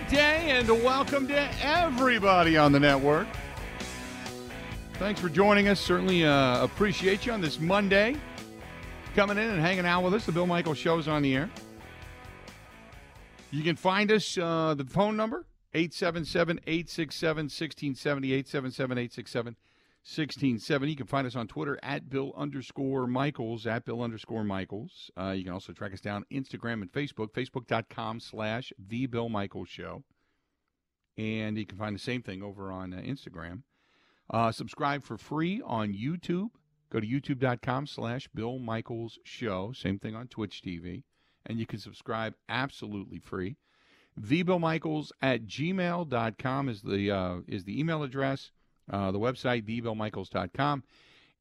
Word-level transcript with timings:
Good 0.00 0.16
day 0.16 0.50
and 0.50 0.68
welcome 0.68 1.28
to 1.28 1.48
everybody 1.62 2.56
on 2.56 2.72
the 2.72 2.80
network. 2.80 3.26
Thanks 4.94 5.20
for 5.20 5.28
joining 5.28 5.68
us. 5.68 5.78
Certainly 5.78 6.24
uh, 6.24 6.64
appreciate 6.64 7.26
you 7.26 7.32
on 7.32 7.40
this 7.40 7.60
Monday. 7.60 8.16
Coming 9.14 9.36
in 9.36 9.50
and 9.50 9.60
hanging 9.60 9.84
out 9.84 10.02
with 10.02 10.14
us. 10.14 10.26
The 10.26 10.32
Bill 10.32 10.46
Michaels 10.46 10.78
Show's 10.78 11.06
on 11.06 11.22
the 11.22 11.34
air. 11.34 11.50
You 13.50 13.62
can 13.62 13.76
find 13.76 14.10
us, 14.10 14.38
uh, 14.38 14.74
the 14.74 14.84
phone 14.84 15.16
number, 15.16 15.44
877 15.74 16.60
867 16.66 17.44
1670, 17.44 18.32
877 18.32 18.98
867 18.98 19.56
1670. 20.10 20.90
You 20.90 20.96
can 20.96 21.06
find 21.06 21.24
us 21.24 21.36
on 21.36 21.46
Twitter 21.46 21.78
at 21.84 22.10
Bill 22.10 22.32
underscore 22.36 23.06
Michaels, 23.06 23.64
at 23.64 23.84
Bill 23.84 24.02
underscore 24.02 24.42
Michaels. 24.42 25.08
Uh, 25.16 25.30
you 25.30 25.44
can 25.44 25.52
also 25.52 25.72
track 25.72 25.92
us 25.92 26.00
down 26.00 26.24
Instagram 26.32 26.82
and 26.82 26.90
Facebook, 26.90 27.32
facebook.com 27.32 28.18
slash 28.18 28.72
The 28.76 29.06
Bill 29.06 29.28
Michaels 29.28 29.68
Show. 29.68 30.02
And 31.16 31.56
you 31.56 31.64
can 31.64 31.78
find 31.78 31.94
the 31.94 32.00
same 32.00 32.22
thing 32.22 32.42
over 32.42 32.72
on 32.72 32.92
uh, 32.92 32.96
Instagram. 32.96 33.62
Uh, 34.28 34.50
subscribe 34.50 35.04
for 35.04 35.16
free 35.16 35.62
on 35.64 35.92
YouTube. 35.92 36.48
Go 36.90 36.98
to 36.98 37.06
youtube.com 37.06 37.86
slash 37.86 38.28
Bill 38.34 38.58
Michaels 38.58 39.16
Show. 39.22 39.72
Same 39.72 40.00
thing 40.00 40.16
on 40.16 40.26
Twitch 40.26 40.60
TV. 40.60 41.04
And 41.46 41.60
you 41.60 41.66
can 41.66 41.78
subscribe 41.78 42.34
absolutely 42.48 43.20
free. 43.20 43.58
TheBillMichaels 44.20 45.12
at 45.22 45.46
gmail.com 45.46 46.68
is 46.68 46.82
the, 46.82 47.10
uh, 47.12 47.36
is 47.46 47.62
the 47.62 47.78
email 47.78 48.02
address. 48.02 48.50
Uh, 48.90 49.10
the 49.10 49.18
website, 49.18 49.64
thebillmichaels.com. 49.64 50.82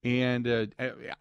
And 0.02 0.48
uh, 0.48 0.68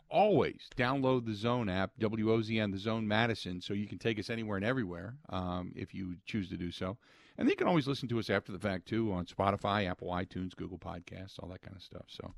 always 0.08 0.68
download 0.76 1.26
the 1.26 1.34
Zone 1.34 1.68
app, 1.68 1.90
WOZN, 2.00 2.70
the 2.70 2.78
Zone 2.78 3.08
Madison, 3.08 3.60
so 3.60 3.74
you 3.74 3.88
can 3.88 3.98
take 3.98 4.20
us 4.20 4.30
anywhere 4.30 4.56
and 4.56 4.64
everywhere 4.64 5.16
um, 5.30 5.72
if 5.74 5.92
you 5.92 6.16
choose 6.26 6.48
to 6.50 6.56
do 6.56 6.70
so. 6.70 6.96
And 7.36 7.48
you 7.48 7.56
can 7.56 7.66
always 7.66 7.88
listen 7.88 8.08
to 8.08 8.20
us 8.20 8.30
after 8.30 8.52
the 8.52 8.58
fact, 8.58 8.86
too, 8.86 9.12
on 9.12 9.26
Spotify, 9.26 9.90
Apple 9.90 10.08
iTunes, 10.08 10.54
Google 10.54 10.78
Podcasts, 10.78 11.40
all 11.40 11.48
that 11.48 11.62
kind 11.62 11.76
of 11.76 11.82
stuff. 11.82 12.04
So 12.06 12.34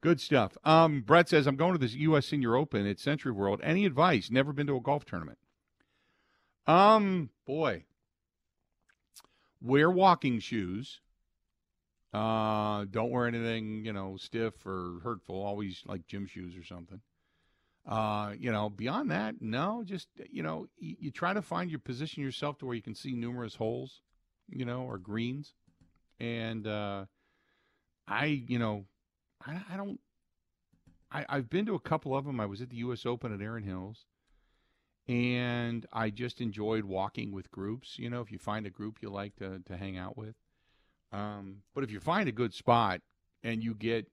good 0.00 0.20
stuff. 0.20 0.56
Um, 0.64 1.02
Brett 1.02 1.28
says, 1.28 1.46
I'm 1.46 1.56
going 1.56 1.72
to 1.72 1.78
this 1.78 1.94
U.S. 1.94 2.26
Senior 2.26 2.56
Open 2.56 2.86
at 2.86 2.96
SentryWorld. 2.96 3.60
Any 3.62 3.84
advice? 3.84 4.30
Never 4.30 4.54
been 4.54 4.66
to 4.68 4.76
a 4.76 4.80
golf 4.80 5.04
tournament. 5.04 5.38
Um, 6.66 7.30
boy. 7.46 7.84
Wear 9.60 9.90
walking 9.90 10.38
shoes 10.38 11.00
uh, 12.12 12.84
don't 12.90 13.10
wear 13.10 13.26
anything, 13.26 13.84
you 13.84 13.92
know, 13.92 14.16
stiff 14.16 14.64
or 14.64 15.00
hurtful. 15.02 15.42
Always 15.42 15.82
like 15.86 16.06
gym 16.06 16.26
shoes 16.26 16.56
or 16.56 16.64
something. 16.64 17.00
Uh, 17.86 18.32
you 18.38 18.50
know, 18.50 18.68
beyond 18.68 19.10
that, 19.10 19.36
no. 19.40 19.82
Just 19.84 20.08
you 20.30 20.42
know, 20.42 20.66
you, 20.76 20.96
you, 20.98 21.10
try 21.10 21.32
to 21.32 21.42
find 21.42 21.70
your 21.70 21.78
position 21.78 22.22
yourself 22.22 22.58
to 22.58 22.66
where 22.66 22.74
you 22.74 22.82
can 22.82 22.96
see 22.96 23.12
numerous 23.12 23.54
holes, 23.54 24.00
you 24.48 24.64
know, 24.64 24.82
or 24.82 24.98
greens. 24.98 25.54
And 26.18 26.66
uh, 26.66 27.04
I, 28.08 28.44
you 28.48 28.58
know, 28.58 28.86
I, 29.44 29.60
I 29.72 29.76
don't. 29.76 30.00
I, 31.12 31.24
I've 31.28 31.48
been 31.48 31.66
to 31.66 31.74
a 31.74 31.80
couple 31.80 32.16
of 32.16 32.24
them. 32.24 32.40
I 32.40 32.46
was 32.46 32.60
at 32.60 32.70
the 32.70 32.76
U.S. 32.78 33.06
Open 33.06 33.32
at 33.32 33.40
Erin 33.40 33.62
Hills, 33.62 34.06
and 35.06 35.86
I 35.92 36.10
just 36.10 36.40
enjoyed 36.40 36.84
walking 36.84 37.30
with 37.30 37.52
groups. 37.52 37.98
You 37.98 38.10
know, 38.10 38.20
if 38.20 38.32
you 38.32 38.38
find 38.38 38.66
a 38.66 38.70
group 38.70 38.98
you 39.00 39.10
like 39.10 39.36
to 39.36 39.60
to 39.60 39.76
hang 39.76 39.96
out 39.96 40.16
with 40.16 40.34
um, 41.12 41.62
but 41.74 41.84
if 41.84 41.90
you 41.90 42.00
find 42.00 42.28
a 42.28 42.32
good 42.32 42.52
spot 42.52 43.00
and 43.42 43.62
you 43.62 43.74
get 43.74 44.08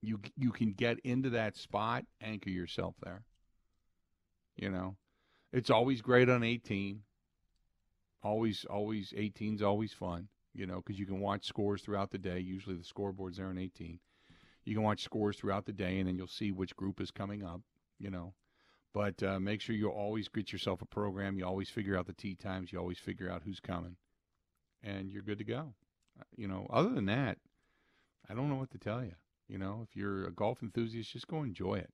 you 0.00 0.20
you 0.36 0.50
can 0.50 0.72
get 0.72 0.98
into 1.00 1.30
that 1.30 1.56
spot, 1.56 2.04
anchor 2.20 2.50
yourself 2.50 2.96
there. 3.02 3.22
You 4.56 4.70
know, 4.70 4.96
it's 5.52 5.70
always 5.70 6.02
great 6.02 6.28
on 6.28 6.42
18. 6.42 7.00
Always, 8.22 8.64
always 8.66 9.12
18's 9.12 9.62
always 9.62 9.92
fun. 9.92 10.28
You 10.54 10.66
know, 10.66 10.76
because 10.76 10.98
you 10.98 11.06
can 11.06 11.20
watch 11.20 11.46
scores 11.46 11.80
throughout 11.80 12.10
the 12.10 12.18
day. 12.18 12.38
Usually 12.38 12.76
the 12.76 12.84
scoreboard's 12.84 13.38
there 13.38 13.46
on 13.46 13.56
18. 13.56 13.98
You 14.64 14.74
can 14.74 14.82
watch 14.82 15.02
scores 15.02 15.38
throughout 15.38 15.64
the 15.64 15.72
day, 15.72 15.98
and 15.98 16.06
then 16.06 16.16
you'll 16.16 16.26
see 16.26 16.52
which 16.52 16.76
group 16.76 17.00
is 17.00 17.10
coming 17.10 17.42
up. 17.42 17.62
You 17.98 18.10
know, 18.10 18.34
but 18.92 19.22
uh, 19.22 19.40
make 19.40 19.60
sure 19.60 19.74
you 19.74 19.88
always 19.88 20.28
get 20.28 20.52
yourself 20.52 20.82
a 20.82 20.86
program. 20.86 21.38
You 21.38 21.46
always 21.46 21.70
figure 21.70 21.96
out 21.96 22.06
the 22.06 22.12
tee 22.12 22.34
times. 22.34 22.72
You 22.72 22.80
always 22.80 22.98
figure 22.98 23.30
out 23.30 23.42
who's 23.44 23.60
coming, 23.60 23.96
and 24.82 25.10
you're 25.10 25.22
good 25.22 25.38
to 25.38 25.44
go 25.44 25.74
you 26.36 26.48
know, 26.48 26.66
other 26.70 26.90
than 26.90 27.06
that, 27.06 27.38
I 28.28 28.34
don't 28.34 28.48
know 28.48 28.56
what 28.56 28.70
to 28.72 28.78
tell 28.78 29.02
you. 29.04 29.14
You 29.48 29.58
know, 29.58 29.86
if 29.88 29.96
you're 29.96 30.26
a 30.26 30.32
golf 30.32 30.62
enthusiast, 30.62 31.12
just 31.12 31.28
go 31.28 31.42
enjoy 31.42 31.74
it. 31.74 31.90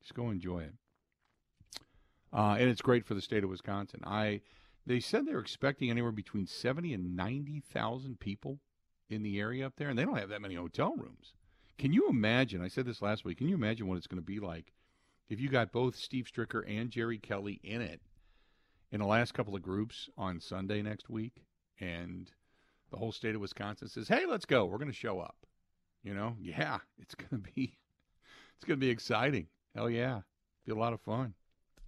Just 0.00 0.14
go 0.14 0.30
enjoy 0.30 0.60
it. 0.60 0.74
Uh, 2.32 2.56
and 2.58 2.68
it's 2.68 2.82
great 2.82 3.04
for 3.04 3.14
the 3.14 3.20
state 3.20 3.44
of 3.44 3.50
Wisconsin. 3.50 4.00
I 4.04 4.40
they 4.86 5.00
said 5.00 5.26
they're 5.26 5.38
expecting 5.38 5.90
anywhere 5.90 6.12
between 6.12 6.46
seventy 6.46 6.92
and 6.92 7.16
ninety 7.16 7.60
thousand 7.60 8.20
people 8.20 8.60
in 9.08 9.22
the 9.22 9.38
area 9.38 9.66
up 9.66 9.74
there, 9.76 9.88
and 9.88 9.98
they 9.98 10.04
don't 10.04 10.18
have 10.18 10.30
that 10.30 10.40
many 10.42 10.54
hotel 10.54 10.94
rooms. 10.96 11.34
Can 11.78 11.92
you 11.92 12.08
imagine? 12.08 12.62
I 12.62 12.68
said 12.68 12.86
this 12.86 13.02
last 13.02 13.24
week. 13.24 13.38
Can 13.38 13.48
you 13.48 13.54
imagine 13.54 13.86
what 13.86 13.98
it's 13.98 14.06
going 14.06 14.22
to 14.22 14.26
be 14.26 14.40
like 14.40 14.72
if 15.28 15.40
you 15.40 15.48
got 15.48 15.72
both 15.72 15.96
Steve 15.96 16.26
Stricker 16.32 16.62
and 16.66 16.90
Jerry 16.90 17.18
Kelly 17.18 17.60
in 17.62 17.80
it 17.80 18.00
in 18.90 19.00
the 19.00 19.06
last 19.06 19.34
couple 19.34 19.56
of 19.56 19.62
groups 19.62 20.08
on 20.16 20.40
Sunday 20.40 20.82
next 20.82 21.08
week, 21.08 21.44
and 21.80 22.30
the 22.92 22.98
whole 22.98 23.10
state 23.10 23.34
of 23.34 23.40
Wisconsin 23.40 23.88
says, 23.88 24.06
"Hey, 24.06 24.26
let's 24.26 24.44
go. 24.44 24.66
We're 24.66 24.78
going 24.78 24.90
to 24.90 24.96
show 24.96 25.18
up." 25.18 25.36
You 26.04 26.14
know, 26.14 26.36
yeah, 26.40 26.78
it's 26.98 27.14
going 27.14 27.42
to 27.42 27.50
be 27.54 27.78
it's 28.56 28.64
going 28.64 28.78
to 28.78 28.86
be 28.86 28.90
exciting. 28.90 29.48
Hell 29.74 29.90
yeah, 29.90 30.20
be 30.64 30.72
a 30.72 30.76
lot 30.76 30.92
of 30.92 31.00
fun, 31.00 31.34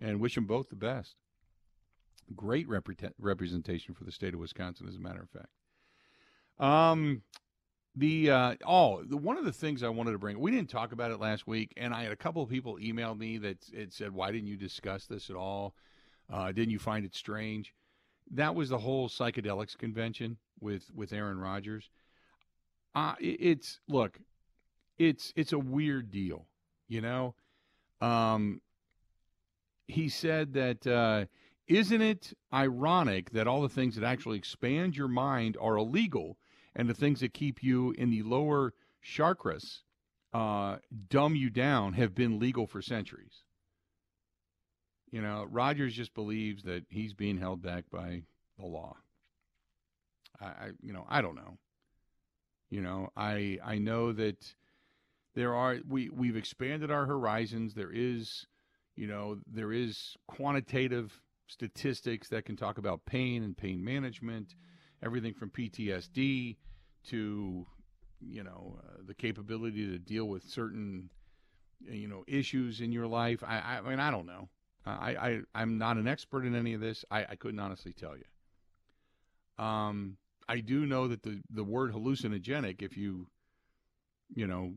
and 0.00 0.18
wish 0.18 0.34
them 0.34 0.46
both 0.46 0.70
the 0.70 0.76
best. 0.76 1.14
Great 2.34 2.66
representation 2.68 3.94
for 3.94 4.04
the 4.04 4.10
state 4.10 4.32
of 4.32 4.40
Wisconsin, 4.40 4.88
as 4.88 4.96
a 4.96 5.00
matter 5.00 5.20
of 5.20 5.28
fact. 5.28 5.50
Um, 6.58 7.22
the 7.94 8.30
uh, 8.30 8.54
oh, 8.66 9.02
the, 9.04 9.18
one 9.18 9.36
of 9.36 9.44
the 9.44 9.52
things 9.52 9.82
I 9.82 9.90
wanted 9.90 10.12
to 10.12 10.18
bring, 10.18 10.40
we 10.40 10.50
didn't 10.50 10.70
talk 10.70 10.92
about 10.92 11.10
it 11.10 11.20
last 11.20 11.46
week, 11.46 11.74
and 11.76 11.92
I 11.92 12.02
had 12.02 12.12
a 12.12 12.16
couple 12.16 12.42
of 12.42 12.48
people 12.48 12.78
email 12.80 13.14
me 13.14 13.36
that 13.38 13.58
it 13.72 13.92
said, 13.92 14.12
"Why 14.12 14.32
didn't 14.32 14.48
you 14.48 14.56
discuss 14.56 15.04
this 15.04 15.28
at 15.28 15.36
all? 15.36 15.74
Uh, 16.32 16.50
didn't 16.50 16.70
you 16.70 16.78
find 16.78 17.04
it 17.04 17.14
strange?" 17.14 17.74
That 18.30 18.54
was 18.54 18.68
the 18.68 18.78
whole 18.78 19.08
psychedelics 19.08 19.76
convention 19.76 20.38
with 20.60 20.90
with 20.94 21.12
Aaron 21.12 21.38
Rodgers. 21.38 21.90
Uh, 22.94 23.14
it, 23.20 23.38
it's 23.40 23.80
look, 23.88 24.18
it's 24.98 25.32
it's 25.36 25.52
a 25.52 25.58
weird 25.58 26.10
deal, 26.10 26.46
you 26.88 27.00
know. 27.00 27.34
Um, 28.00 28.60
he 29.86 30.08
said 30.08 30.54
that 30.54 30.86
uh, 30.86 31.26
isn't 31.66 32.02
it 32.02 32.32
ironic 32.52 33.30
that 33.30 33.46
all 33.46 33.62
the 33.62 33.68
things 33.68 33.96
that 33.96 34.04
actually 34.04 34.38
expand 34.38 34.96
your 34.96 35.08
mind 35.08 35.56
are 35.60 35.76
illegal, 35.76 36.38
and 36.74 36.88
the 36.88 36.94
things 36.94 37.20
that 37.20 37.34
keep 37.34 37.62
you 37.62 37.92
in 37.92 38.10
the 38.10 38.22
lower 38.22 38.74
chakras, 39.04 39.82
uh, 40.32 40.76
dumb 41.08 41.36
you 41.36 41.50
down, 41.50 41.92
have 41.94 42.14
been 42.14 42.38
legal 42.38 42.66
for 42.66 42.82
centuries. 42.82 43.43
You 45.14 45.22
know, 45.22 45.46
Rodgers 45.48 45.94
just 45.94 46.12
believes 46.12 46.64
that 46.64 46.86
he's 46.90 47.14
being 47.14 47.38
held 47.38 47.62
back 47.62 47.84
by 47.88 48.22
the 48.58 48.66
law. 48.66 48.96
I, 50.40 50.46
I 50.46 50.70
you 50.82 50.92
know, 50.92 51.06
I 51.08 51.22
don't 51.22 51.36
know. 51.36 51.56
You 52.68 52.80
know, 52.80 53.10
I 53.16 53.60
I 53.64 53.78
know 53.78 54.12
that 54.12 54.44
there 55.36 55.54
are 55.54 55.76
we 55.88 56.10
we've 56.10 56.34
expanded 56.34 56.90
our 56.90 57.06
horizons. 57.06 57.74
There 57.74 57.92
is, 57.92 58.48
you 58.96 59.06
know, 59.06 59.38
there 59.46 59.72
is 59.72 60.16
quantitative 60.26 61.20
statistics 61.46 62.28
that 62.30 62.44
can 62.44 62.56
talk 62.56 62.78
about 62.78 63.06
pain 63.06 63.44
and 63.44 63.56
pain 63.56 63.84
management, 63.84 64.56
everything 65.00 65.32
from 65.32 65.50
PTSD 65.50 66.56
to, 67.10 67.66
you 68.20 68.42
know, 68.42 68.80
uh, 68.84 69.02
the 69.06 69.14
capability 69.14 69.86
to 69.86 69.98
deal 70.00 70.24
with 70.24 70.42
certain, 70.42 71.08
you 71.80 72.08
know, 72.08 72.24
issues 72.26 72.80
in 72.80 72.90
your 72.90 73.06
life. 73.06 73.44
I, 73.46 73.78
I 73.78 73.80
mean, 73.88 74.00
I 74.00 74.10
don't 74.10 74.26
know. 74.26 74.48
I, 74.86 75.16
I 75.16 75.40
I'm 75.54 75.78
not 75.78 75.96
an 75.96 76.06
expert 76.06 76.44
in 76.44 76.54
any 76.54 76.74
of 76.74 76.80
this. 76.80 77.04
I, 77.10 77.24
I 77.30 77.36
couldn't 77.36 77.60
honestly 77.60 77.92
tell 77.92 78.16
you. 78.16 79.64
Um, 79.64 80.16
I 80.48 80.60
do 80.60 80.86
know 80.86 81.08
that 81.08 81.22
the 81.22 81.40
the 81.50 81.64
word 81.64 81.92
hallucinogenic, 81.92 82.82
if 82.82 82.96
you, 82.96 83.28
you 84.34 84.46
know, 84.46 84.74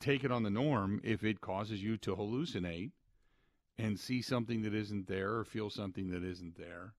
take 0.00 0.24
it 0.24 0.32
on 0.32 0.42
the 0.42 0.50
norm, 0.50 1.00
if 1.02 1.24
it 1.24 1.40
causes 1.40 1.82
you 1.82 1.96
to 1.98 2.16
hallucinate 2.16 2.90
and 3.78 3.98
see 3.98 4.20
something 4.20 4.62
that 4.62 4.74
isn't 4.74 5.06
there 5.06 5.34
or 5.34 5.44
feel 5.44 5.70
something 5.70 6.10
that 6.10 6.24
isn't 6.24 6.56
there, 6.56 6.94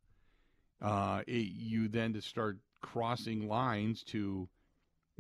uh, 0.81 1.21
it, 1.27 1.51
you 1.51 1.87
then 1.87 2.13
to 2.13 2.21
start 2.21 2.57
crossing 2.81 3.47
lines 3.47 4.01
to, 4.03 4.47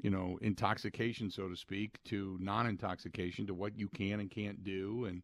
you 0.01 0.09
know, 0.09 0.39
intoxication, 0.41 1.29
so 1.29 1.49
to 1.49 1.55
speak, 1.55 2.01
to 2.05 2.37
non-intoxication, 2.39 3.45
to 3.45 3.53
what 3.53 3.77
you 3.77 3.89
can 3.89 4.21
and 4.21 4.31
can't 4.31 4.63
do, 4.63 5.05
and 5.05 5.21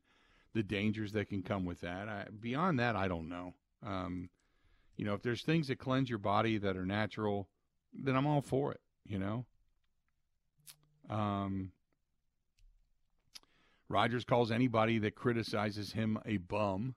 the 0.56 0.64
dangers 0.64 1.12
that 1.12 1.30
can 1.30 1.44
come 1.44 1.66
with 1.66 1.82
that. 1.82 2.10
I, 2.10 2.26
beyond 2.40 2.80
that, 2.80 2.96
I 2.96 3.08
don't 3.08 3.30
know. 3.30 3.54
Um, 3.86 4.30
you 4.98 5.06
know, 5.06 5.14
if 5.14 5.22
there's 5.22 5.44
things 5.44 5.68
that 5.68 5.78
cleanse 5.78 6.10
your 6.10 6.18
body 6.18 6.58
that 6.58 6.78
are 6.78 6.86
natural, 6.86 7.48
then 7.94 8.16
I'm 8.16 8.26
all 8.26 8.42
for 8.42 8.72
it, 8.72 8.80
you 9.06 9.20
know? 9.20 9.46
Um, 11.10 11.72
Rodgers 13.90 14.24
calls 14.24 14.50
anybody 14.50 14.98
that 15.00 15.14
criticizes 15.14 15.92
him 15.92 16.18
a 16.26 16.38
bum. 16.38 16.96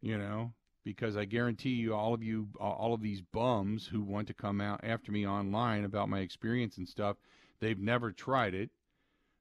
You 0.00 0.18
know, 0.18 0.52
because 0.84 1.16
I 1.16 1.26
guarantee 1.26 1.74
you, 1.74 1.94
all 1.94 2.12
of 2.12 2.24
you, 2.24 2.48
all 2.58 2.92
of 2.92 3.00
these 3.00 3.20
bums 3.20 3.86
who 3.86 4.02
want 4.02 4.26
to 4.26 4.34
come 4.34 4.60
out 4.60 4.80
after 4.82 5.12
me 5.12 5.24
online 5.24 5.84
about 5.84 6.08
my 6.08 6.18
experience 6.18 6.76
and 6.76 6.88
stuff, 6.88 7.16
they've 7.60 7.78
never 7.78 8.10
tried 8.10 8.54
it. 8.54 8.70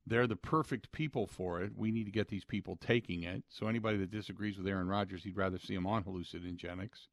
They're 0.06 0.27
the 0.27 0.36
perfect 0.36 0.92
people 0.92 1.27
for 1.27 1.62
it. 1.62 1.74
We 1.75 1.92
need 1.92 2.06
to 2.06 2.12
get 2.12 2.27
these 2.27 2.45
people 2.45 2.75
taking 2.75 3.24
it. 3.24 3.44
So 3.50 3.68
anybody 3.68 3.98
that 3.98 4.12
disagrees 4.12 4.57
with 4.57 4.68
Aaron 4.68 4.88
Rodgers, 4.88 5.24
he'd 5.24 5.38
rather 5.38 5.59
see 5.59 5.75
him 5.75 5.86
on 5.86 6.03
hallucinogenics. 6.03 7.07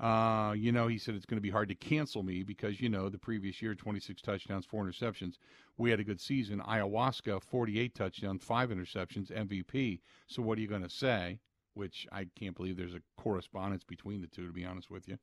Uh, 0.00 0.52
you 0.56 0.72
know, 0.72 0.88
he 0.88 0.98
said 0.98 1.14
it's 1.14 1.26
going 1.26 1.36
to 1.36 1.42
be 1.42 1.50
hard 1.50 1.68
to 1.68 1.74
cancel 1.74 2.22
me 2.22 2.42
because, 2.42 2.80
you 2.80 2.88
know, 2.88 3.08
the 3.08 3.18
previous 3.18 3.62
year, 3.62 3.74
26 3.74 4.20
touchdowns, 4.22 4.66
four 4.66 4.84
interceptions. 4.84 5.34
We 5.76 5.90
had 5.90 6.00
a 6.00 6.04
good 6.04 6.20
season. 6.20 6.60
Ayahuasca, 6.60 7.42
48 7.42 7.94
touchdowns, 7.94 8.42
five 8.42 8.70
interceptions, 8.70 9.30
MVP. 9.30 10.00
So 10.26 10.42
what 10.42 10.58
are 10.58 10.60
you 10.60 10.68
going 10.68 10.82
to 10.82 10.90
say? 10.90 11.38
Which 11.74 12.06
I 12.10 12.26
can't 12.38 12.56
believe 12.56 12.76
there's 12.76 12.94
a 12.94 13.02
correspondence 13.16 13.84
between 13.84 14.20
the 14.20 14.26
two, 14.26 14.46
to 14.46 14.52
be 14.52 14.64
honest 14.64 14.90
with 14.90 15.08
you. 15.08 15.18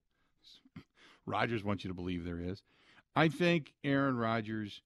Rodgers 1.26 1.64
wants 1.64 1.84
you 1.84 1.90
to 1.90 1.94
believe 1.94 2.24
there 2.24 2.42
is. 2.42 2.62
I 3.16 3.28
think 3.28 3.74
Aaron 3.84 4.16
Rodgers, 4.16 4.82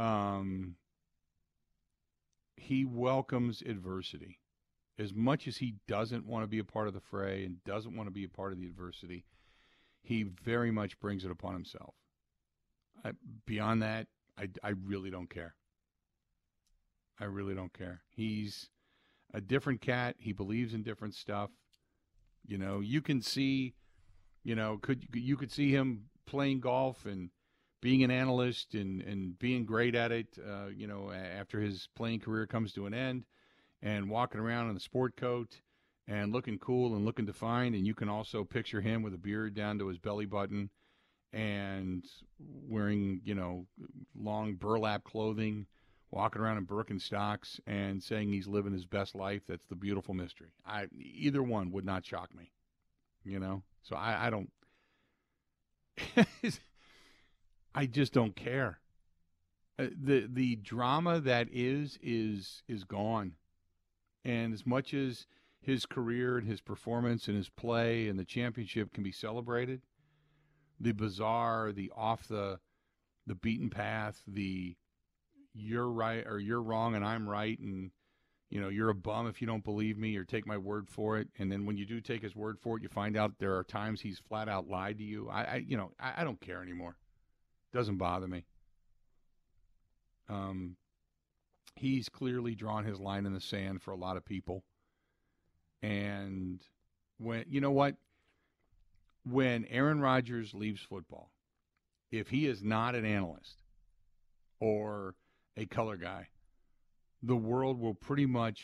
um, 0.00 0.76
he 2.56 2.84
welcomes 2.84 3.62
adversity 3.62 4.40
as 5.00 5.14
much 5.14 5.48
as 5.48 5.56
he 5.56 5.76
doesn't 5.88 6.26
want 6.26 6.42
to 6.42 6.46
be 6.46 6.58
a 6.58 6.64
part 6.64 6.86
of 6.86 6.94
the 6.94 7.00
fray 7.00 7.44
and 7.44 7.64
doesn't 7.64 7.96
want 7.96 8.06
to 8.06 8.12
be 8.12 8.24
a 8.24 8.28
part 8.28 8.52
of 8.52 8.60
the 8.60 8.66
adversity, 8.66 9.24
he 10.02 10.22
very 10.22 10.70
much 10.70 11.00
brings 11.00 11.24
it 11.24 11.30
upon 11.30 11.54
himself. 11.54 11.94
I, 13.02 13.12
beyond 13.46 13.82
that, 13.82 14.08
I, 14.38 14.48
I 14.62 14.74
really 14.84 15.10
don't 15.10 15.30
care. 15.30 15.54
I 17.18 17.24
really 17.24 17.54
don't 17.54 17.72
care. 17.72 18.02
He's 18.10 18.68
a 19.32 19.40
different 19.40 19.80
cat. 19.80 20.16
He 20.18 20.32
believes 20.32 20.74
in 20.74 20.82
different 20.82 21.14
stuff. 21.14 21.50
You 22.46 22.58
know, 22.58 22.80
you 22.80 23.00
can 23.00 23.22
see, 23.22 23.74
you 24.42 24.54
know, 24.54 24.78
could 24.80 25.06
you 25.14 25.36
could 25.36 25.52
see 25.52 25.70
him 25.70 26.06
playing 26.26 26.60
golf 26.60 27.06
and 27.06 27.30
being 27.80 28.02
an 28.04 28.10
analyst 28.10 28.74
and 28.74 29.02
and 29.02 29.38
being 29.38 29.64
great 29.64 29.94
at 29.94 30.12
it. 30.12 30.38
Uh, 30.38 30.66
you 30.74 30.86
know, 30.86 31.10
after 31.12 31.60
his 31.60 31.88
playing 31.96 32.20
career 32.20 32.46
comes 32.46 32.72
to 32.74 32.86
an 32.86 32.94
end 32.94 33.24
and 33.82 34.10
walking 34.10 34.40
around 34.40 34.68
in 34.68 34.74
the 34.74 34.80
sport 34.80 35.16
coat 35.16 35.60
and 36.06 36.32
looking 36.32 36.58
cool 36.58 36.94
and 36.96 37.04
looking 37.04 37.26
defined. 37.26 37.74
And 37.74 37.86
you 37.86 37.94
can 37.94 38.08
also 38.08 38.44
picture 38.44 38.80
him 38.80 39.02
with 39.02 39.14
a 39.14 39.18
beard 39.18 39.54
down 39.54 39.78
to 39.78 39.88
his 39.88 39.98
belly 39.98 40.26
button 40.26 40.70
and 41.32 42.04
wearing, 42.68 43.20
you 43.24 43.34
know, 43.34 43.66
long 44.14 44.54
burlap 44.54 45.04
clothing, 45.04 45.66
walking 46.10 46.42
around 46.42 46.58
in 46.58 46.66
Birkenstocks 46.66 47.60
and 47.66 48.02
saying 48.02 48.30
he's 48.30 48.48
living 48.48 48.72
his 48.72 48.84
best 48.84 49.14
life. 49.14 49.42
That's 49.46 49.66
the 49.68 49.76
beautiful 49.76 50.14
mystery. 50.14 50.48
I 50.66 50.86
either 50.98 51.42
one 51.42 51.70
would 51.70 51.84
not 51.84 52.04
shock 52.04 52.34
me, 52.34 52.50
you 53.24 53.38
know. 53.38 53.62
So 53.82 53.96
I, 53.96 54.26
I 54.26 54.30
don't. 54.30 54.50
I 57.74 57.86
just 57.86 58.12
don't 58.12 58.36
care. 58.36 58.80
Uh, 59.78 59.86
the 60.02 60.28
the 60.30 60.56
drama 60.56 61.20
that 61.20 61.48
is 61.52 61.98
is 62.02 62.62
is 62.68 62.84
gone. 62.84 63.34
And 64.24 64.52
as 64.52 64.66
much 64.66 64.92
as 64.92 65.26
his 65.60 65.86
career 65.86 66.36
and 66.38 66.48
his 66.48 66.60
performance 66.60 67.28
and 67.28 67.36
his 67.36 67.48
play 67.48 68.08
and 68.08 68.18
the 68.18 68.24
championship 68.24 68.92
can 68.92 69.02
be 69.02 69.12
celebrated, 69.12 69.82
the 70.78 70.92
bizarre, 70.92 71.72
the 71.72 71.92
off 71.96 72.26
the 72.28 72.60
the 73.26 73.34
beaten 73.34 73.70
path, 73.70 74.22
the 74.26 74.76
you're 75.54 75.88
right 75.88 76.26
or 76.26 76.38
you're 76.38 76.62
wrong 76.62 76.94
and 76.94 77.04
I'm 77.04 77.28
right 77.28 77.58
and 77.58 77.90
you 78.50 78.60
know 78.60 78.68
you're 78.68 78.90
a 78.90 78.94
bum 78.94 79.26
if 79.26 79.40
you 79.40 79.46
don't 79.46 79.64
believe 79.64 79.96
me 79.96 80.16
or 80.16 80.24
take 80.24 80.46
my 80.46 80.58
word 80.58 80.88
for 80.88 81.18
it 81.18 81.28
and 81.38 81.50
then 81.50 81.66
when 81.66 81.76
you 81.76 81.86
do 81.86 82.00
take 82.00 82.22
his 82.22 82.36
word 82.36 82.58
for 82.60 82.76
it 82.76 82.82
you 82.82 82.88
find 82.88 83.16
out 83.16 83.32
there 83.38 83.56
are 83.56 83.64
times 83.64 84.00
he's 84.00 84.18
flat 84.18 84.48
out 84.48 84.68
lied 84.68 84.98
to 84.98 85.04
you 85.04 85.28
i, 85.28 85.42
I 85.42 85.64
you 85.66 85.76
know 85.76 85.92
I, 85.98 86.14
I, 86.18 86.24
don't 86.24 86.40
care 86.40 86.62
anymore 86.62 86.96
doesn't 87.72 87.98
bother 87.98 88.28
me. 88.28 88.44
Um 90.28 90.76
he's 91.76 92.08
clearly 92.08 92.54
drawn 92.54 92.84
his 92.84 93.00
line 93.00 93.26
in 93.26 93.32
the 93.32 93.40
sand 93.40 93.82
for 93.82 93.92
a 93.92 93.96
lot 93.96 94.16
of 94.16 94.24
people. 94.24 94.64
And 95.82 96.60
when 97.18 97.44
you 97.48 97.60
know 97.60 97.70
what, 97.70 97.96
when 99.24 99.64
Aaron 99.66 100.00
Rodgers 100.00 100.52
leaves 100.54 100.82
football, 100.82 101.30
if 102.10 102.28
he 102.28 102.46
is 102.46 102.62
not 102.62 102.94
an 102.94 103.04
analyst 103.04 103.62
or 104.58 105.14
a 105.56 105.66
color 105.66 105.96
guy, 105.96 106.28
the 107.22 107.36
world 107.36 107.78
will 107.78 107.94
pretty 107.94 108.26
much 108.26 108.62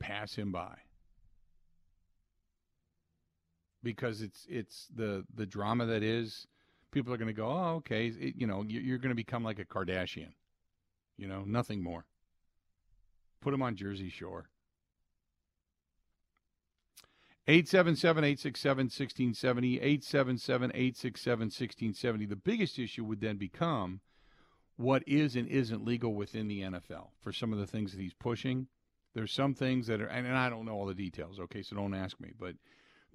pass 0.00 0.34
him 0.34 0.52
by 0.52 0.76
because 3.82 4.22
it's 4.22 4.46
it's 4.48 4.88
the 4.94 5.24
the 5.34 5.46
drama 5.46 5.86
that 5.86 6.02
is 6.02 6.46
people 6.90 7.12
are 7.12 7.18
going 7.18 7.28
to 7.28 7.34
go, 7.34 7.46
oh, 7.46 7.74
okay, 7.76 8.06
it, 8.06 8.34
you 8.36 8.46
know, 8.46 8.64
you're 8.66 8.98
going 8.98 9.10
to 9.10 9.14
become 9.14 9.44
like 9.44 9.58
a 9.58 9.64
Kardashian, 9.64 10.32
you 11.16 11.28
know, 11.28 11.44
nothing 11.46 11.82
more. 11.82 12.06
Put 13.40 13.54
him 13.54 13.62
on 13.62 13.76
Jersey 13.76 14.08
Shore. 14.08 14.48
877 17.46 18.24
867 18.24 18.84
1670, 18.84 19.76
877 19.76 20.70
867 20.70 21.40
1670. 21.40 22.26
The 22.26 22.36
biggest 22.36 22.78
issue 22.78 23.04
would 23.04 23.20
then 23.20 23.38
become 23.38 24.00
what 24.76 25.02
is 25.06 25.34
and 25.34 25.48
isn't 25.48 25.84
legal 25.84 26.14
within 26.14 26.46
the 26.46 26.60
NFL 26.60 27.08
for 27.20 27.32
some 27.32 27.52
of 27.52 27.58
the 27.58 27.66
things 27.66 27.92
that 27.92 28.00
he's 28.00 28.12
pushing. 28.12 28.68
There's 29.14 29.32
some 29.32 29.54
things 29.54 29.86
that 29.86 30.00
are, 30.02 30.06
and 30.06 30.36
I 30.36 30.50
don't 30.50 30.66
know 30.66 30.74
all 30.74 30.86
the 30.86 30.94
details, 30.94 31.40
okay, 31.40 31.62
so 31.62 31.74
don't 31.74 31.94
ask 31.94 32.20
me, 32.20 32.32
but 32.38 32.54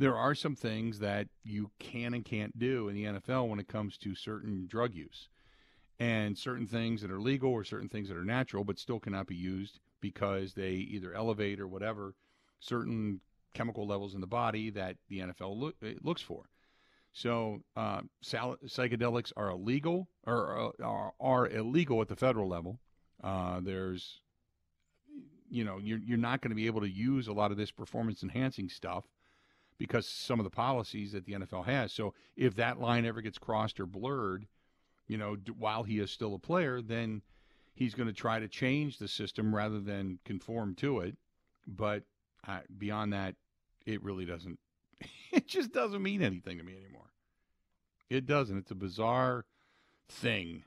there 0.04 0.18
are 0.18 0.36
some 0.36 0.54
things 0.54 1.00
that 1.00 1.30
you 1.46 1.72
can 1.80 2.14
and 2.14 2.26
can't 2.26 2.60
do 2.60 2.90
in 2.90 2.94
the 2.94 3.06
NFL 3.06 3.48
when 3.48 3.58
it 3.58 3.70
comes 3.70 3.98
to 3.98 4.14
certain 4.14 4.68
drug 4.68 4.94
use. 4.94 5.30
And 5.98 6.38
certain 6.38 6.68
things 6.68 7.02
that 7.02 7.10
are 7.10 7.22
legal 7.22 7.54
or 7.54 7.64
certain 7.64 7.88
things 7.88 8.10
that 8.10 8.18
are 8.18 8.26
natural 8.26 8.66
but 8.66 8.78
still 8.78 9.00
cannot 9.00 9.28
be 9.28 9.36
used 9.36 9.80
because 10.02 10.56
they 10.56 10.72
either 10.72 11.14
elevate 11.14 11.58
or 11.58 11.70
whatever 11.70 12.16
certain 12.60 13.22
chemical 13.54 13.88
levels 13.88 14.14
in 14.14 14.20
the 14.20 14.28
body 14.28 14.70
that 14.72 14.98
the 15.08 15.20
NFL 15.20 15.58
look, 15.58 15.76
looks 16.02 16.22
for. 16.22 16.50
So 17.14 17.62
uh, 17.78 18.02
psychedelics 18.26 19.32
are 19.38 19.52
illegal 19.52 20.10
or 20.28 20.74
uh, 20.82 20.84
are, 20.84 21.14
are, 21.22 21.48
illegal 21.48 22.02
at 22.02 22.10
the 22.10 22.18
federal 22.18 22.50
level. 22.50 22.78
Uh, 23.24 23.62
there's, 23.62 24.20
you 25.50 25.64
know, 25.64 25.78
you're, 25.78 26.00
you're 26.00 26.18
not 26.18 26.42
going 26.42 26.50
to 26.50 26.56
be 26.56 26.66
able 26.66 26.82
to 26.82 26.90
use 26.90 27.30
a 27.30 27.34
lot 27.34 27.52
of 27.52 27.58
this 27.58 27.72
performance 27.72 28.22
enhancing 28.22 28.68
stuff 28.68 29.06
because 29.78 30.08
some 30.08 30.40
of 30.40 30.44
the 30.44 30.50
policies 30.50 31.12
that 31.12 31.26
the 31.26 31.34
NFL 31.34 31.66
has. 31.66 31.92
So 31.92 32.14
if 32.36 32.56
that 32.56 32.80
line 32.80 33.06
ever 33.06 33.22
gets 33.22 33.38
crossed 33.38 33.80
or 33.80 33.86
blurred, 33.86 34.48
you 35.08 35.18
know, 35.18 35.38
while 35.58 35.84
he 35.84 36.00
is 36.00 36.12
still 36.12 36.36
a 36.36 36.40
player, 36.40 36.82
then 36.82 37.22
he's 37.74 37.94
going 37.94 38.08
to 38.08 38.14
try 38.14 38.40
to 38.40 38.48
change 38.48 38.98
the 38.98 39.08
system 39.08 39.54
rather 39.54 39.80
than 39.80 40.20
conform 40.26 40.76
to 40.76 41.00
it. 41.00 41.18
But 41.68 42.04
uh, 42.48 42.60
beyond 42.78 43.14
that, 43.14 43.36
it 43.86 44.04
really 44.04 44.26
doesn't. 44.26 44.60
It 45.32 45.48
just 45.48 45.72
doesn't 45.72 46.04
mean 46.04 46.22
anything 46.22 46.60
to 46.60 46.64
me 46.64 46.78
anymore. 46.78 47.12
It 48.08 48.28
doesn't. 48.28 48.56
It's 48.56 48.70
a 48.70 48.76
bizarre 48.76 49.46
thing. 50.08 50.64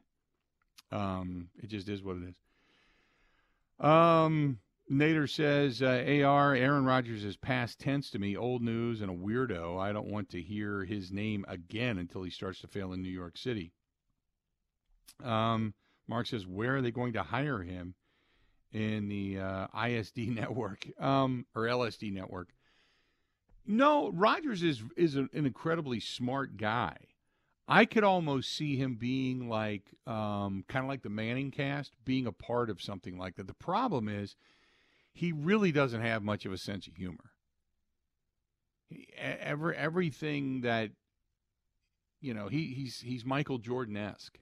Um, 0.91 1.51
it 1.63 1.69
just 1.69 1.89
is 1.89 2.03
what 2.03 2.17
it 2.17 2.25
is. 2.31 3.85
Um, 3.87 4.59
Nader 4.91 5.29
says, 5.29 5.83
uh, 5.83 6.25
AR, 6.25 6.55
Aaron 6.55 6.85
Rodgers 6.85 7.25
is 7.25 7.37
past 7.37 7.81
tense 7.81 8.09
to 8.11 8.21
me, 8.21 8.37
old 8.37 8.63
news 8.63 9.01
and 9.01 9.11
a 9.11 9.15
weirdo. 9.15 9.81
I 9.81 9.93
don't 9.93 10.07
want 10.07 10.29
to 10.31 10.41
hear 10.41 10.85
his 10.85 11.11
name 11.11 11.45
again 11.49 11.99
until 11.99 12.23
he 12.23 12.31
starts 12.31 12.61
to 12.61 12.69
fail 12.69 12.93
in 12.93 13.03
New 13.03 13.11
York 13.11 13.37
City. 13.37 13.73
Um, 15.25 15.75
Mark 16.07 16.29
says, 16.29 16.47
where 16.47 16.77
are 16.77 16.83
they 16.83 16.93
going 16.93 17.15
to 17.15 17.25
hire 17.25 17.63
him 17.63 17.95
in 18.73 19.09
the 19.09 19.41
uh, 19.41 19.67
ISD 19.87 20.19
network 20.29 20.87
um, 21.01 21.47
or 21.55 21.63
LSD 21.63 22.13
network? 22.13 22.51
No, 23.67 24.13
Rodgers 24.13 24.63
is 24.63 24.85
is 24.97 25.17
an 25.17 25.29
incredibly 25.33 25.99
smart 25.99 26.57
guy. 26.57 26.97
I 27.67 27.85
could 27.85 28.05
almost 28.05 28.55
see 28.55 28.77
him 28.77 28.95
being 28.95 29.49
like 29.49 29.83
um, 30.07 30.65
kind 30.69 30.85
of 30.85 30.89
like 30.89 31.03
the 31.03 31.09
Manning 31.09 31.51
cast, 31.51 31.93
being 32.05 32.29
a 32.29 32.33
part 32.33 32.71
of 32.71 32.81
something 32.81 33.19
like 33.19 33.35
that. 33.35 33.49
The 33.49 33.55
problem 33.55 34.09
is 34.09 34.37
he 35.17 35.33
really 35.33 35.73
doesn't 35.73 36.03
have 36.03 36.23
much 36.23 36.45
of 36.45 36.53
a 36.53 36.59
sense 36.59 36.87
of 36.87 36.95
humor. 36.97 37.33
Every 39.19 39.75
everything 39.75 40.61
that 40.61 40.91
you 42.21 42.35
know, 42.35 42.49
he 42.49 42.75
he's 42.75 43.01
he's 43.01 43.25
Michael 43.25 43.57
Jordan 43.57 43.97
esque. 43.97 44.39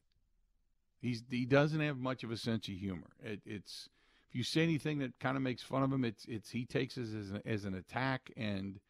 He's 1.00 1.23
he 1.31 1.47
doesn't 1.47 1.81
have 1.81 1.99
much 1.99 2.25
of 2.25 2.33
a 2.33 2.37
sense 2.37 2.66
of 2.66 2.75
humor. 2.75 3.11
It, 3.23 3.40
it's 3.47 3.88
if 4.28 4.35
you 4.35 4.43
say 4.43 4.64
anything 4.64 4.99
that 4.99 5.12
kind 5.21 5.37
of 5.37 5.45
makes 5.45 5.62
fun 5.62 5.85
of 5.85 5.93
him, 5.93 6.04
it's 6.04 6.25
it's 6.26 6.50
he 6.50 6.66
takes 6.66 6.97
it 6.97 7.02
as 7.02 7.31
an, 7.31 7.43
as 7.47 7.64
an 7.64 7.75
attack, 7.75 8.33
and 8.37 8.81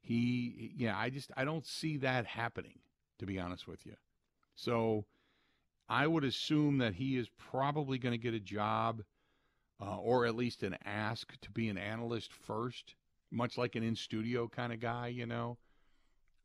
he 0.00 0.72
yeah, 0.76 0.98
I 0.98 1.10
just 1.10 1.30
I 1.36 1.44
don't 1.44 1.66
see 1.66 1.96
that 1.98 2.26
happening 2.26 2.80
to 3.20 3.26
be 3.26 3.38
honest 3.38 3.68
with 3.68 3.86
you. 3.86 3.94
So 4.56 5.04
I 5.88 6.08
would 6.08 6.24
assume 6.24 6.78
that 6.78 6.94
he 6.94 7.16
is 7.16 7.28
probably 7.38 7.98
going 7.98 8.14
to 8.14 8.18
get 8.18 8.34
a 8.34 8.40
job 8.40 9.02
uh, 9.80 9.96
or 9.96 10.26
at 10.26 10.36
least 10.36 10.62
an 10.62 10.76
ask 10.84 11.32
to 11.40 11.50
be 11.50 11.68
an 11.68 11.78
analyst 11.78 12.32
first, 12.32 12.94
much 13.30 13.56
like 13.56 13.76
an 13.76 13.82
in 13.82 13.96
studio 13.96 14.48
kind 14.48 14.72
of 14.72 14.80
guy, 14.80 15.08
you 15.08 15.26
know. 15.26 15.56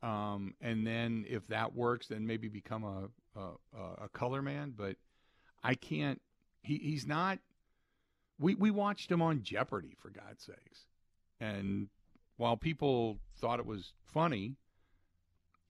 Um, 0.02 0.54
and 0.60 0.86
then 0.86 1.24
if 1.28 1.46
that 1.48 1.74
works, 1.74 2.08
then 2.08 2.26
maybe 2.26 2.48
become 2.48 2.84
a, 2.84 3.08
a, 3.38 4.04
a 4.04 4.08
color 4.08 4.42
man. 4.42 4.72
But 4.76 4.96
I 5.62 5.74
can't. 5.74 6.20
He, 6.62 6.78
he's 6.78 7.06
not. 7.06 7.38
We 8.38 8.54
we 8.54 8.70
watched 8.70 9.10
him 9.10 9.22
on 9.22 9.42
Jeopardy 9.42 9.96
for 10.00 10.10
God's 10.10 10.44
sakes, 10.44 10.86
and 11.40 11.88
while 12.36 12.56
people 12.56 13.18
thought 13.38 13.58
it 13.58 13.66
was 13.66 13.92
funny, 14.04 14.56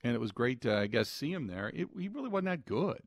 and 0.02 0.14
it 0.14 0.20
was 0.20 0.32
great 0.32 0.60
to 0.62 0.74
I 0.76 0.86
guess 0.88 1.08
see 1.08 1.32
him 1.32 1.46
there, 1.46 1.70
it, 1.72 1.88
he 1.98 2.08
really 2.08 2.28
wasn't 2.28 2.46
that 2.46 2.64
good. 2.64 3.00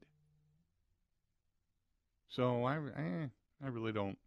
So 2.30 2.64
I 2.64 2.78
eh, 2.78 3.28
I 3.64 3.68
really 3.68 3.92
don't. 3.92 4.18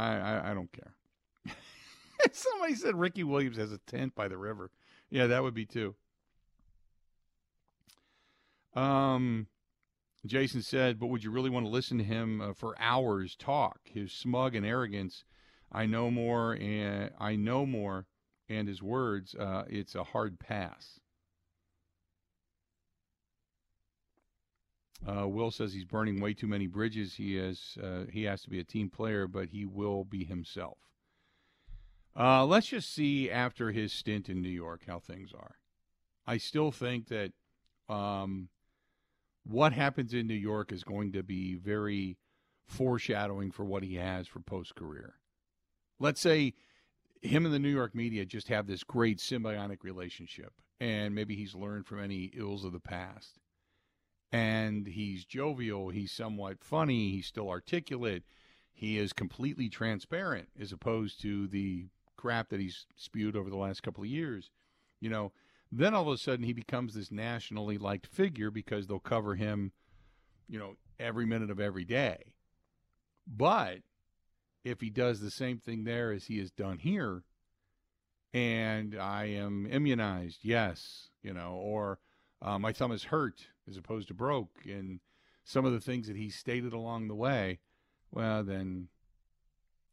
I, 0.00 0.16
I, 0.16 0.50
I 0.50 0.54
don't 0.54 0.72
care. 0.72 0.94
Somebody 2.32 2.74
said 2.74 2.94
Ricky 2.96 3.24
Williams 3.24 3.56
has 3.56 3.72
a 3.72 3.78
tent 3.86 4.14
by 4.14 4.28
the 4.28 4.38
river. 4.38 4.70
Yeah, 5.10 5.26
that 5.26 5.42
would 5.42 5.54
be 5.54 5.66
too. 5.66 5.94
Um, 8.74 9.48
Jason 10.24 10.62
said, 10.62 10.98
but 10.98 11.08
would 11.08 11.24
you 11.24 11.30
really 11.30 11.50
want 11.50 11.66
to 11.66 11.70
listen 11.70 11.98
to 11.98 12.04
him 12.04 12.40
uh, 12.40 12.52
for 12.52 12.80
hours 12.80 13.34
talk? 13.36 13.80
His 13.84 14.12
smug 14.12 14.54
and 14.54 14.64
arrogance. 14.64 15.24
I 15.72 15.86
know 15.86 16.10
more, 16.10 16.54
and 16.54 17.10
I 17.18 17.36
know 17.36 17.66
more, 17.66 18.06
and 18.48 18.68
his 18.68 18.82
words. 18.82 19.34
Uh, 19.34 19.64
it's 19.68 19.94
a 19.94 20.04
hard 20.04 20.38
pass. 20.38 20.99
Uh, 25.06 25.26
Will 25.26 25.50
says 25.50 25.72
he's 25.72 25.84
burning 25.84 26.20
way 26.20 26.34
too 26.34 26.46
many 26.46 26.66
bridges. 26.66 27.14
He 27.14 27.36
has 27.36 27.78
uh, 27.82 28.04
he 28.12 28.24
has 28.24 28.42
to 28.42 28.50
be 28.50 28.60
a 28.60 28.64
team 28.64 28.90
player, 28.90 29.26
but 29.26 29.48
he 29.48 29.64
will 29.64 30.04
be 30.04 30.24
himself. 30.24 30.78
Uh, 32.18 32.44
let's 32.44 32.66
just 32.66 32.92
see 32.92 33.30
after 33.30 33.70
his 33.70 33.92
stint 33.92 34.28
in 34.28 34.42
New 34.42 34.50
York 34.50 34.82
how 34.86 34.98
things 34.98 35.32
are. 35.32 35.56
I 36.26 36.36
still 36.36 36.70
think 36.70 37.08
that 37.08 37.32
um, 37.88 38.48
what 39.44 39.72
happens 39.72 40.12
in 40.12 40.26
New 40.26 40.34
York 40.34 40.72
is 40.72 40.84
going 40.84 41.12
to 41.12 41.22
be 41.22 41.54
very 41.54 42.18
foreshadowing 42.66 43.50
for 43.50 43.64
what 43.64 43.82
he 43.82 43.96
has 43.96 44.26
for 44.26 44.40
post 44.40 44.74
career. 44.74 45.14
Let's 45.98 46.20
say 46.20 46.54
him 47.22 47.44
and 47.44 47.54
the 47.54 47.58
New 47.58 47.70
York 47.70 47.94
media 47.94 48.24
just 48.24 48.48
have 48.48 48.66
this 48.66 48.84
great 48.84 49.18
symbiotic 49.18 49.82
relationship, 49.82 50.52
and 50.78 51.14
maybe 51.14 51.36
he's 51.36 51.54
learned 51.54 51.86
from 51.86 52.02
any 52.02 52.30
ills 52.34 52.64
of 52.64 52.72
the 52.72 52.80
past. 52.80 53.38
And 54.32 54.86
he's 54.86 55.24
jovial, 55.24 55.88
he's 55.88 56.12
somewhat 56.12 56.62
funny, 56.62 57.10
he's 57.10 57.26
still 57.26 57.48
articulate, 57.48 58.22
he 58.72 58.96
is 58.96 59.12
completely 59.12 59.68
transparent 59.68 60.48
as 60.60 60.70
opposed 60.72 61.20
to 61.22 61.48
the 61.48 61.88
crap 62.16 62.50
that 62.50 62.60
he's 62.60 62.86
spewed 62.96 63.34
over 63.34 63.50
the 63.50 63.56
last 63.56 63.82
couple 63.82 64.04
of 64.04 64.10
years, 64.10 64.50
you 65.00 65.10
know, 65.10 65.32
then 65.72 65.94
all 65.94 66.02
of 66.02 66.14
a 66.14 66.18
sudden 66.18 66.44
he 66.44 66.52
becomes 66.52 66.94
this 66.94 67.10
nationally 67.10 67.78
liked 67.78 68.06
figure 68.06 68.50
because 68.50 68.86
they'll 68.86 68.98
cover 68.98 69.34
him, 69.34 69.72
you 70.48 70.58
know, 70.58 70.76
every 70.98 71.24
minute 71.24 71.50
of 71.50 71.58
every 71.58 71.84
day. 71.84 72.34
But 73.26 73.78
if 74.64 74.80
he 74.80 74.90
does 74.90 75.20
the 75.20 75.30
same 75.30 75.58
thing 75.58 75.84
there 75.84 76.12
as 76.12 76.26
he 76.26 76.38
has 76.38 76.50
done 76.50 76.78
here, 76.78 77.22
and 78.32 78.94
I 78.98 79.24
am 79.24 79.66
immunized, 79.66 80.40
yes, 80.42 81.08
you 81.22 81.32
know, 81.32 81.52
or 81.54 81.98
uh, 82.42 82.58
my 82.58 82.72
thumb 82.72 82.92
is 82.92 83.04
hurt 83.04 83.46
as 83.70 83.76
opposed 83.76 84.08
to 84.08 84.14
broke, 84.14 84.58
and 84.66 85.00
some 85.44 85.64
of 85.64 85.72
the 85.72 85.80
things 85.80 86.06
that 86.06 86.16
he 86.16 86.28
stated 86.28 86.72
along 86.72 87.08
the 87.08 87.14
way, 87.14 87.58
well, 88.10 88.44
then 88.44 88.88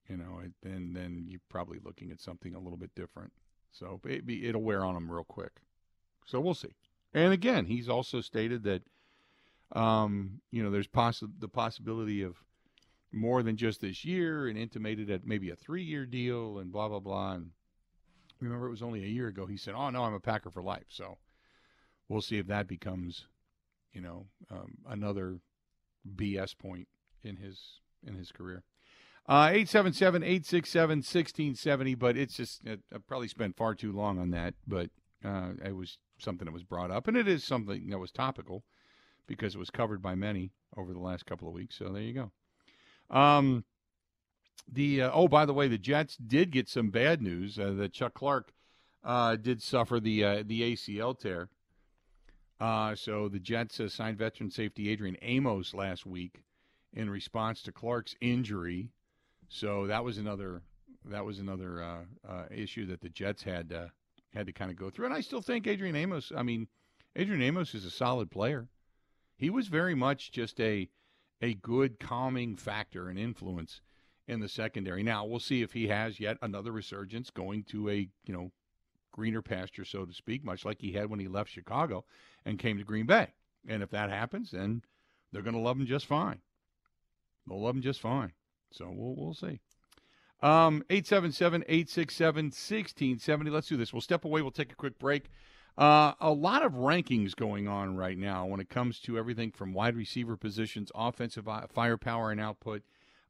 you 0.10 0.18
know, 0.18 0.42
then 0.62 0.94
then 0.94 1.26
you're 1.28 1.42
probably 1.50 1.80
looking 1.84 2.12
at 2.12 2.22
something 2.22 2.56
a 2.56 2.60
little 2.60 2.78
bit 2.78 2.96
different. 2.96 3.34
So 3.72 4.00
it 4.06 4.26
be, 4.26 4.48
it'll 4.48 4.62
wear 4.62 4.84
on 4.84 4.96
him 4.96 5.12
real 5.12 5.24
quick. 5.24 5.62
So 6.26 6.40
we'll 6.40 6.54
see. 6.54 6.74
And 7.14 7.34
again, 7.34 7.66
he's 7.66 7.90
also 7.90 8.22
stated 8.22 8.64
that, 8.64 8.82
um, 9.78 10.42
you 10.52 10.64
know, 10.64 10.72
there's 10.72 10.88
poss- 10.88 11.24
the 11.40 11.48
possibility 11.48 12.22
of 12.22 12.44
more 13.12 13.44
than 13.44 13.56
just 13.56 13.82
this 13.82 14.04
year, 14.04 14.48
and 14.48 14.58
intimated 14.58 15.10
at 15.10 15.26
maybe 15.26 15.50
a 15.50 15.56
three-year 15.56 16.06
deal, 16.06 16.60
and 16.60 16.72
blah 16.72 16.88
blah 16.88 17.00
blah. 17.00 17.34
And 17.34 17.52
remember, 18.40 18.68
it 18.68 18.72
was 18.72 18.82
only 18.82 19.04
a 19.04 19.08
year 19.08 19.28
ago. 19.28 19.46
He 19.46 19.58
said, 19.58 19.74
"Oh 19.76 19.90
no, 19.90 20.04
I'm 20.04 20.14
a 20.14 20.20
Packer 20.20 20.52
for 20.52 20.62
life." 20.62 20.88
So 20.90 21.18
we'll 22.08 22.22
see 22.22 22.38
if 22.38 22.48
that 22.48 22.68
becomes, 22.68 23.28
you 23.94 24.02
know, 24.02 24.28
um, 24.52 24.78
another 24.88 25.40
BS 26.16 26.58
point 26.58 26.88
in 27.24 27.38
his 27.38 27.80
in 28.06 28.16
his 28.16 28.32
career. 28.32 28.64
Uh, 29.30 29.50
877 29.52 30.24
867 30.24 30.98
1670, 31.00 31.96
but 31.96 32.16
it's 32.16 32.36
just, 32.36 32.62
I 32.66 32.78
probably 33.08 33.28
spent 33.28 33.58
far 33.58 33.76
too 33.76 33.92
long 33.92 34.20
on 34.20 34.32
that, 34.32 34.54
but 34.66 34.90
uh, 35.26 35.50
it 35.66 35.76
was 35.76 35.98
something 36.18 36.46
that 36.46 36.54
was 36.54 36.64
brought 36.64 36.92
up, 36.92 37.10
and 37.10 37.18
it 37.18 37.28
is 37.28 37.44
something 37.44 37.90
that 37.90 38.00
was 38.00 38.12
topical 38.12 38.64
because 39.28 39.54
it 39.54 39.58
was 39.58 39.70
covered 39.70 40.02
by 40.02 40.16
many 40.16 40.52
over 40.78 40.94
the 40.94 41.00
last 41.00 41.26
couple 41.26 41.48
of 41.48 41.54
weeks. 41.54 41.76
So 41.78 41.90
there 41.90 42.02
you 42.02 42.14
go. 42.14 43.16
Um, 43.16 43.66
the 44.72 45.04
uh, 45.04 45.12
oh, 45.14 45.28
by 45.28 45.46
the 45.46 45.54
way, 45.54 45.68
the 45.68 45.78
Jets 45.78 46.16
did 46.16 46.52
get 46.52 46.70
some 46.70 46.90
bad 46.90 47.22
news. 47.22 47.60
Uh, 47.60 47.74
that 47.74 47.94
Chuck 47.94 48.14
Clark 48.14 48.54
uh, 49.04 49.36
did 49.36 49.62
suffer 49.62 50.00
the 50.00 50.24
uh, 50.24 50.44
the 50.46 50.74
ACL 50.74 51.18
tear. 51.18 51.50
Uh, 52.60 52.96
so 52.96 53.30
the 53.30 53.40
Jets 53.40 53.80
uh, 53.80 53.88
signed 53.88 54.18
veteran 54.18 54.50
safety 54.50 54.90
Adrian 54.90 55.18
Amos 55.22 55.74
last 55.74 56.06
week 56.06 56.42
in 56.94 57.10
response 57.10 57.62
to 57.64 57.72
Clark's 57.72 58.16
injury. 58.20 58.90
So 59.50 59.88
that 59.88 60.04
was 60.04 60.18
another 60.18 60.62
that 61.06 61.24
was 61.24 61.40
another 61.40 61.82
uh, 61.82 62.02
uh, 62.28 62.46
issue 62.52 62.86
that 62.88 63.02
the 63.02 63.10
Jets 63.10 63.44
had 63.44 63.72
uh, 63.72 63.88
had 64.34 64.48
to 64.48 64.54
kind 64.54 64.72
of 64.72 64.78
go 64.78 64.90
through. 64.90 65.06
And 65.06 65.14
I 65.14 65.22
still 65.22 65.42
think 65.42 65.68
Adrian 65.68 65.96
Amos. 65.96 66.32
I 66.36 66.44
mean, 66.44 66.68
Adrian 67.16 67.42
Amos 67.42 67.74
is 67.76 67.86
a 67.86 67.92
solid 67.92 68.32
player. 68.32 68.68
He 69.38 69.50
was 69.50 69.68
very 69.68 69.96
much 69.96 70.32
just 70.32 70.60
a 70.60 70.90
a 71.42 71.54
good 71.54 72.00
calming 72.00 72.56
factor 72.56 73.08
and 73.08 73.20
influence 73.20 73.82
in 74.28 74.40
the 74.40 74.50
secondary. 74.50 75.04
Now 75.04 75.26
we'll 75.26 75.40
see 75.40 75.62
if 75.62 75.74
he 75.74 75.88
has 75.88 76.20
yet 76.20 76.38
another 76.42 76.72
resurgence, 76.72 77.30
going 77.30 77.64
to 77.66 77.90
a 77.90 78.10
you 78.26 78.34
know 78.34 78.52
greener 79.18 79.42
pasture, 79.42 79.84
so 79.84 80.06
to 80.06 80.14
speak, 80.14 80.46
much 80.46 80.64
like 80.64 80.80
he 80.80 80.94
had 80.94 81.10
when 81.10 81.20
he 81.20 81.28
left 81.28 81.50
Chicago 81.50 82.06
and 82.46 82.60
came 82.60 82.78
to 82.78 82.84
Green 82.84 83.08
Bay. 83.08 83.34
And 83.68 83.82
if 83.82 83.90
that 83.90 84.10
happens, 84.10 84.52
then 84.52 84.84
they're 85.32 85.42
going 85.42 85.56
to 85.56 85.60
love 85.60 85.78
him 85.78 85.88
just 85.88 86.06
fine. 86.06 86.40
They'll 87.48 87.62
love 87.62 87.76
him 87.76 87.82
just 87.82 88.00
fine. 88.00 88.34
So 88.72 88.90
we'll 88.94 89.16
we'll 89.16 89.34
see. 89.34 89.60
Um, 90.44 90.84
877 90.90 91.64
867 91.68 92.46
1670. 92.46 93.50
Let's 93.50 93.68
do 93.68 93.78
this. 93.78 93.92
We'll 93.92 94.02
step 94.02 94.24
away. 94.24 94.42
We'll 94.42 94.52
take 94.52 94.72
a 94.72 94.76
quick 94.76 95.00
break. 95.00 95.32
Uh, 95.78 96.14
a 96.20 96.32
lot 96.32 96.64
of 96.64 96.74
rankings 96.74 97.36
going 97.36 97.68
on 97.68 97.96
right 97.96 98.18
now 98.18 98.46
when 98.46 98.60
it 98.60 98.70
comes 98.70 99.00
to 99.00 99.18
everything 99.18 99.52
from 99.52 99.74
wide 99.74 99.96
receiver 99.96 100.36
positions, 100.36 100.92
offensive 100.96 101.48
firepower 101.74 102.32
and 102.32 102.42
output. 102.42 102.84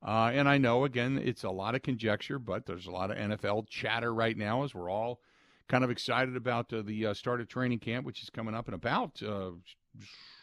Uh, 0.05 0.31
and 0.33 0.47
I 0.47 0.57
know, 0.57 0.85
again, 0.85 1.19
it's 1.21 1.43
a 1.43 1.49
lot 1.49 1.75
of 1.75 1.81
conjecture, 1.81 2.39
but 2.39 2.65
there's 2.65 2.87
a 2.87 2.91
lot 2.91 3.11
of 3.11 3.17
NFL 3.17 3.67
chatter 3.67 4.13
right 4.13 4.37
now 4.37 4.63
as 4.63 4.73
we're 4.73 4.89
all 4.89 5.19
kind 5.67 5.83
of 5.83 5.89
excited 5.89 6.35
about 6.35 6.71
uh, 6.73 6.81
the 6.81 7.07
uh, 7.07 7.13
start 7.13 7.41
of 7.41 7.47
training 7.47 7.79
camp, 7.79 8.05
which 8.05 8.23
is 8.23 8.29
coming 8.29 8.55
up 8.55 8.67
in 8.67 8.73
about, 8.73 9.21
uh, 9.23 9.51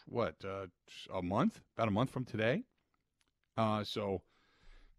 what, 0.07 0.37
uh, 0.45 0.67
a 1.13 1.23
month? 1.23 1.61
About 1.77 1.89
a 1.89 1.93
month 1.93 2.11
from 2.11 2.25
today. 2.25 2.65
so 3.85 4.23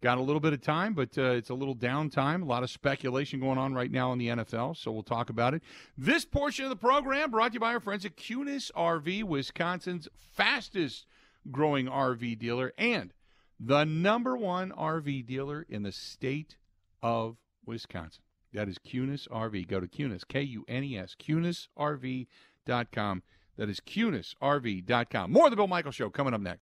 Got 0.06 0.20
a 0.20 0.22
little 0.22 0.40
bit 0.40 0.54
of 0.54 0.62
time, 0.62 0.94
but 0.94 1.18
uh, 1.18 1.32
it's 1.32 1.50
a 1.50 1.56
little 1.56 1.76
downtime. 1.76 2.44
A 2.44 2.46
lot 2.46 2.62
of 2.62 2.70
speculation 2.70 3.40
going 3.40 3.58
on 3.58 3.74
right 3.74 3.90
now 3.90 4.12
in 4.14 4.20
the 4.20 4.28
NFL, 4.28 4.78
so 4.78 4.92
we'll 4.92 5.02
talk 5.02 5.32
about 5.32 5.56
it. 5.56 5.64
This 5.98 6.26
portion 6.26 6.64
of 6.66 6.70
the 6.70 6.76
program 6.76 7.32
brought 7.32 7.48
to 7.48 7.54
you 7.56 7.60
by 7.60 7.74
our 7.74 7.80
friends 7.80 8.06
at 8.06 8.16
Kunes 8.16 8.72
RV, 8.74 9.24
Wisconsin's 9.24 10.08
fastest 10.16 11.08
growing 11.50 11.88
RV 11.88 12.38
dealer 12.38 12.72
and 12.78 13.14
the 13.60 13.84
number 13.84 14.38
one 14.38 14.72
RV 14.72 15.26
dealer 15.26 15.66
in 15.68 15.82
the 15.82 15.92
state 15.92 16.58
of 17.02 17.38
Wisconsin. 17.66 18.25
That 18.56 18.70
is 18.70 18.78
Kunes 18.80 19.28
RV. 19.30 19.68
Go 19.68 19.80
to 19.80 19.88
Kunes, 19.88 20.28
K 20.28 20.42
U 20.42 20.66
N 20.68 20.84
E 20.84 20.98
S, 20.98 21.16
KunesRV.com. 21.22 23.24
That 23.58 23.70
is 23.70 23.80
KunesRV.com. 23.80 25.32
More 25.32 25.46
of 25.46 25.52
the 25.52 25.56
Bill 25.56 25.68
Michael 25.68 25.92
Show 25.92 26.10
coming 26.10 26.34
up 26.34 26.42
next 26.42 26.62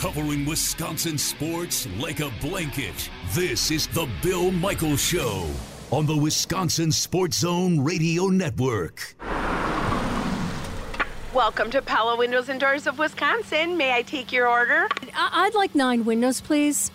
covering 0.00 0.46
Wisconsin 0.46 1.18
sports 1.18 1.86
like 1.98 2.20
a 2.20 2.32
blanket. 2.40 3.10
This 3.32 3.70
is 3.70 3.86
The 3.88 4.08
Bill 4.22 4.50
Michael 4.50 4.96
Show 4.96 5.46
on 5.90 6.06
the 6.06 6.16
Wisconsin 6.16 6.90
Sports 6.90 7.40
Zone 7.40 7.80
Radio 7.80 8.28
Network. 8.28 9.14
Welcome 11.34 11.70
to 11.72 11.82
Pella 11.82 12.16
Windows 12.16 12.48
and 12.48 12.58
Doors 12.58 12.86
of 12.86 12.98
Wisconsin. 12.98 13.76
May 13.76 13.92
I 13.92 14.00
take 14.00 14.32
your 14.32 14.48
order? 14.48 14.88
I'd 15.14 15.54
like 15.54 15.74
nine 15.74 16.06
windows, 16.06 16.40
please. 16.40 16.90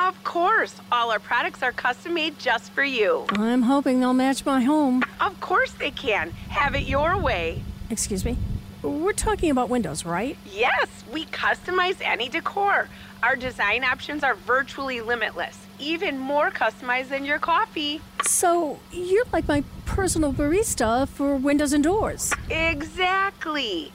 Of 0.00 0.24
course. 0.24 0.74
All 0.90 1.10
our 1.10 1.18
products 1.18 1.62
are 1.62 1.72
custom 1.72 2.14
made 2.14 2.38
just 2.38 2.72
for 2.72 2.82
you. 2.82 3.26
I'm 3.30 3.62
hoping 3.62 4.00
they'll 4.00 4.14
match 4.14 4.46
my 4.46 4.62
home. 4.62 5.02
Of 5.20 5.38
course 5.40 5.72
they 5.72 5.90
can. 5.90 6.30
Have 6.48 6.74
it 6.74 6.84
your 6.84 7.18
way. 7.18 7.62
Excuse 7.90 8.24
me? 8.24 8.38
We're 8.82 9.12
talking 9.12 9.50
about 9.50 9.68
windows, 9.68 10.06
right? 10.06 10.38
Yes, 10.50 10.88
we 11.12 11.26
customize 11.26 12.00
any 12.00 12.30
decor. 12.30 12.88
Our 13.22 13.36
design 13.36 13.84
options 13.84 14.24
are 14.24 14.34
virtually 14.34 15.02
limitless, 15.02 15.58
even 15.78 16.18
more 16.18 16.50
customized 16.50 17.10
than 17.10 17.26
your 17.26 17.38
coffee. 17.38 18.00
So 18.22 18.78
you're 18.90 19.26
like 19.34 19.46
my 19.46 19.64
personal 19.84 20.32
barista 20.32 21.06
for 21.08 21.36
windows 21.36 21.74
and 21.74 21.84
doors. 21.84 22.32
Exactly. 22.48 23.92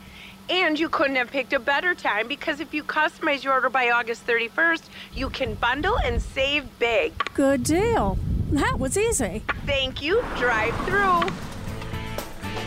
And 0.50 0.80
you 0.80 0.90
couldn't 0.90 1.16
have 1.16 1.32
picked 1.32 1.54
a 1.54 1.60
better 1.60 1.96
time 1.96 2.28
because 2.28 2.60
if 2.60 2.74
you 2.74 2.84
customize 2.84 3.44
your 3.44 3.54
order 3.54 3.70
by 3.70 3.90
August 3.90 4.28
31st, 4.28 4.84
you 5.14 5.30
can 5.30 5.56
bundle 5.56 5.98
and 6.00 6.22
save 6.22 6.68
big. 6.78 7.14
Good 7.34 7.64
deal. 7.64 8.18
That 8.52 8.78
was 8.78 8.98
easy. 8.98 9.44
Thank 9.66 10.02
you. 10.02 10.24
Drive 10.38 10.76
through. 10.86 11.22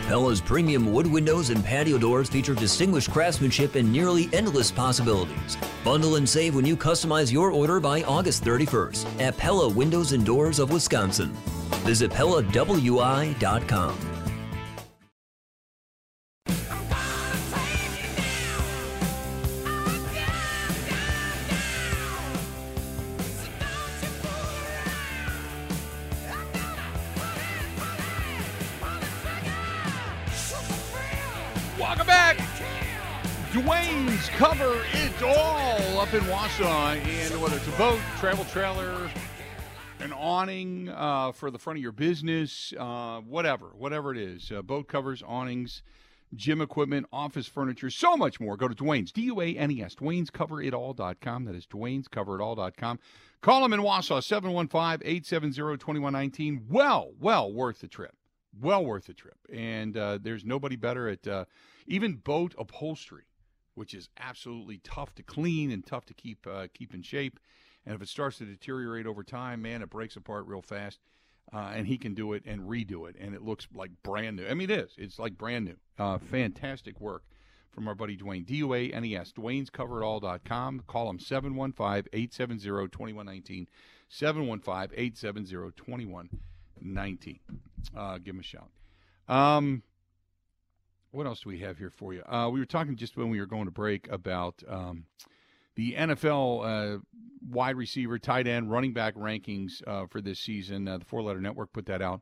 Pella's 0.07 0.41
premium 0.41 0.91
wood 0.91 1.05
windows 1.05 1.51
and 1.51 1.63
patio 1.63 1.97
doors 1.99 2.27
feature 2.29 2.55
distinguished 2.55 3.11
craftsmanship 3.11 3.75
and 3.75 3.93
nearly 3.93 4.27
endless 4.33 4.71
possibilities. 4.71 5.55
Bundle 5.83 6.15
and 6.15 6.27
save 6.27 6.55
when 6.55 6.65
you 6.65 6.75
customize 6.75 7.31
your 7.31 7.51
order 7.51 7.79
by 7.79 8.01
August 8.03 8.43
31st 8.43 9.21
at 9.21 9.37
Pella 9.37 9.69
Windows 9.69 10.11
and 10.13 10.25
Doors 10.25 10.57
of 10.57 10.73
Wisconsin. 10.73 11.29
Visit 11.85 12.09
PellaWI.com. 12.11 14.08
Welcome 31.79 32.07
back. 32.07 32.37
Duane's 33.53 34.27
cover 34.31 34.83
it 34.91 35.23
all 35.23 35.99
up 36.01 36.13
in 36.13 36.19
Wausau, 36.21 36.97
and 36.97 37.41
whether 37.41 37.55
it's 37.55 37.69
a 37.69 37.77
boat, 37.77 38.01
travel 38.17 38.43
trailer, 38.43 39.09
an 40.01 40.11
awning 40.11 40.89
uh, 40.89 41.31
for 41.31 41.49
the 41.49 41.57
front 41.57 41.77
of 41.77 41.81
your 41.81 41.93
business, 41.93 42.73
uh, 42.77 43.21
whatever, 43.21 43.67
whatever 43.77 44.11
it 44.11 44.17
is, 44.17 44.51
uh, 44.51 44.61
boat 44.61 44.89
covers, 44.89 45.23
awnings, 45.25 45.81
gym 46.35 46.59
equipment, 46.59 47.07
office 47.13 47.47
furniture, 47.47 47.89
so 47.89 48.17
much 48.17 48.41
more. 48.41 48.57
Go 48.57 48.67
to 48.67 48.75
Duane's, 48.75 49.13
D 49.13 49.21
U 49.21 49.39
A 49.39 49.55
N 49.55 49.71
E 49.71 49.81
S, 49.81 49.95
Duane's 49.95 50.29
cover 50.29 50.61
it 50.61 50.73
Duane'sCoverItAll.com. 50.73 51.45
That 51.45 51.55
is 51.55 51.65
Duane's 51.65 52.09
cover 52.09 52.35
it 52.35 52.41
Duane'sCoverItAll.com. 52.41 52.99
Call 53.39 53.61
them 53.61 53.71
in 53.71 53.79
Wausau, 53.79 54.21
715 54.21 55.07
870 55.07 55.77
2119. 55.77 56.65
Well, 56.69 57.13
well 57.21 57.53
worth 57.53 57.79
the 57.79 57.87
trip. 57.87 58.18
Well 58.57 58.85
worth 58.85 59.05
the 59.05 59.13
trip. 59.13 59.37
And 59.51 59.95
uh, 59.97 60.19
there's 60.21 60.45
nobody 60.45 60.75
better 60.75 61.07
at 61.09 61.27
uh, 61.27 61.45
even 61.87 62.15
boat 62.15 62.55
upholstery, 62.57 63.25
which 63.75 63.93
is 63.93 64.09
absolutely 64.17 64.79
tough 64.83 65.13
to 65.15 65.23
clean 65.23 65.71
and 65.71 65.85
tough 65.85 66.05
to 66.05 66.13
keep 66.13 66.47
uh, 66.47 66.67
keep 66.73 66.93
in 66.93 67.01
shape. 67.01 67.39
And 67.85 67.95
if 67.95 68.01
it 68.01 68.09
starts 68.09 68.37
to 68.39 68.45
deteriorate 68.45 69.05
over 69.05 69.23
time, 69.23 69.61
man, 69.61 69.81
it 69.81 69.89
breaks 69.89 70.15
apart 70.15 70.45
real 70.45 70.61
fast. 70.61 70.99
Uh, 71.51 71.71
and 71.73 71.87
he 71.87 71.97
can 71.97 72.13
do 72.13 72.33
it 72.33 72.43
and 72.45 72.69
redo 72.69 73.09
it, 73.09 73.15
and 73.19 73.33
it 73.33 73.41
looks 73.41 73.67
like 73.73 73.89
brand 74.03 74.37
new. 74.37 74.45
I 74.45 74.53
mean, 74.53 74.69
it 74.69 74.77
is. 74.77 74.91
It's 74.99 75.17
like 75.17 75.35
brand 75.35 75.65
new. 75.65 75.77
Uh, 75.97 76.19
fantastic 76.19 77.01
work 77.01 77.23
from 77.71 77.87
our 77.87 77.95
buddy 77.95 78.15
Duane. 78.15 78.43
D 78.43 78.57
U 78.57 78.73
A 78.73 78.91
N 78.91 79.05
E 79.05 79.15
S. 79.15 79.31
Duane'sCoverItAll.com. 79.31 80.83
Call 80.87 81.09
him 81.09 81.19
715 81.19 82.09
870 82.13 82.89
2119. 82.89 83.67
715 84.09 84.97
870 84.97 85.71
2119. 85.75 86.39
Uh, 87.95 88.17
give 88.17 88.35
him 88.35 88.39
a 88.39 88.43
shout. 88.43 88.69
Um, 89.27 89.83
what 91.11 91.25
else 91.25 91.41
do 91.41 91.49
we 91.49 91.59
have 91.59 91.77
here 91.77 91.89
for 91.89 92.13
you? 92.13 92.23
Uh, 92.23 92.49
we 92.51 92.59
were 92.59 92.65
talking 92.65 92.95
just 92.95 93.17
when 93.17 93.29
we 93.29 93.39
were 93.39 93.45
going 93.45 93.65
to 93.65 93.71
break 93.71 94.07
about 94.11 94.61
um, 94.67 95.05
the 95.75 95.93
NFL 95.93 96.97
uh, 96.97 96.99
wide 97.47 97.75
receiver, 97.75 98.19
tight 98.19 98.47
end, 98.47 98.71
running 98.71 98.93
back 98.93 99.15
rankings 99.15 99.81
uh, 99.87 100.05
for 100.07 100.21
this 100.21 100.39
season. 100.39 100.87
Uh, 100.87 100.99
the 100.99 101.05
Four 101.05 101.23
Letter 101.23 101.41
Network 101.41 101.73
put 101.73 101.85
that 101.87 102.01
out 102.01 102.21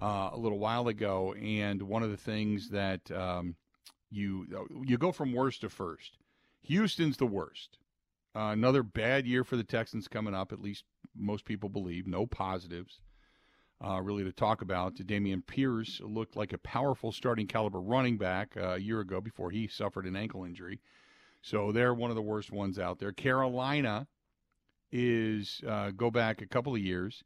uh, 0.00 0.30
a 0.32 0.36
little 0.36 0.58
while 0.58 0.88
ago, 0.88 1.34
and 1.34 1.82
one 1.82 2.02
of 2.02 2.10
the 2.10 2.16
things 2.16 2.70
that 2.70 3.10
um, 3.10 3.54
you 4.10 4.46
you 4.84 4.98
go 4.98 5.12
from 5.12 5.32
worst 5.32 5.60
to 5.60 5.68
first. 5.68 6.18
Houston's 6.62 7.16
the 7.16 7.26
worst. 7.26 7.78
Uh, 8.34 8.50
another 8.50 8.82
bad 8.82 9.26
year 9.26 9.44
for 9.44 9.56
the 9.56 9.64
Texans 9.64 10.08
coming 10.08 10.34
up. 10.34 10.52
At 10.52 10.60
least 10.60 10.84
most 11.16 11.44
people 11.44 11.68
believe. 11.68 12.06
No 12.06 12.26
positives 12.26 13.00
uh, 13.84 14.00
really 14.00 14.24
to 14.24 14.32
talk 14.32 14.62
about. 14.62 14.96
Dameon 14.96 15.46
Pierce 15.46 16.00
looked 16.02 16.36
like 16.36 16.52
a 16.52 16.58
powerful 16.58 17.12
starting 17.12 17.46
caliber 17.46 17.80
running 17.80 18.16
back 18.16 18.56
uh, 18.56 18.74
a 18.74 18.78
year 18.78 19.00
ago 19.00 19.20
before 19.20 19.50
he 19.50 19.66
suffered 19.66 20.06
an 20.06 20.16
ankle 20.16 20.44
injury. 20.44 20.80
So 21.42 21.72
they're 21.72 21.94
one 21.94 22.10
of 22.10 22.16
the 22.16 22.22
worst 22.22 22.50
ones 22.50 22.78
out 22.78 22.98
there. 22.98 23.12
Carolina 23.12 24.06
is 24.90 25.60
uh, 25.66 25.90
go 25.90 26.10
back 26.10 26.40
a 26.40 26.46
couple 26.46 26.74
of 26.74 26.80
years. 26.80 27.22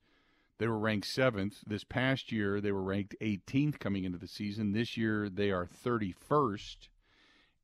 They 0.58 0.66
were 0.66 0.78
ranked 0.78 1.06
seventh 1.06 1.58
this 1.66 1.84
past 1.84 2.30
year. 2.30 2.60
They 2.60 2.72
were 2.72 2.82
ranked 2.82 3.14
18th 3.22 3.78
coming 3.78 4.04
into 4.04 4.18
the 4.18 4.28
season. 4.28 4.72
This 4.72 4.96
year 4.96 5.30
they 5.30 5.50
are 5.50 5.66
31st. 5.66 6.88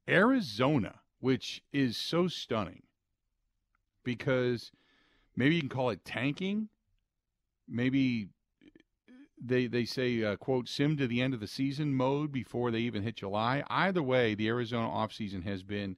Arizona, 0.09 1.01
which 1.21 1.63
is 1.73 1.97
so 1.99 2.29
stunning, 2.29 2.85
because 4.03 4.71
maybe 5.37 5.57
you 5.57 5.61
can 5.61 5.69
call 5.69 5.91
it 5.91 6.05
tanking. 6.05 6.69
Maybe 7.69 8.29
they 9.43 9.67
they 9.67 9.85
say 9.85 10.23
uh, 10.23 10.37
quote 10.37 10.69
sim 10.69 10.97
to 10.97 11.07
the 11.07 11.21
end 11.21 11.35
of 11.35 11.41
the 11.41 11.47
season 11.47 11.95
mode 11.95 12.33
before 12.33 12.71
they 12.71 12.81
even 12.81 13.03
hit 13.03 13.17
July. 13.17 13.63
Either 13.69 14.03
way, 14.03 14.35
the 14.35 14.49
Arizona 14.49 14.89
offseason 14.89 15.45
has 15.45 15.63
been 15.63 15.97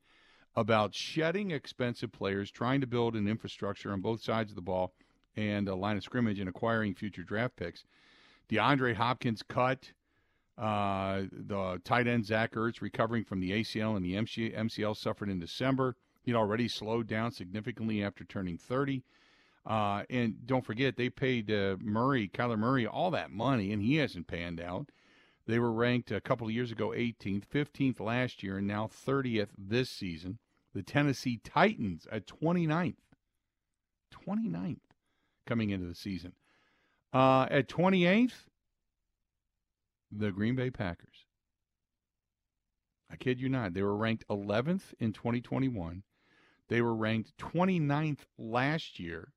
about 0.56 0.94
shedding 0.94 1.50
expensive 1.50 2.10
players, 2.10 2.50
trying 2.50 2.80
to 2.80 2.86
build 2.86 3.14
an 3.14 3.28
infrastructure 3.28 3.92
on 3.92 4.00
both 4.00 4.22
sides 4.22 4.50
of 4.50 4.56
the 4.56 4.62
ball 4.62 4.92
and 5.36 5.68
a 5.68 5.74
line 5.74 5.96
of 5.96 6.02
scrimmage 6.02 6.40
and 6.40 6.48
acquiring 6.48 6.94
future 6.94 7.22
draft 7.22 7.54
picks. 7.56 7.84
DeAndre 8.48 8.94
Hopkins 8.94 9.42
cut. 9.42 9.92
Uh, 10.56 11.22
the 11.30 11.80
tight 11.84 12.08
end 12.08 12.26
Zach 12.26 12.54
Ertz 12.54 12.80
recovering 12.80 13.22
from 13.22 13.38
the 13.38 13.52
ACL 13.52 13.94
and 13.94 14.04
the 14.04 14.14
MCL 14.14 14.96
suffered 14.96 15.28
in 15.28 15.38
December. 15.38 15.94
He'd 16.22 16.34
already 16.34 16.66
slowed 16.66 17.06
down 17.06 17.30
significantly 17.30 18.02
after 18.02 18.24
turning 18.24 18.58
30. 18.58 19.04
Uh, 19.66 20.02
and 20.08 20.46
don't 20.46 20.64
forget, 20.64 20.96
they 20.96 21.10
paid 21.10 21.50
uh, 21.50 21.76
Murray, 21.80 22.28
Kyler 22.28 22.58
Murray, 22.58 22.86
all 22.86 23.10
that 23.10 23.30
money, 23.30 23.72
and 23.72 23.82
he 23.82 23.96
hasn't 23.96 24.26
panned 24.26 24.60
out. 24.60 24.90
They 25.46 25.58
were 25.58 25.72
ranked 25.72 26.10
a 26.10 26.20
couple 26.20 26.46
of 26.46 26.52
years 26.52 26.70
ago 26.70 26.88
18th, 26.90 27.44
15th 27.46 28.00
last 28.00 28.42
year, 28.42 28.58
and 28.58 28.66
now 28.66 28.86
30th 28.86 29.48
this 29.56 29.90
season. 29.90 30.38
The 30.74 30.82
Tennessee 30.82 31.40
Titans 31.42 32.06
at 32.12 32.26
29th. 32.26 32.96
29th 34.12 34.80
coming 35.46 35.70
into 35.70 35.86
the 35.86 35.94
season. 35.94 36.32
Uh, 37.12 37.46
at 37.50 37.68
28th, 37.68 38.46
the 40.12 40.30
Green 40.30 40.54
Bay 40.54 40.70
Packers. 40.70 41.26
I 43.10 43.16
kid 43.16 43.40
you 43.40 43.48
not. 43.48 43.72
They 43.72 43.82
were 43.82 43.96
ranked 43.96 44.28
11th 44.28 44.92
in 45.00 45.12
2021. 45.12 46.02
They 46.68 46.82
were 46.82 46.94
ranked 46.94 47.36
29th 47.38 48.26
last 48.36 49.00
year 49.00 49.32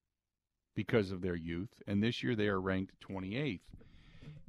because 0.76 1.12
of 1.12 1.22
their 1.22 1.36
youth, 1.36 1.82
and 1.88 2.02
this 2.02 2.24
year 2.24 2.36
they 2.36 2.48
are 2.48 2.62
ranked 2.62 2.94
28th. 3.02 3.60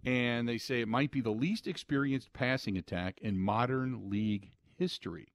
And 0.05 0.49
they 0.49 0.59
say 0.59 0.81
it 0.81 0.89
might 0.89 1.11
be 1.11 1.21
the 1.21 1.31
least 1.31 1.67
experienced 1.67 2.33
passing 2.33 2.77
attack 2.77 3.19
in 3.21 3.39
modern 3.39 4.11
league 4.11 4.51
history. 4.77 5.29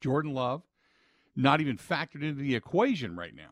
Jordan 0.00 0.34
Love, 0.34 0.62
not 1.34 1.60
even 1.60 1.78
factored 1.78 2.22
into 2.22 2.42
the 2.42 2.54
equation 2.54 3.16
right 3.16 3.34
now, 3.34 3.50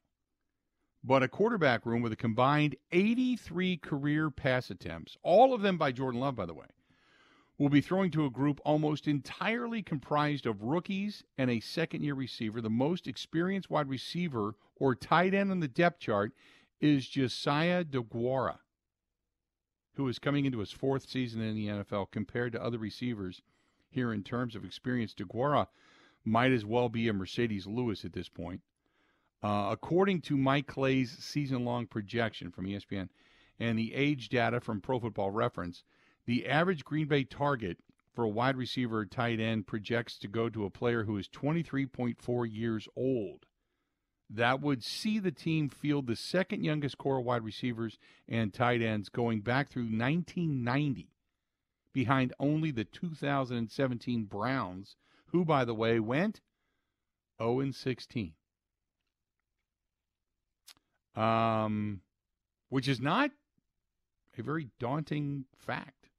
but 1.03 1.23
a 1.23 1.29
quarterback 1.29 1.87
room 1.87 2.03
with 2.03 2.13
a 2.13 2.17
combined 2.17 2.77
83 2.93 3.79
career 3.79 4.31
pass 4.31 4.71
attempts, 4.71 5.17
all 5.23 5.55
of 5.55 5.63
them 5.63 5.79
by 5.79 5.93
Jordan 5.93 6.21
Love, 6.21 6.37
by 6.37 6.45
the 6.45 6.55
way, 6.55 6.67
will 7.61 7.69
be 7.69 7.83
throwing 7.83 8.11
to 8.11 8.25
a 8.25 8.31
group 8.31 8.59
almost 8.65 9.07
entirely 9.07 9.83
comprised 9.83 10.47
of 10.47 10.63
rookies 10.63 11.25
and 11.37 11.51
a 11.51 11.61
second 11.61 12.03
year 12.03 12.15
receiver. 12.15 12.63
The 12.63 12.71
most 12.71 13.07
experienced 13.07 13.69
wide 13.69 13.87
receiver 13.87 14.55
or 14.77 14.95
tight 14.95 15.35
end 15.35 15.51
on 15.51 15.61
the 15.61 15.69
depth 15.69 16.01
chart 16.01 16.33
is 16.81 17.07
Josiah 17.07 17.85
Deguara, 17.85 18.61
who 19.93 20.09
is 20.09 20.19
coming 20.19 20.47
into 20.47 20.61
his 20.61 20.73
fourth 20.73 21.07
season 21.07 21.43
in 21.43 21.55
the 21.55 21.67
NFL 21.67 22.11
compared 22.11 22.53
to 22.53 22.65
other 22.65 22.79
receivers 22.79 23.43
here 23.91 24.11
in 24.11 24.23
terms 24.23 24.57
of 24.57 24.65
experience. 24.65 25.13
Deguara 25.13 25.67
might 26.25 26.53
as 26.53 26.65
well 26.65 26.89
be 26.89 27.09
a 27.09 27.13
Marcedes 27.13 27.67
Lewis 27.67 28.07
at 28.07 28.15
this 28.15 28.31
point. 28.31 28.63
Uh, 29.43 29.69
according 29.71 30.23
to 30.23 30.39
Mike 30.39 30.67
Clay's 30.67 31.11
season 31.11 31.67
long 31.67 31.87
projection 31.87 32.51
from 32.51 32.65
ESPN 32.65 33.11
and 33.59 33.79
the 33.79 33.93
age 33.93 34.31
data 34.31 34.61
from 34.61 34.81
Pro 34.81 34.99
Football 34.99 35.31
Reference, 35.31 35.85
the 36.27 36.47
average 36.47 36.85
Green 36.85 37.07
Bay 37.07 37.25
target 37.25 37.79
for 38.13 38.25
a 38.25 38.29
wide 38.29 38.57
receiver 38.57 38.99
or 38.99 39.07
tight 39.07 39.41
end 39.41 39.67
projects 39.67 40.19
to 40.19 40.29
go 40.29 40.49
to 40.49 40.65
a 40.65 40.71
player 40.71 41.05
who 41.05 41.17
is 41.17 41.29
23.4 41.29 42.49
years 42.51 42.89
old. 42.97 43.47
That 44.29 44.61
would 44.61 44.85
see 44.85 45.19
the 45.19 45.33
team 45.33 45.69
field 45.69 46.07
the 46.07 46.17
second 46.17 46.65
youngest 46.65 46.99
corps 46.99 47.19
of 47.19 47.25
wide 47.25 47.45
receivers 47.45 47.99
and 48.29 48.55
tight 48.55 48.81
ends 48.81 49.09
going 49.09 49.41
back 49.41 49.69
through 49.69 49.85
1990, 49.85 51.09
behind 51.93 52.33
only 52.39 52.71
the 52.71 52.85
2017 52.85 54.25
Browns, 54.25 54.97
who, 55.27 55.45
by 55.45 55.65
the 55.65 55.75
way, 55.75 55.99
went 55.99 56.41
0 57.41 57.73
16. 57.73 58.35
um, 61.15 62.01
which 62.69 62.89
is 62.89 63.01
not 63.01 63.31
a 64.39 64.43
very 64.43 64.69
daunting 64.79 65.45
fact. 65.57 66.10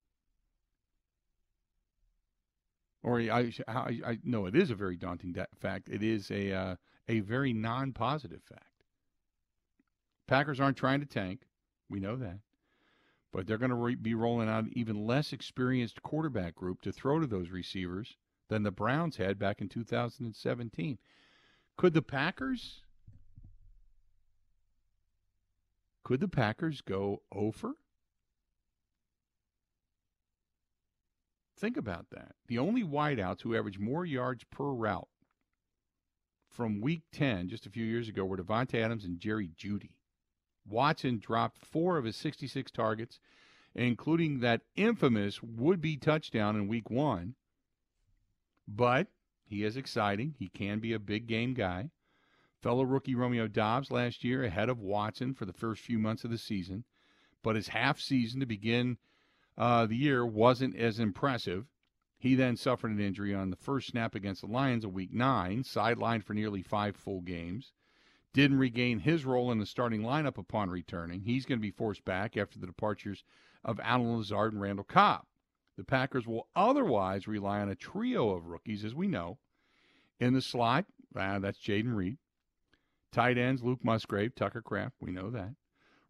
Or 3.04 3.20
I, 3.20 3.52
I, 3.68 4.00
I 4.06 4.20
no, 4.24 4.46
it 4.46 4.56
is 4.56 4.70
a 4.70 4.76
very 4.76 4.96
daunting 4.96 5.34
da- 5.34 5.46
fact. 5.56 5.90
It 5.90 6.04
is 6.04 6.30
a 6.30 6.52
uh, 6.54 6.76
a 7.08 7.22
very 7.22 7.54
non-positive 7.54 8.44
fact. 8.44 8.84
Packers 10.28 10.60
aren't 10.60 10.78
trying 10.78 11.00
to 11.00 11.06
tank. 11.06 11.42
We 11.90 12.00
know 12.00 12.16
that. 12.18 12.40
But 13.34 13.48
they're 13.48 13.58
going 13.58 13.70
to 13.72 13.76
re- 13.76 13.96
be 13.96 14.14
rolling 14.14 14.50
out 14.50 14.66
an 14.66 14.72
even 14.76 15.06
less 15.06 15.34
experienced 15.34 16.04
quarterback 16.04 16.56
group 16.56 16.82
to 16.82 16.92
throw 16.92 17.20
to 17.20 17.28
those 17.28 17.50
receivers 17.50 18.18
than 18.50 18.64
the 18.64 18.72
Browns 18.72 19.18
had 19.18 19.40
back 19.40 19.62
in 19.62 19.70
2017. 19.70 20.98
Could 21.78 21.94
the 21.94 22.02
Packers 22.02 22.84
could 26.04 26.20
the 26.20 26.28
Packers 26.28 26.82
go 26.82 27.22
over? 27.32 27.76
Think 31.62 31.78
about 31.78 32.10
that. 32.10 32.34
The 32.48 32.58
only 32.58 32.84
wideouts 32.84 33.42
who 33.42 33.56
averaged 33.56 33.80
more 33.80 34.04
yards 34.04 34.44
per 34.46 34.72
route 34.72 35.08
from 36.50 36.82
week 36.82 37.04
10 37.12 37.50
just 37.50 37.68
a 37.68 37.70
few 37.70 37.86
years 37.86 38.10
ago 38.10 38.26
were 38.26 38.36
Davante 38.36 38.84
Adams 38.84 39.06
and 39.06 39.20
Jerry 39.20 39.52
Jeudy. 39.56 39.92
Watson 40.66 41.20
dropped 41.20 41.64
four 41.64 42.00
of 42.00 42.06
his 42.06 42.16
66 42.16 42.72
targets, 42.72 43.20
including 43.76 44.40
that 44.40 44.64
infamous 44.76 45.44
would 45.44 45.82
be 45.82 45.98
touchdown 45.98 46.56
in 46.56 46.68
week 46.68 46.90
one. 46.90 47.36
But 48.68 49.10
he 49.46 49.64
is 49.64 49.78
exciting. 49.78 50.34
He 50.40 50.50
can 50.50 50.80
be 50.80 50.94
a 50.94 51.00
big 51.00 51.28
game 51.28 51.54
guy. 51.54 51.92
Fellow 52.64 52.84
rookie 52.84 53.14
Romeo 53.14 53.48
Doubs 53.48 53.92
last 53.92 54.24
year 54.24 54.44
ahead 54.44 54.70
of 54.70 54.80
Watson 54.80 55.36
for 55.36 55.46
the 55.46 55.54
first 55.54 55.84
few 55.84 56.00
months 56.00 56.24
of 56.24 56.32
the 56.32 56.40
season, 56.40 56.86
but 57.44 57.56
his 57.56 57.68
half 57.68 58.00
season 58.00 58.40
to 58.40 58.48
begin 58.48 58.98
uh, 59.62 59.86
the 59.86 59.96
year 59.96 60.26
wasn't 60.26 60.76
as 60.76 60.98
impressive. 60.98 61.68
He 62.18 62.34
then 62.34 62.58
suffered 62.58 62.90
an 62.90 63.00
injury 63.00 63.36
on 63.36 63.52
the 63.52 63.56
first 63.56 63.90
snap 63.90 64.16
against 64.16 64.42
the 64.42 64.48
Lions 64.48 64.84
of 64.84 64.92
Week 64.92 65.14
9, 65.14 65.62
sidelined 65.62 66.24
for 66.24 66.34
nearly 66.34 66.64
five 66.64 66.96
full 66.96 67.22
games. 67.22 67.72
Didn't 68.34 68.58
regain 68.58 68.98
his 68.98 69.24
role 69.24 69.52
in 69.52 69.60
the 69.60 69.68
starting 69.68 70.02
lineup 70.02 70.40
upon 70.40 70.72
returning. 70.72 71.22
He's 71.22 71.46
going 71.46 71.60
to 71.60 71.62
be 71.62 71.70
forced 71.70 72.04
back 72.04 72.36
after 72.36 72.58
the 72.58 72.66
departures 72.66 73.24
of 73.64 73.80
Allen 73.84 74.18
Lazard 74.18 74.52
and 74.52 74.62
Randall 74.64 74.84
Cobb. 74.84 75.26
The 75.78 75.84
Packers 75.84 76.26
will 76.26 76.48
otherwise 76.56 77.28
rely 77.28 77.60
on 77.60 77.70
a 77.70 77.76
trio 77.76 78.32
of 78.32 78.48
rookies, 78.48 78.84
as 78.84 78.96
we 78.96 79.08
know. 79.08 79.38
In 80.20 80.34
the 80.34 80.42
slot, 80.42 80.86
uh, 81.16 81.38
that's 81.38 81.60
Jayden 81.60 81.96
Reed. 81.96 82.18
Tight 83.12 83.38
ends, 83.38 83.62
Luke 83.62 83.84
Musgrave, 83.84 84.34
Tucker 84.34 84.64
Kraft, 84.64 84.96
we 85.00 85.12
know 85.12 85.30
that. 85.30 85.54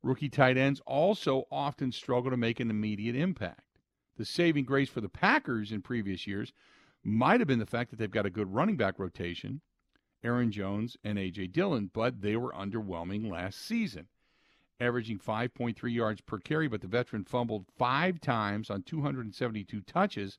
Rookie 0.03 0.29
tight 0.29 0.57
ends 0.57 0.81
also 0.87 1.45
often 1.51 1.91
struggle 1.91 2.31
to 2.31 2.37
make 2.37 2.59
an 2.59 2.71
immediate 2.71 3.15
impact. 3.15 3.79
The 4.17 4.25
saving 4.25 4.65
grace 4.65 4.89
for 4.89 5.01
the 5.01 5.09
Packers 5.09 5.71
in 5.71 5.81
previous 5.81 6.25
years 6.25 6.53
might 7.03 7.39
have 7.39 7.47
been 7.47 7.59
the 7.59 7.65
fact 7.65 7.91
that 7.91 7.97
they've 7.97 8.09
got 8.09 8.25
a 8.25 8.31
good 8.31 8.53
running 8.53 8.77
back 8.77 8.99
rotation, 8.99 9.61
Aaron 10.23 10.51
Jones 10.51 10.97
and 11.03 11.17
A.J. 11.17 11.47
Dillon, 11.47 11.89
but 11.93 12.21
they 12.21 12.35
were 12.35 12.53
underwhelming 12.53 13.31
last 13.31 13.59
season, 13.59 14.07
averaging 14.79 15.19
5.3 15.19 15.93
yards 15.93 16.21
per 16.21 16.39
carry, 16.39 16.67
but 16.67 16.81
the 16.81 16.87
veteran 16.87 17.23
fumbled 17.23 17.65
five 17.77 18.19
times 18.19 18.69
on 18.69 18.83
272 18.83 19.81
touches, 19.81 20.37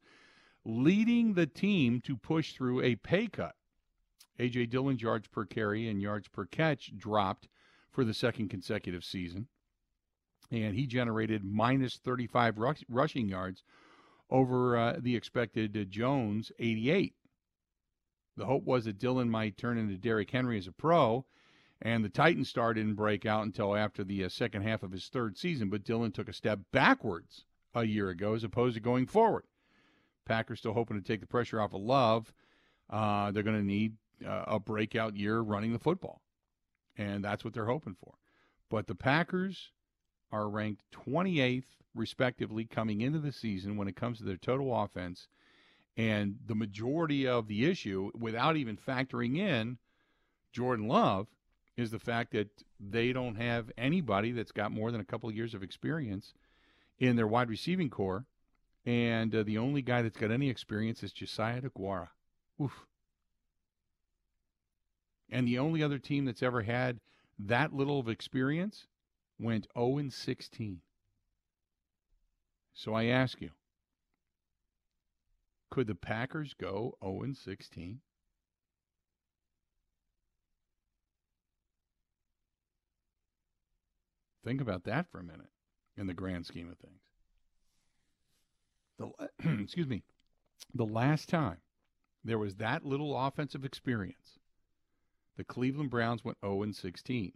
leading 0.64 1.34
the 1.34 1.46
team 1.46 2.00
to 2.00 2.16
push 2.16 2.52
through 2.52 2.82
a 2.82 2.96
pay 2.96 3.26
cut. 3.26 3.54
A.J. 4.38 4.66
Dillon's 4.66 5.02
yards 5.02 5.28
per 5.28 5.44
carry 5.44 5.88
and 5.88 6.00
yards 6.00 6.28
per 6.28 6.46
catch 6.46 6.96
dropped 6.96 7.48
for 7.92 8.04
the 8.04 8.14
second 8.14 8.48
consecutive 8.48 9.04
season. 9.04 9.46
And 10.50 10.74
he 10.74 10.86
generated 10.86 11.44
minus 11.44 11.96
35 11.96 12.58
rush, 12.58 12.84
rushing 12.88 13.28
yards 13.28 13.62
over 14.30 14.76
uh, 14.76 14.96
the 14.98 15.14
expected 15.14 15.76
uh, 15.76 15.84
Jones 15.84 16.50
88. 16.58 17.14
The 18.36 18.46
hope 18.46 18.64
was 18.64 18.86
that 18.86 18.98
Dillon 18.98 19.28
might 19.28 19.58
turn 19.58 19.78
into 19.78 19.96
Derrick 19.96 20.30
Henry 20.30 20.58
as 20.58 20.66
a 20.66 20.72
pro, 20.72 21.26
and 21.82 22.04
the 22.04 22.08
Titans 22.08 22.48
star 22.48 22.72
didn't 22.72 22.94
break 22.94 23.26
out 23.26 23.44
until 23.44 23.76
after 23.76 24.02
the 24.04 24.24
uh, 24.24 24.28
second 24.28 24.62
half 24.62 24.82
of 24.82 24.92
his 24.92 25.06
third 25.08 25.36
season. 25.36 25.68
But 25.68 25.84
Dillon 25.84 26.12
took 26.12 26.28
a 26.28 26.34
step 26.34 26.60
backwards 26.72 27.44
a 27.74 27.84
year 27.84 28.08
ago 28.08 28.34
as 28.34 28.44
opposed 28.44 28.74
to 28.74 28.80
going 28.80 29.06
forward. 29.06 29.44
Packers 30.24 30.60
still 30.60 30.74
hoping 30.74 30.98
to 30.98 31.06
take 31.06 31.20
the 31.20 31.26
pressure 31.26 31.60
off 31.60 31.74
of 31.74 31.82
Love. 31.82 32.32
Uh, 32.88 33.30
they're 33.30 33.42
going 33.42 33.58
to 33.58 33.66
need 33.66 33.94
uh, 34.26 34.44
a 34.46 34.60
breakout 34.60 35.16
year 35.16 35.40
running 35.40 35.72
the 35.72 35.78
football 35.78 36.22
and 36.96 37.24
that's 37.24 37.44
what 37.44 37.54
they're 37.54 37.66
hoping 37.66 37.96
for. 37.98 38.14
But 38.68 38.86
the 38.86 38.94
Packers 38.94 39.70
are 40.30 40.48
ranked 40.48 40.82
28th, 40.92 41.64
respectively, 41.94 42.64
coming 42.64 43.00
into 43.00 43.18
the 43.18 43.32
season 43.32 43.76
when 43.76 43.88
it 43.88 43.96
comes 43.96 44.18
to 44.18 44.24
their 44.24 44.36
total 44.36 44.74
offense. 44.74 45.28
And 45.96 46.36
the 46.46 46.54
majority 46.54 47.26
of 47.26 47.48
the 47.48 47.66
issue, 47.66 48.10
without 48.18 48.56
even 48.56 48.78
factoring 48.78 49.36
in 49.36 49.78
Jordan 50.52 50.88
Love, 50.88 51.26
is 51.76 51.90
the 51.90 51.98
fact 51.98 52.32
that 52.32 52.48
they 52.80 53.12
don't 53.12 53.36
have 53.36 53.70
anybody 53.76 54.32
that's 54.32 54.52
got 54.52 54.72
more 54.72 54.90
than 54.90 55.00
a 55.00 55.04
couple 55.04 55.28
of 55.28 55.36
years 55.36 55.54
of 55.54 55.62
experience 55.62 56.32
in 56.98 57.16
their 57.16 57.26
wide 57.26 57.50
receiving 57.50 57.90
corps. 57.90 58.24
And 58.84 59.34
uh, 59.34 59.42
the 59.42 59.58
only 59.58 59.82
guy 59.82 60.02
that's 60.02 60.16
got 60.16 60.30
any 60.30 60.48
experience 60.48 61.02
is 61.02 61.12
Josiah 61.12 61.60
Deguara. 61.60 62.08
Oof. 62.60 62.86
And 65.30 65.46
the 65.46 65.58
only 65.58 65.82
other 65.82 65.98
team 65.98 66.24
that's 66.24 66.42
ever 66.42 66.62
had 66.62 67.00
that 67.38 67.72
little 67.72 67.98
of 67.98 68.08
experience 68.08 68.86
went 69.38 69.66
0 69.74 69.98
and 69.98 70.12
16. 70.12 70.80
So 72.74 72.94
I 72.94 73.04
ask 73.06 73.40
you, 73.40 73.50
could 75.70 75.86
the 75.86 75.94
Packers 75.94 76.54
go 76.54 76.96
0 77.02 77.22
and 77.22 77.36
16? 77.36 78.00
Think 84.44 84.60
about 84.60 84.84
that 84.84 85.10
for 85.10 85.20
a 85.20 85.24
minute 85.24 85.50
in 85.96 86.06
the 86.06 86.14
grand 86.14 86.46
scheme 86.46 86.70
of 86.70 86.78
things. 86.78 87.00
The, 88.98 89.60
excuse 89.62 89.86
me. 89.86 90.02
The 90.74 90.86
last 90.86 91.28
time 91.28 91.58
there 92.24 92.38
was 92.38 92.56
that 92.56 92.84
little 92.84 93.18
offensive 93.18 93.64
experience 93.64 94.38
the 95.36 95.44
Cleveland 95.44 95.90
Browns 95.90 96.24
went 96.24 96.38
0 96.40 96.62
and 96.62 96.76
16. 96.76 97.32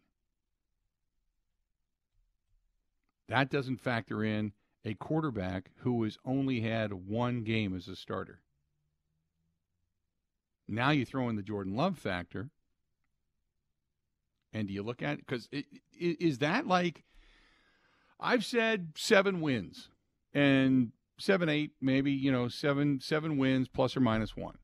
That 3.29 3.51
doesn't 3.51 3.81
factor 3.81 4.23
in 4.23 4.53
a 4.85 4.95
quarterback 4.95 5.71
who 5.79 6.03
has 6.05 6.17
only 6.25 6.61
had 6.61 6.93
one 6.93 7.43
game 7.43 7.75
as 7.75 7.89
a 7.89 7.97
starter. 7.97 8.41
Now 10.69 10.91
you 10.91 11.05
throw 11.05 11.29
in 11.29 11.37
the 11.37 11.43
Jordan 11.43 11.77
Love 11.77 11.99
factor. 11.99 12.51
And 14.53 14.69
do 14.69 14.75
you 14.75 14.83
look 14.83 15.03
at 15.03 15.19
because 15.19 15.49
is 15.99 16.39
that 16.39 16.67
like 16.67 17.05
I've 18.19 18.45
said 18.45 18.93
seven 18.97 19.41
wins 19.41 19.91
and 20.33 20.93
seven 21.19 21.49
eight 21.49 21.73
maybe 21.81 22.11
you 22.11 22.33
know 22.33 22.49
seven 22.49 23.01
seven 23.01 23.37
wins 23.37 23.69
plus 23.69 23.97
or 23.97 24.01
minus 24.01 24.37
one. 24.37 24.57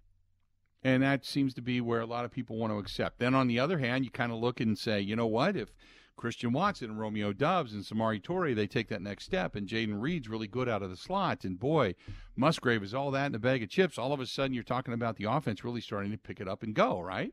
And 0.84 1.02
that 1.02 1.24
seems 1.24 1.54
to 1.54 1.62
be 1.62 1.80
where 1.80 2.00
a 2.00 2.06
lot 2.06 2.24
of 2.24 2.32
people 2.32 2.56
want 2.56 2.72
to 2.72 2.78
accept. 2.78 3.18
Then 3.18 3.34
on 3.34 3.46
the 3.46 3.60
other 3.60 3.78
hand, 3.78 4.04
you 4.04 4.10
kind 4.10 4.32
of 4.32 4.38
look 4.38 4.60
and 4.60 4.76
say, 4.76 5.00
you 5.00 5.14
know 5.14 5.26
what? 5.26 5.56
If 5.56 5.72
Christian 6.16 6.52
Watson 6.52 6.90
and 6.90 7.00
Romeo 7.00 7.32
Doubs 7.32 7.72
and 7.72 7.84
Samori 7.84 8.22
Toure, 8.22 8.54
they 8.54 8.66
take 8.66 8.88
that 8.88 9.02
next 9.02 9.24
step, 9.24 9.54
and 9.54 9.68
Jayden 9.68 10.00
Reed's 10.00 10.28
really 10.28 10.46
good 10.46 10.68
out 10.68 10.82
of 10.82 10.90
the 10.90 10.96
slot, 10.96 11.44
and 11.44 11.58
boy, 11.58 11.94
Musgrave 12.36 12.82
is 12.82 12.94
all 12.94 13.10
that 13.12 13.26
in 13.26 13.34
a 13.34 13.38
bag 13.38 13.62
of 13.62 13.70
chips. 13.70 13.98
All 13.98 14.12
of 14.12 14.20
a 14.20 14.26
sudden, 14.26 14.54
you're 14.54 14.62
talking 14.62 14.94
about 14.94 15.16
the 15.16 15.24
offense 15.24 15.64
really 15.64 15.80
starting 15.80 16.12
to 16.12 16.18
pick 16.18 16.40
it 16.40 16.48
up 16.48 16.62
and 16.62 16.74
go, 16.74 17.00
right? 17.00 17.32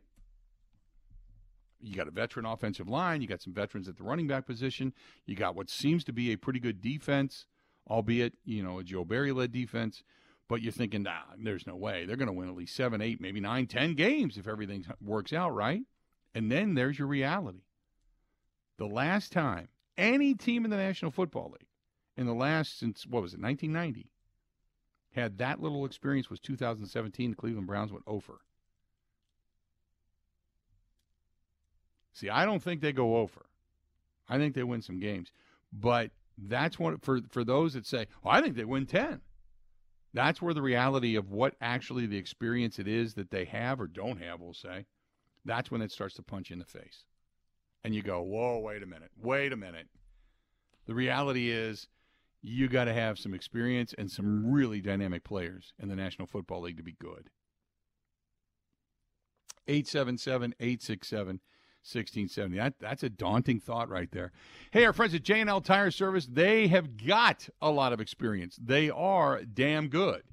You 1.82 1.96
got 1.96 2.08
a 2.08 2.12
veteran 2.12 2.46
offensive 2.46 2.90
line. 2.90 3.22
You 3.22 3.28
got 3.28 3.42
some 3.42 3.54
veterans 3.54 3.88
at 3.88 3.98
the 3.98 4.04
running 4.04 4.28
back 4.28 4.46
position. 4.46 4.94
You 5.26 5.36
got 5.36 5.56
what 5.56 5.70
seems 5.70 6.04
to 6.06 6.14
be 6.14 6.32
a 6.32 6.38
pretty 6.38 6.60
good 6.60 6.82
defense, 6.82 7.46
albeit 7.90 8.34
you 8.44 8.64
know 8.64 8.80
a 8.80 8.84
Joe 8.84 9.06
Barry 9.06 9.32
led 9.32 9.52
defense. 9.52 10.04
But 10.50 10.64
you're 10.64 10.74
thinking, 10.74 11.04
nah, 11.04 11.22
there's 11.38 11.68
no 11.68 11.76
way. 11.76 12.06
They're 12.06 12.18
going 12.18 12.28
to 12.28 12.34
win 12.34 12.50
at 12.50 12.56
least 12.56 12.76
seven, 12.76 13.02
eight, 13.02 13.22
maybe 13.22 13.40
nine, 13.40 13.68
ten 13.68 13.94
games 13.94 14.36
if 14.36 14.48
everything 14.48 14.84
works 15.00 15.32
out 15.32 15.54
right. 15.54 15.84
And 16.34 16.52
then 16.52 16.74
there's 16.74 17.00
your 17.00 17.08
reality. 17.08 17.62
The 18.78 18.88
last 18.88 19.32
time 19.32 19.70
any 19.96 20.34
team 20.34 20.66
in 20.66 20.72
the 20.72 20.78
National 20.78 21.12
Football 21.12 21.52
League 21.52 21.68
in 22.18 22.26
the 22.26 22.34
last, 22.34 22.80
since, 22.80 23.06
what 23.06 23.22
was 23.22 23.34
it, 23.34 23.40
1990, 23.40 24.10
had 25.12 25.38
that 25.38 25.62
little 25.62 25.86
experience 25.86 26.30
was 26.30 26.40
2017. 26.40 27.30
The 27.30 27.36
Cleveland 27.36 27.68
Browns 27.68 27.92
went 27.92 28.06
over. 28.08 28.42
See, 32.12 32.30
I 32.30 32.46
don't 32.46 32.62
think 32.62 32.82
they 32.82 32.92
go 32.92 33.18
over. 33.18 33.46
I 34.28 34.38
think 34.38 34.56
they 34.56 34.64
win 34.64 34.82
some 34.82 35.00
games. 35.00 35.32
But 35.72 36.10
that's 36.38 36.80
what, 36.80 37.04
for, 37.04 37.20
for 37.30 37.44
those 37.44 37.74
that 37.74 37.86
say, 37.86 38.08
oh, 38.26 38.30
I 38.30 38.42
think 38.42 38.56
they 38.56 38.66
win 38.66 38.88
10. 38.88 39.22
That's 40.14 40.42
where 40.42 40.54
the 40.54 40.62
reality 40.62 41.16
of 41.16 41.30
what 41.30 41.56
actually 41.62 42.06
the 42.08 42.18
experience 42.18 42.80
it 42.80 42.88
is 42.88 43.14
that 43.14 43.30
they 43.32 43.46
have 43.46 43.80
or 43.80 43.88
don't 43.88 44.22
have, 44.22 44.40
we'll 44.42 44.54
say, 44.54 44.86
that's 45.46 45.72
when 45.72 45.82
it 45.82 45.92
starts 45.92 46.16
to 46.16 46.24
punch 46.24 46.50
you 46.50 46.56
in 46.56 46.60
the 46.60 46.66
face. 46.66 47.06
and 47.84 47.96
you 47.96 48.02
go, 48.02 48.22
whoa, 48.22 48.60
wait 48.60 48.84
a 48.84 48.86
minute, 48.86 49.12
wait 49.18 49.54
a 49.54 49.58
minute. 49.58 49.88
The 50.86 50.96
reality 50.96 51.50
is, 51.50 51.88
you 52.42 52.68
got 52.70 52.86
to 52.86 52.94
have 52.94 53.20
some 53.20 53.34
experience 53.34 53.94
and 53.98 54.10
some 54.10 54.52
really 54.52 54.82
dynamic 54.82 55.24
players 55.24 55.74
in 55.78 55.90
the 55.90 55.96
National 55.96 56.28
Football 56.28 56.62
League 56.62 56.78
to 56.78 56.84
be 56.84 56.96
good. 57.00 57.30
877 59.68 60.56
867 60.60 61.42
1670. 61.84 62.58
That, 62.58 62.74
that's 62.80 63.04
a 63.04 63.10
daunting 63.10 63.60
thought 63.60 63.90
right 63.90 64.12
there. 64.12 64.32
Hey, 64.72 64.86
our 64.86 64.94
friends 64.94 65.14
at 65.16 65.24
J&L 65.24 65.62
Tire 65.62 65.92
Service, 65.92 66.28
they 66.32 66.68
have 66.68 66.98
got 66.98 67.50
a 67.62 67.72
lot 67.72 67.94
of 67.94 68.02
experience. 68.02 68.60
They 68.62 68.90
are 68.90 69.42
damn 69.44 69.88
good. 69.88 70.24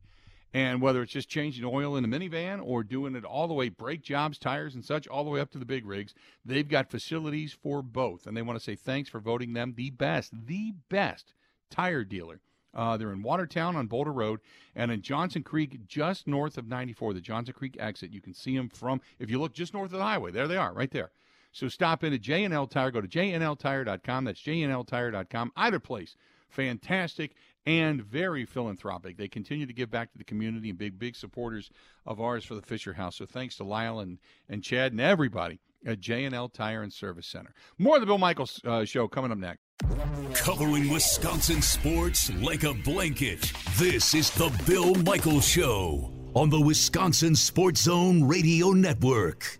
And 0.53 0.81
whether 0.81 1.03
it's 1.03 1.13
just 1.13 1.29
changing 1.29 1.65
oil 1.65 1.97
in 1.97 2.05
a 2.05 2.09
minivan 2.09 2.61
or 2.65 2.83
doing 2.83 3.15
it 3.15 3.25
all 3.25 3.47
the 3.47 3.55
way, 3.55 3.69
brake 3.69 4.03
jobs, 4.03 4.39
tires, 4.39 4.75
and 4.75 4.85
such, 4.85 5.07
all 5.07 5.23
the 5.23 5.31
way 5.31 5.41
up 5.41 5.51
to 5.51 5.59
the 5.59 5.67
big 5.67 5.85
rigs, 5.85 6.15
they've 6.45 6.69
got 6.69 6.91
facilities 6.91 7.53
for 7.53 7.83
both. 7.83 8.27
And 8.27 8.37
they 8.37 8.43
want 8.43 8.59
to 8.59 8.65
say 8.65 8.75
thanks 8.75 9.11
for 9.11 9.21
voting 9.21 9.53
them 9.53 9.75
the 9.77 9.91
best, 9.91 10.33
the 10.47 10.73
best 10.89 11.35
tire 11.71 12.05
dealer. 12.05 12.41
Uh, 12.73 12.97
they're 12.97 13.13
in 13.13 13.23
Watertown 13.23 13.77
on 13.77 13.87
Boulder 13.87 14.13
Road 14.13 14.41
and 14.75 14.91
in 14.91 15.01
Johnson 15.03 15.43
Creek, 15.43 15.87
just 15.87 16.27
north 16.27 16.59
of 16.59 16.69
94, 16.69 17.15
the 17.15 17.21
Johnson 17.21 17.55
Creek 17.55 17.77
exit. 17.79 18.13
You 18.13 18.21
can 18.21 18.35
see 18.35 18.57
them 18.57 18.69
from, 18.69 19.01
if 19.19 19.31
you 19.31 19.41
look 19.41 19.55
just 19.55 19.73
north 19.75 19.93
of 19.93 19.99
the 19.99 20.05
highway, 20.05 20.31
there 20.31 20.47
they 20.49 20.57
are, 20.57 20.73
right 20.73 20.91
there. 20.91 21.11
So 21.57 21.69
stop 21.69 22.05
in 22.05 22.13
at 22.13 22.21
J&L 22.21 22.67
Tire. 22.67 22.91
Go 22.91 23.01
to 23.01 23.09
jnltire.com. 23.09 24.25
That's 24.25 24.43
jnltire.com. 24.43 25.53
Either 25.57 25.79
place, 25.79 26.15
fantastic 26.51 27.33
and 27.65 28.03
very 28.05 28.45
philanthropic. 28.45 29.17
They 29.17 29.27
continue 29.27 29.65
to 29.65 29.73
give 29.73 29.91
back 29.91 30.13
to 30.13 30.19
the 30.19 30.25
community 30.25 30.69
and 30.69 30.79
big, 30.79 30.99
big 30.99 31.17
supporters 31.17 31.71
of 32.05 32.21
ours 32.21 32.45
for 32.45 32.57
the 32.57 32.61
Fisher 32.61 32.93
House. 32.93 33.17
So 33.17 33.25
thanks 33.25 33.57
to 33.57 33.65
Lyle 33.65 34.01
and, 34.01 34.19
and 34.51 34.63
Chad 34.63 34.93
and 34.93 35.01
everybody 35.01 35.59
at 35.87 35.99
J&L 35.99 36.51
Tire 36.51 36.83
and 36.83 36.93
Service 36.93 37.27
Center. 37.27 37.55
More 37.79 37.95
of 37.95 38.03
the 38.03 38.07
Bill 38.07 38.19
Michaels 38.19 38.61
uh, 38.67 38.85
Show 38.85 39.09
coming 39.09 39.33
up 39.33 39.39
next. 39.39 39.63
Covering 40.35 40.91
Wisconsin 40.91 41.63
sports 41.63 42.31
like 42.35 42.65
a 42.65 42.75
blanket. 42.75 43.51
This 43.79 44.13
is 44.13 44.29
the 44.33 44.51
Bill 44.67 44.95
Michaels 44.95 45.49
Show 45.49 46.13
on 46.35 46.51
the 46.51 46.61
Wisconsin 46.61 47.35
Sports 47.35 47.83
Zone 47.85 48.25
Radio 48.25 48.73
Network. 48.73 49.59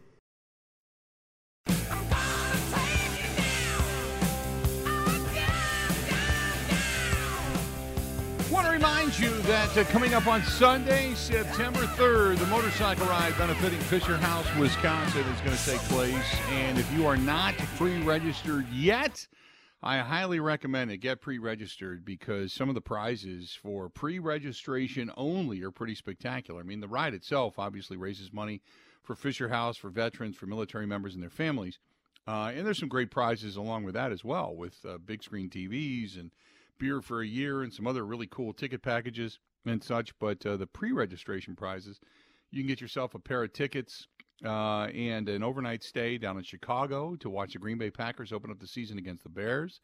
Remind 9.19 9.37
you 9.37 9.43
that 9.43 9.77
uh, 9.77 9.85
coming 9.85 10.15
up 10.15 10.27
on 10.27 10.43
Sunday, 10.43 11.15
September 11.15 11.81
3rd, 11.81 12.39
the 12.39 12.47
motorcycle 12.47 13.07
ride 13.07 13.37
benefiting 13.39 13.79
Fisher 13.81 14.17
House, 14.17 14.47
Wisconsin 14.59 15.23
is 15.23 15.41
going 15.41 15.57
to 15.57 15.65
take 15.65 15.81
place. 15.83 16.35
And 16.51 16.79
if 16.79 16.91
you 16.93 17.07
are 17.07 17.17
not 17.17 17.57
pre 17.77 18.01
registered 18.03 18.69
yet, 18.71 19.27
I 19.83 19.99
highly 19.99 20.41
recommend 20.41 20.91
it. 20.91 20.99
Get 20.99 21.21
pre 21.21 21.39
registered 21.39 22.05
because 22.05 22.53
some 22.53 22.69
of 22.69 22.75
the 22.75 22.81
prizes 22.81 23.57
for 23.61 23.89
pre 23.89 24.19
registration 24.19 25.11
only 25.17 25.63
are 25.63 25.71
pretty 25.71 25.95
spectacular. 25.95 26.61
I 26.61 26.65
mean, 26.65 26.81
the 26.81 26.89
ride 26.89 27.15
itself 27.15 27.59
obviously 27.59 27.97
raises 27.97 28.33
money 28.33 28.61
for 29.03 29.15
Fisher 29.15 29.49
House, 29.49 29.77
for 29.77 29.91
veterans, 29.91 30.37
for 30.37 30.47
military 30.47 30.87
members 30.87 31.15
and 31.15 31.23
their 31.23 31.31
families. 31.31 31.79
Uh, 32.29 32.53
and 32.55 32.67
there's 32.67 32.81
some 32.81 32.89
great 32.89 33.11
prizes 33.11 33.57
along 33.57 33.85
with 33.85 33.95
that 33.95 34.11
as 34.11 34.25
well, 34.25 34.55
with 34.55 34.85
uh, 34.85 34.99
big 34.99 35.23
screen 35.23 35.49
TVs 35.49 36.19
and 36.19 36.33
beer 36.79 37.01
for 37.01 37.21
a 37.21 37.27
year 37.27 37.63
and 37.63 37.73
some 37.73 37.87
other 37.87 38.05
really 38.05 38.27
cool 38.27 38.53
ticket 38.53 38.83
packages 38.83 39.39
and 39.65 39.83
such. 39.83 40.17
But 40.19 40.45
uh, 40.47 40.57
the 40.57 40.67
pre 40.67 40.93
registration 40.93 41.57
prizes, 41.57 42.01
you 42.51 42.63
can 42.63 42.69
get 42.69 42.81
yourself 42.81 43.15
a 43.15 43.19
pair 43.19 43.43
of 43.43 43.53
tickets 43.53 44.09
uh, 44.45 44.85
and 44.85 45.29
an 45.29 45.43
overnight 45.43 45.83
stay 45.83 46.19
down 46.19 46.37
in 46.37 46.43
Chicago 46.43 47.17
to 47.17 47.31
watch 47.31 47.53
the 47.53 47.59
Green 47.59 47.79
Bay 47.79 47.91
Packers 47.91 48.33
open 48.33 48.51
up 48.51 48.59
the 48.59 48.67
season 48.67 48.99
against 48.99 49.23
the 49.23 49.31
Bears. 49.31 49.81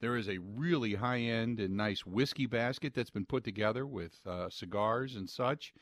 There 0.00 0.16
is 0.16 0.28
a 0.28 0.38
really 0.38 0.94
high 0.94 1.20
end 1.20 1.60
and 1.60 1.76
nice 1.76 2.04
whiskey 2.04 2.46
basket 2.46 2.94
that's 2.94 3.10
been 3.10 3.24
put 3.24 3.44
together 3.44 3.86
with 3.86 4.20
uh, 4.26 4.50
cigars 4.50 5.16
and 5.16 5.28
such. 5.28 5.72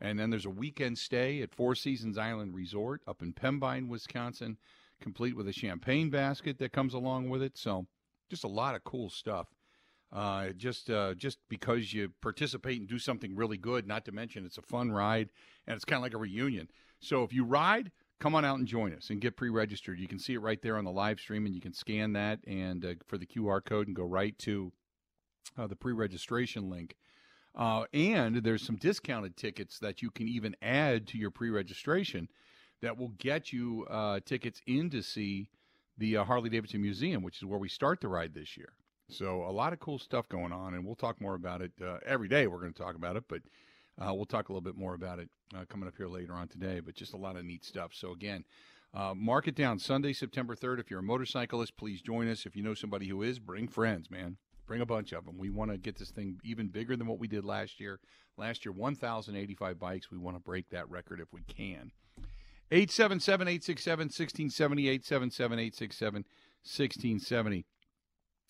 And 0.00 0.18
then 0.18 0.30
there's 0.30 0.46
a 0.46 0.50
weekend 0.50 0.98
stay 0.98 1.42
at 1.42 1.54
Four 1.54 1.74
Seasons 1.74 2.18
Island 2.18 2.54
Resort 2.54 3.02
up 3.06 3.22
in 3.22 3.32
Pembine, 3.32 3.88
Wisconsin, 3.88 4.56
complete 5.00 5.36
with 5.36 5.48
a 5.48 5.52
champagne 5.52 6.10
basket 6.10 6.58
that 6.58 6.72
comes 6.72 6.94
along 6.94 7.28
with 7.28 7.42
it. 7.42 7.56
So, 7.56 7.86
just 8.30 8.44
a 8.44 8.48
lot 8.48 8.74
of 8.74 8.84
cool 8.84 9.10
stuff. 9.10 9.48
Uh, 10.12 10.48
just 10.56 10.90
uh, 10.90 11.14
just 11.14 11.38
because 11.48 11.92
you 11.94 12.10
participate 12.20 12.80
and 12.80 12.88
do 12.88 12.98
something 12.98 13.36
really 13.36 13.56
good, 13.56 13.86
not 13.86 14.04
to 14.04 14.12
mention 14.12 14.44
it's 14.44 14.58
a 14.58 14.62
fun 14.62 14.90
ride 14.90 15.28
and 15.66 15.76
it's 15.76 15.84
kind 15.84 15.98
of 15.98 16.02
like 16.02 16.14
a 16.14 16.18
reunion. 16.18 16.68
So 16.98 17.22
if 17.22 17.32
you 17.32 17.44
ride, 17.44 17.92
come 18.18 18.34
on 18.34 18.44
out 18.44 18.58
and 18.58 18.66
join 18.66 18.92
us 18.92 19.10
and 19.10 19.20
get 19.20 19.36
pre-registered. 19.36 19.98
You 19.98 20.08
can 20.08 20.18
see 20.18 20.34
it 20.34 20.42
right 20.42 20.60
there 20.60 20.76
on 20.76 20.84
the 20.84 20.90
live 20.90 21.20
stream, 21.20 21.46
and 21.46 21.54
you 21.54 21.60
can 21.60 21.72
scan 21.72 22.12
that 22.14 22.40
and 22.46 22.84
uh, 22.84 22.94
for 23.06 23.18
the 23.18 23.26
QR 23.26 23.64
code 23.64 23.86
and 23.86 23.96
go 23.96 24.04
right 24.04 24.36
to 24.40 24.72
uh, 25.56 25.66
the 25.66 25.76
pre-registration 25.76 26.68
link. 26.68 26.96
Uh, 27.54 27.84
and 27.92 28.36
there's 28.36 28.64
some 28.64 28.76
discounted 28.76 29.36
tickets 29.36 29.78
that 29.78 30.02
you 30.02 30.10
can 30.10 30.28
even 30.28 30.54
add 30.62 31.06
to 31.08 31.18
your 31.18 31.30
pre-registration 31.30 32.28
that 32.82 32.96
will 32.96 33.12
get 33.18 33.52
you 33.52 33.86
uh, 33.90 34.20
tickets 34.24 34.60
in 34.66 34.90
to 34.90 35.02
see 35.02 35.48
the 35.98 36.14
Harley 36.14 36.48
Davidson 36.48 36.80
Museum, 36.80 37.22
which 37.22 37.38
is 37.38 37.44
where 37.44 37.58
we 37.58 37.68
start 37.68 38.00
the 38.00 38.08
ride 38.08 38.34
this 38.34 38.56
year. 38.56 38.72
So 39.10 39.42
a 39.42 39.52
lot 39.52 39.72
of 39.72 39.80
cool 39.80 39.98
stuff 39.98 40.28
going 40.28 40.52
on, 40.52 40.74
and 40.74 40.84
we'll 40.84 40.94
talk 40.94 41.20
more 41.20 41.34
about 41.34 41.62
it 41.62 41.72
uh, 41.84 41.98
every 42.06 42.28
day. 42.28 42.46
We're 42.46 42.60
going 42.60 42.72
to 42.72 42.82
talk 42.82 42.94
about 42.94 43.16
it, 43.16 43.24
but 43.28 43.40
uh, 44.00 44.14
we'll 44.14 44.24
talk 44.24 44.48
a 44.48 44.52
little 44.52 44.62
bit 44.62 44.76
more 44.76 44.94
about 44.94 45.18
it 45.18 45.28
uh, 45.54 45.64
coming 45.68 45.88
up 45.88 45.94
here 45.96 46.08
later 46.08 46.34
on 46.34 46.48
today. 46.48 46.80
But 46.80 46.94
just 46.94 47.12
a 47.12 47.18
lot 47.18 47.36
of 47.36 47.44
neat 47.44 47.64
stuff. 47.64 47.92
So 47.92 48.12
again, 48.12 48.44
uh, 48.94 49.14
mark 49.14 49.48
it 49.48 49.54
down. 49.54 49.78
Sunday, 49.78 50.12
September 50.12 50.54
third. 50.54 50.80
If 50.80 50.90
you're 50.90 51.00
a 51.00 51.02
motorcyclist, 51.04 51.76
please 51.76 52.00
join 52.00 52.28
us. 52.28 52.46
If 52.46 52.56
you 52.56 52.62
know 52.62 52.74
somebody 52.74 53.08
who 53.08 53.22
is, 53.22 53.38
bring 53.38 53.68
friends, 53.68 54.10
man. 54.10 54.36
Bring 54.66 54.80
a 54.80 54.86
bunch 54.86 55.12
of 55.12 55.24
them. 55.24 55.36
We 55.36 55.50
want 55.50 55.72
to 55.72 55.78
get 55.78 55.98
this 55.98 56.10
thing 56.10 56.38
even 56.44 56.68
bigger 56.68 56.96
than 56.96 57.08
what 57.08 57.18
we 57.18 57.26
did 57.26 57.44
last 57.44 57.80
year. 57.80 57.98
Last 58.36 58.64
year, 58.64 58.72
1,085 58.72 59.78
bikes. 59.78 60.10
We 60.10 60.18
want 60.18 60.36
to 60.36 60.40
break 60.40 60.70
that 60.70 60.88
record 60.88 61.20
if 61.20 61.32
we 61.32 61.42
can. 61.42 61.90
877 62.70 63.48
867 63.48 64.04
1670. 64.04 64.88
877 64.88 65.58
867 65.58 66.24
1670. 66.62 67.66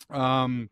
Um, 0.08 0.70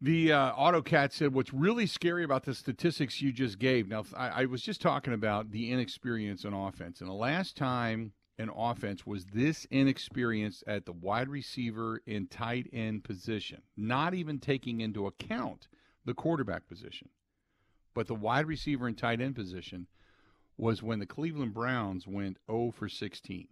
the 0.00 0.32
uh, 0.32 0.52
AutoCat 0.54 1.12
said, 1.12 1.34
"What's 1.34 1.52
really 1.52 1.86
scary 1.86 2.24
about 2.24 2.44
the 2.44 2.54
statistics 2.54 3.20
you 3.20 3.32
just 3.32 3.58
gave." 3.58 3.86
Now, 3.86 4.04
I, 4.16 4.28
I, 4.28 4.44
was 4.46 4.62
just 4.62 4.80
talking 4.80 5.12
about 5.12 5.50
the 5.50 5.70
inexperience 5.70 6.44
in 6.44 6.54
offense, 6.54 7.00
and 7.00 7.08
the 7.08 7.14
last 7.14 7.56
time 7.56 8.12
an 8.38 8.50
offense 8.56 9.06
was 9.06 9.26
this 9.26 9.66
inexperienced 9.66 10.64
at 10.66 10.86
the 10.86 10.92
wide 10.92 11.28
receiver 11.28 12.00
and 12.06 12.30
tight 12.30 12.68
end 12.72 13.04
position, 13.04 13.60
not 13.76 14.14
even 14.14 14.38
taking 14.38 14.80
into 14.80 15.06
account 15.06 15.68
the 16.06 16.14
quarterback 16.14 16.66
position, 16.66 17.10
but 17.92 18.06
the 18.06 18.14
wide 18.14 18.46
receiver 18.46 18.86
and 18.86 18.96
tight 18.96 19.20
end 19.20 19.34
position 19.34 19.86
was 20.56 20.82
when 20.82 20.98
the 20.98 21.06
Cleveland 21.06 21.52
Browns 21.52 22.06
went 22.06 22.38
0 22.50 22.70
for 22.70 22.88
16. 22.88 23.48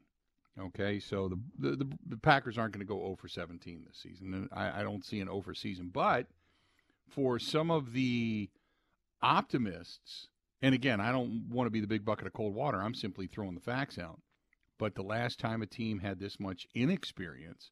Okay, 0.60 0.98
so 0.98 1.28
the 1.28 1.38
the, 1.58 1.76
the, 1.76 1.98
the 2.08 2.16
Packers 2.16 2.58
aren't 2.58 2.72
going 2.72 2.84
to 2.84 2.92
go 2.92 2.98
0 2.98 3.16
for 3.16 3.28
17 3.28 3.84
this 3.86 3.98
season. 3.98 4.48
I, 4.52 4.80
I 4.80 4.82
don't 4.82 5.04
see 5.04 5.20
an 5.20 5.28
0 5.28 5.40
for 5.42 5.54
season, 5.54 5.90
but 5.92 6.26
for 7.08 7.38
some 7.38 7.70
of 7.70 7.92
the 7.92 8.50
optimists, 9.22 10.28
and 10.60 10.74
again, 10.74 11.00
I 11.00 11.12
don't 11.12 11.48
want 11.50 11.66
to 11.66 11.70
be 11.70 11.80
the 11.80 11.86
big 11.86 12.04
bucket 12.04 12.26
of 12.26 12.32
cold 12.32 12.54
water. 12.54 12.82
I'm 12.82 12.94
simply 12.94 13.26
throwing 13.26 13.54
the 13.54 13.60
facts 13.60 13.98
out. 13.98 14.20
But 14.78 14.94
the 14.94 15.02
last 15.02 15.40
time 15.40 15.60
a 15.60 15.66
team 15.66 15.98
had 15.98 16.20
this 16.20 16.38
much 16.38 16.66
inexperience, 16.74 17.70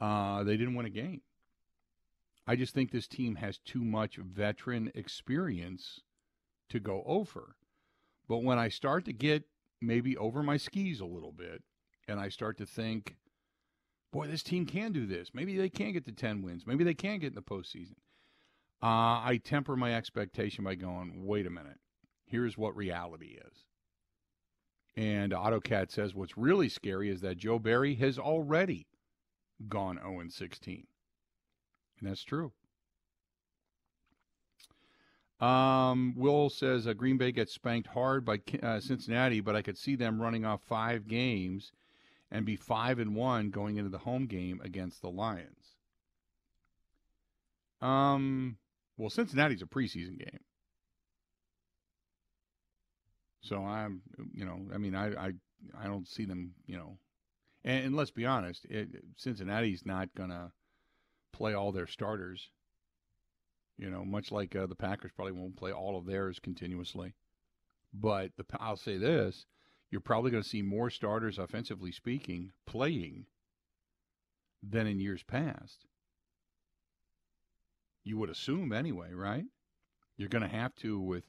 uh, 0.00 0.44
they 0.44 0.56
didn't 0.56 0.76
win 0.76 0.86
a 0.86 0.90
game. 0.90 1.22
I 2.46 2.56
just 2.56 2.74
think 2.74 2.90
this 2.90 3.08
team 3.08 3.36
has 3.36 3.58
too 3.58 3.84
much 3.84 4.16
veteran 4.16 4.92
experience 4.94 6.00
to 6.68 6.78
go 6.78 7.02
over. 7.06 7.56
But 8.28 8.42
when 8.42 8.58
I 8.58 8.68
start 8.68 9.04
to 9.06 9.12
get 9.12 9.44
maybe 9.80 10.16
over 10.16 10.42
my 10.42 10.56
skis 10.56 11.00
a 11.00 11.06
little 11.06 11.32
bit, 11.32 11.62
and 12.08 12.20
I 12.20 12.28
start 12.28 12.58
to 12.58 12.66
think, 12.66 13.16
boy, 14.12 14.26
this 14.26 14.42
team 14.42 14.66
can 14.66 14.92
do 14.92 15.06
this. 15.06 15.30
Maybe 15.34 15.56
they 15.56 15.68
can 15.68 15.92
get 15.92 16.04
to 16.06 16.12
10 16.12 16.42
wins. 16.42 16.66
Maybe 16.66 16.84
they 16.84 16.94
can 16.94 17.18
get 17.18 17.28
in 17.28 17.34
the 17.34 17.42
postseason. 17.42 17.96
Uh, 18.82 19.22
I 19.24 19.40
temper 19.42 19.76
my 19.76 19.94
expectation 19.94 20.64
by 20.64 20.74
going, 20.74 21.24
wait 21.24 21.46
a 21.46 21.50
minute. 21.50 21.78
Here's 22.26 22.58
what 22.58 22.76
reality 22.76 23.38
is. 23.46 23.64
And 24.96 25.32
AutoCat 25.32 25.90
says 25.90 26.14
what's 26.14 26.36
really 26.36 26.68
scary 26.68 27.10
is 27.10 27.20
that 27.22 27.38
Joe 27.38 27.58
Barry 27.58 27.94
has 27.96 28.18
already 28.18 28.86
gone 29.68 29.98
0 29.98 30.24
16. 30.28 30.86
And 31.98 32.08
that's 32.08 32.22
true. 32.22 32.52
Um, 35.40 36.14
Will 36.16 36.48
says 36.48 36.86
uh, 36.86 36.92
Green 36.92 37.18
Bay 37.18 37.32
gets 37.32 37.52
spanked 37.52 37.88
hard 37.88 38.24
by 38.24 38.40
uh, 38.62 38.80
Cincinnati, 38.80 39.40
but 39.40 39.56
I 39.56 39.62
could 39.62 39.76
see 39.76 39.96
them 39.96 40.22
running 40.22 40.44
off 40.44 40.62
five 40.62 41.08
games 41.08 41.72
and 42.34 42.44
be 42.44 42.56
five 42.56 42.98
and 42.98 43.14
one 43.14 43.48
going 43.48 43.76
into 43.78 43.88
the 43.88 43.98
home 43.98 44.26
game 44.26 44.60
against 44.62 45.00
the 45.00 45.08
Lions. 45.08 45.76
Um, 47.80 48.58
well, 48.98 49.08
Cincinnati's 49.08 49.62
a 49.62 49.66
preseason 49.66 50.18
game, 50.18 50.40
so 53.40 53.64
I'm, 53.64 54.02
you 54.34 54.44
know, 54.44 54.58
I 54.74 54.78
mean, 54.78 54.94
I, 54.96 55.14
I, 55.14 55.32
I 55.78 55.84
don't 55.86 56.08
see 56.08 56.24
them, 56.24 56.54
you 56.66 56.76
know, 56.76 56.98
And, 57.64 57.86
and 57.86 57.96
let's 57.96 58.10
be 58.10 58.26
honest, 58.26 58.64
it, 58.66 58.88
Cincinnati's 59.16 59.84
not 59.86 60.14
going 60.14 60.30
to 60.30 60.52
play 61.32 61.54
all 61.54 61.72
their 61.72 61.86
starters. 61.86 62.50
You 63.76 63.90
know, 63.90 64.04
much 64.04 64.30
like 64.30 64.54
uh, 64.54 64.66
the 64.66 64.76
Packers 64.76 65.10
probably 65.16 65.32
won't 65.32 65.56
play 65.56 65.72
all 65.72 65.98
of 65.98 66.06
theirs 66.06 66.38
continuously. 66.38 67.14
But 67.92 68.30
the, 68.36 68.44
I'll 68.60 68.76
say 68.76 68.98
this 68.98 69.46
you're 69.94 70.00
probably 70.00 70.32
going 70.32 70.42
to 70.42 70.48
see 70.48 70.60
more 70.60 70.90
starters, 70.90 71.38
offensively 71.38 71.92
speaking, 71.92 72.50
playing 72.66 73.26
than 74.60 74.88
in 74.88 74.98
years 74.98 75.22
past. 75.22 75.86
You 78.02 78.18
would 78.18 78.28
assume 78.28 78.72
anyway, 78.72 79.12
right? 79.12 79.44
You're 80.16 80.28
going 80.28 80.42
to 80.42 80.48
have 80.48 80.74
to 80.78 80.98
with 80.98 81.22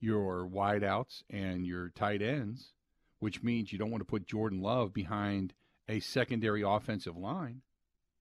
your 0.00 0.48
wideouts 0.48 1.22
and 1.30 1.64
your 1.64 1.90
tight 1.90 2.22
ends, 2.22 2.72
which 3.20 3.44
means 3.44 3.70
you 3.72 3.78
don't 3.78 3.92
want 3.92 4.00
to 4.00 4.10
put 4.10 4.26
Jordan 4.26 4.60
Love 4.60 4.92
behind 4.92 5.54
a 5.88 6.00
secondary 6.00 6.62
offensive 6.62 7.16
line, 7.16 7.62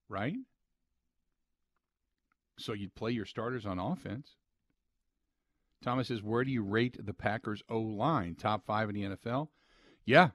right? 0.08 0.36
So 2.60 2.74
you'd 2.74 2.94
play 2.94 3.10
your 3.10 3.26
starters 3.26 3.65
on 3.65 3.80
offense. 3.80 4.36
Thomas 5.84 6.10
says, 6.10 6.22
Where 6.22 6.44
do 6.44 6.52
you 6.52 6.62
rate 6.62 7.04
the 7.04 7.15
Packers 7.15 7.63
O 7.67 7.80
line? 7.80 8.36
Top 8.36 8.63
five 8.63 8.88
in 8.88 8.94
the 8.94 9.15
NFL? 9.15 9.48
Yeah. 10.05 10.29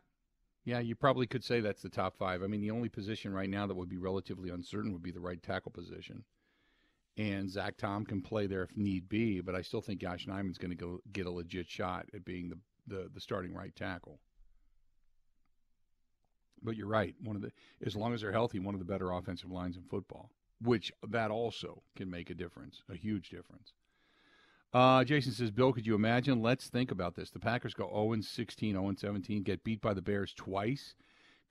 Yeah, 0.64 0.80
you 0.80 0.96
probably 0.96 1.26
could 1.26 1.44
say 1.44 1.60
that's 1.60 1.82
the 1.82 1.88
top 1.88 2.16
five. 2.16 2.42
I 2.42 2.48
mean, 2.48 2.60
the 2.60 2.72
only 2.72 2.88
position 2.88 3.32
right 3.32 3.48
now 3.48 3.66
that 3.66 3.76
would 3.76 3.88
be 3.88 3.98
relatively 3.98 4.50
uncertain 4.50 4.92
would 4.92 5.02
be 5.02 5.12
the 5.12 5.20
right 5.20 5.40
tackle 5.40 5.70
position. 5.70 6.24
And 7.16 7.48
Zach 7.48 7.76
Tom 7.76 8.04
can 8.04 8.20
play 8.20 8.46
there 8.46 8.64
if 8.64 8.76
need 8.76 9.08
be, 9.08 9.40
but 9.40 9.54
I 9.54 9.62
still 9.62 9.80
think 9.80 10.02
Yosh 10.02 10.26
Nijman's 10.26 10.58
going 10.58 10.70
to 10.70 10.76
go 10.76 11.00
get 11.12 11.26
a 11.26 11.30
legit 11.30 11.68
shot 11.68 12.06
at 12.12 12.24
being 12.24 12.48
the, 12.48 12.58
the, 12.86 13.10
the 13.14 13.20
starting 13.20 13.54
right 13.54 13.74
tackle. 13.74 14.18
But 16.62 16.76
you're 16.76 16.88
right. 16.88 17.14
One 17.22 17.36
of 17.36 17.42
the 17.42 17.52
as 17.84 17.94
long 17.94 18.12
as 18.12 18.22
they're 18.22 18.32
healthy, 18.32 18.58
one 18.58 18.74
of 18.74 18.80
the 18.80 18.84
better 18.84 19.12
offensive 19.12 19.50
lines 19.50 19.76
in 19.76 19.84
football, 19.84 20.30
which 20.60 20.92
that 21.08 21.30
also 21.30 21.82
can 21.94 22.10
make 22.10 22.28
a 22.28 22.34
difference, 22.34 22.82
a 22.90 22.96
huge 22.96 23.30
difference. 23.30 23.72
Uh, 24.76 25.02
Jason 25.04 25.32
says, 25.32 25.50
Bill, 25.50 25.72
could 25.72 25.86
you 25.86 25.94
imagine? 25.94 26.42
Let's 26.42 26.68
think 26.68 26.90
about 26.90 27.14
this. 27.14 27.30
The 27.30 27.38
Packers 27.38 27.72
go 27.72 27.88
0 27.88 28.20
16, 28.20 28.74
0 28.74 28.94
17, 28.94 29.42
get 29.42 29.64
beat 29.64 29.80
by 29.80 29.94
the 29.94 30.02
Bears 30.02 30.34
twice. 30.34 30.94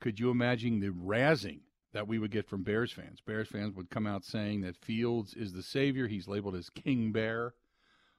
Could 0.00 0.20
you 0.20 0.30
imagine 0.30 0.78
the 0.78 0.90
razzing 0.90 1.58
that 1.92 2.06
we 2.06 2.20
would 2.20 2.30
get 2.30 2.48
from 2.48 2.62
Bears 2.62 2.92
fans? 2.92 3.20
Bears 3.20 3.48
fans 3.48 3.74
would 3.74 3.90
come 3.90 4.06
out 4.06 4.24
saying 4.24 4.60
that 4.60 4.76
Fields 4.76 5.34
is 5.34 5.52
the 5.52 5.64
savior. 5.64 6.06
He's 6.06 6.28
labeled 6.28 6.54
as 6.54 6.70
King 6.70 7.10
Bear. 7.10 7.54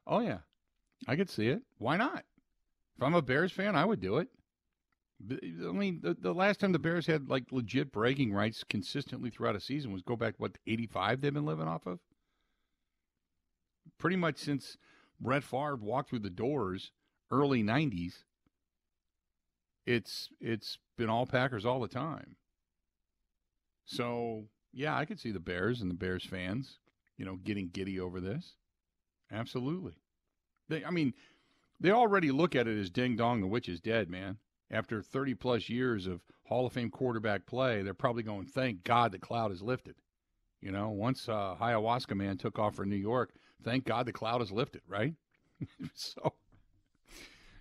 Oh, 0.05 0.19
yeah. 0.19 0.39
I 1.07 1.15
could 1.15 1.29
see 1.29 1.47
it. 1.47 1.61
Why 1.77 1.95
not? 1.95 2.25
If 2.97 3.01
I'm 3.01 3.15
a 3.15 3.21
Bears 3.21 3.53
fan, 3.53 3.77
I 3.77 3.85
would 3.85 4.01
do 4.01 4.17
it. 4.17 4.27
I 5.31 5.71
mean, 5.71 6.01
the, 6.03 6.17
the 6.19 6.33
last 6.33 6.59
time 6.59 6.73
the 6.73 6.79
Bears 6.79 7.07
had 7.07 7.29
like 7.29 7.45
legit 7.53 7.93
bragging 7.93 8.33
rights 8.33 8.65
consistently 8.69 9.29
throughout 9.29 9.55
a 9.55 9.61
season 9.61 9.93
was 9.93 10.01
go 10.01 10.17
back, 10.17 10.33
what, 10.37 10.57
85 10.67 11.21
they've 11.21 11.33
been 11.33 11.45
living 11.45 11.69
off 11.69 11.87
of? 11.87 11.99
Pretty 13.97 14.17
much 14.17 14.35
since 14.35 14.75
Brett 15.19 15.43
Favre 15.43 15.75
walked 15.75 16.09
through 16.09 16.19
the 16.19 16.29
doors 16.29 16.91
early 17.31 17.63
90s, 17.63 18.23
it's 19.85 20.29
it's 20.39 20.77
been 20.97 21.09
all 21.09 21.25
Packers 21.25 21.65
all 21.65 21.79
the 21.79 21.87
time. 21.87 22.35
So, 23.85 24.49
yeah, 24.73 24.97
I 24.97 25.05
could 25.05 25.19
see 25.19 25.31
the 25.31 25.39
Bears 25.39 25.81
and 25.81 25.89
the 25.89 25.95
Bears 25.95 26.25
fans, 26.25 26.79
you 27.17 27.25
know, 27.25 27.37
getting 27.37 27.69
giddy 27.69 27.99
over 27.99 28.19
this. 28.19 28.55
Absolutely. 29.31 29.93
They 30.67 30.83
I 30.83 30.91
mean, 30.91 31.13
they 31.79 31.91
already 31.91 32.31
look 32.31 32.55
at 32.55 32.67
it 32.67 32.77
as 32.77 32.89
ding 32.89 33.15
dong 33.15 33.41
the 33.41 33.47
witch 33.47 33.69
is 33.69 33.79
dead, 33.79 34.09
man. 34.09 34.37
After 34.69 35.01
30 35.01 35.35
plus 35.35 35.69
years 35.69 36.07
of 36.07 36.21
Hall 36.43 36.65
of 36.65 36.73
Fame 36.73 36.89
quarterback 36.89 37.45
play, 37.45 37.81
they're 37.81 37.93
probably 37.93 38.23
going, 38.23 38.45
"Thank 38.45 38.83
God 38.83 39.13
the 39.13 39.19
cloud 39.19 39.51
is 39.51 39.61
lifted." 39.61 39.95
You 40.61 40.71
know, 40.71 40.89
once 40.89 41.29
uh, 41.29 41.55
ayahuasca 41.55 42.15
man 42.15 42.37
took 42.37 42.59
off 42.59 42.75
for 42.75 42.85
New 42.85 42.97
York, 42.97 43.33
thank 43.63 43.85
God 43.85 44.05
the 44.05 44.13
cloud 44.13 44.41
is 44.41 44.51
lifted, 44.51 44.81
right? 44.87 45.13
so, 45.93 46.33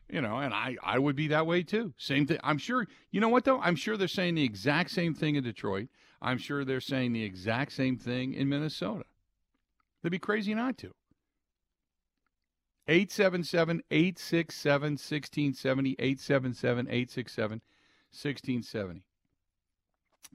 you 0.08 0.20
know, 0.20 0.38
and 0.38 0.54
I, 0.54 0.76
I 0.82 0.98
would 0.98 1.16
be 1.16 1.28
that 1.28 1.46
way 1.46 1.62
too. 1.62 1.94
Same 1.96 2.26
thing. 2.26 2.38
I'm 2.42 2.58
sure, 2.58 2.86
you 3.10 3.20
know 3.20 3.28
what 3.28 3.44
though? 3.44 3.60
I'm 3.60 3.76
sure 3.76 3.96
they're 3.96 4.08
saying 4.08 4.34
the 4.34 4.44
exact 4.44 4.90
same 4.90 5.14
thing 5.14 5.36
in 5.36 5.44
Detroit. 5.44 5.88
I'm 6.22 6.38
sure 6.38 6.64
they're 6.64 6.80
saying 6.80 7.12
the 7.12 7.24
exact 7.24 7.72
same 7.72 7.96
thing 7.96 8.34
in 8.34 8.48
Minnesota. 8.48 9.04
They'd 10.02 10.10
be 10.10 10.18
crazy 10.18 10.54
not 10.54 10.78
to. 10.78 10.92
877 12.88 13.82
867 13.90 14.92
1670. 14.92 15.96
877 15.98 16.86
867 16.86 17.60
1670. 18.12 19.02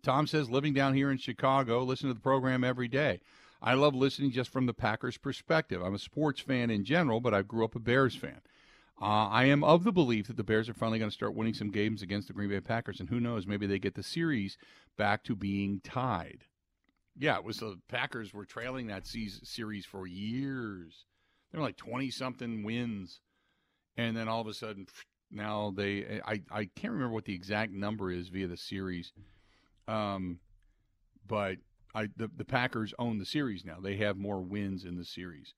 Tom 0.03 0.27
says, 0.27 0.49
living 0.49 0.73
down 0.73 0.93
here 0.93 1.11
in 1.11 1.17
Chicago, 1.17 1.83
listen 1.83 2.07
to 2.07 2.13
the 2.13 2.19
program 2.19 2.63
every 2.63 2.87
day. 2.87 3.21
I 3.61 3.75
love 3.75 3.93
listening 3.93 4.31
just 4.31 4.49
from 4.49 4.65
the 4.65 4.73
Packers' 4.73 5.17
perspective. 5.17 5.81
I'm 5.81 5.93
a 5.93 5.99
sports 5.99 6.41
fan 6.41 6.69
in 6.71 6.83
general, 6.83 7.19
but 7.19 7.33
I 7.33 7.43
grew 7.43 7.63
up 7.63 7.75
a 7.75 7.79
Bears 7.79 8.15
fan. 8.15 8.41
Uh, 8.99 9.27
I 9.27 9.45
am 9.45 9.63
of 9.63 9.83
the 9.83 9.91
belief 9.91 10.27
that 10.27 10.37
the 10.37 10.43
Bears 10.43 10.69
are 10.69 10.73
finally 10.73 10.99
going 10.99 11.09
to 11.09 11.13
start 11.13 11.35
winning 11.35 11.53
some 11.53 11.71
games 11.71 12.01
against 12.01 12.27
the 12.27 12.33
Green 12.33 12.49
Bay 12.49 12.59
Packers, 12.59 12.99
and 12.99 13.09
who 13.09 13.19
knows, 13.19 13.47
maybe 13.47 13.65
they 13.67 13.79
get 13.79 13.95
the 13.95 14.03
series 14.03 14.57
back 14.97 15.23
to 15.23 15.35
being 15.35 15.81
tied. 15.83 16.45
Yeah, 17.17 17.37
it 17.37 17.43
was 17.43 17.57
the 17.57 17.79
Packers 17.87 18.33
were 18.33 18.45
trailing 18.45 18.87
that 18.87 19.05
series 19.05 19.85
for 19.85 20.07
years. 20.07 21.05
They 21.51 21.57
were 21.57 21.65
like 21.65 21.77
twenty 21.77 22.09
something 22.09 22.63
wins, 22.63 23.21
and 23.97 24.15
then 24.15 24.27
all 24.27 24.41
of 24.41 24.47
a 24.47 24.53
sudden, 24.53 24.87
now 25.29 25.73
they 25.75 26.21
I 26.25 26.41
I 26.51 26.69
can't 26.75 26.93
remember 26.93 27.13
what 27.13 27.25
the 27.25 27.35
exact 27.35 27.73
number 27.73 28.11
is 28.11 28.29
via 28.29 28.47
the 28.47 28.57
series, 28.57 29.11
um, 29.87 30.39
but 31.27 31.57
I 31.93 32.07
the, 32.15 32.29
the 32.35 32.45
Packers 32.45 32.93
own 32.97 33.17
the 33.17 33.25
series 33.25 33.65
now. 33.65 33.77
They 33.81 33.97
have 33.97 34.17
more 34.17 34.41
wins 34.41 34.85
in 34.85 34.97
the 34.97 35.05
series. 35.05 35.53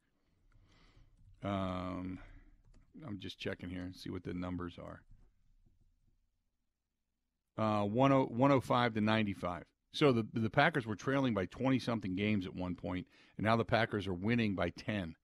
Um, 1.44 2.20
I'm 3.06 3.20
just 3.20 3.40
checking 3.40 3.70
here 3.70 3.84
and 3.84 3.96
see 3.96 4.10
what 4.10 4.24
the 4.24 4.34
numbers 4.34 4.78
are. 4.80 5.02
Uh, 7.56 7.86
105 7.86 8.94
to 8.94 9.02
95. 9.02 9.64
So 9.92 10.12
the 10.12 10.28
the 10.34 10.50
Packers 10.50 10.88
were 10.88 10.96
trailing 10.96 11.34
by 11.34 11.46
20 11.46 11.78
something 11.80 12.16
games 12.16 12.46
at 12.48 12.56
one 12.56 12.76
point, 12.76 13.06
and 13.38 13.46
now 13.46 13.56
the 13.56 13.66
Packers 13.66 14.08
are 14.08 14.14
winning 14.14 14.56
by 14.56 14.72
10. 14.72 15.16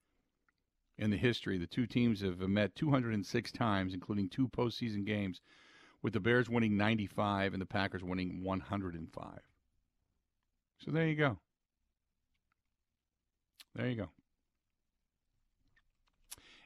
In 1.00 1.12
the 1.12 1.18
history, 1.18 1.58
the 1.58 1.66
two 1.66 1.88
teams 1.88 2.22
have 2.22 2.40
met 2.40 2.76
206 2.76 3.52
times, 3.54 3.94
including 3.94 4.28
two 4.28 4.50
postseason 4.50 5.06
games, 5.06 5.40
with 6.02 6.14
the 6.14 6.20
Bears 6.20 6.50
winning 6.50 6.76
95 6.76 7.54
and 7.54 7.62
the 7.62 7.66
Packers 7.66 8.04
winning 8.04 8.44
105. 8.44 9.40
So 10.84 10.92
there 10.92 11.08
you 11.08 11.16
go. 11.16 11.38
There 13.76 13.90
you 13.90 13.96
go. 13.96 14.10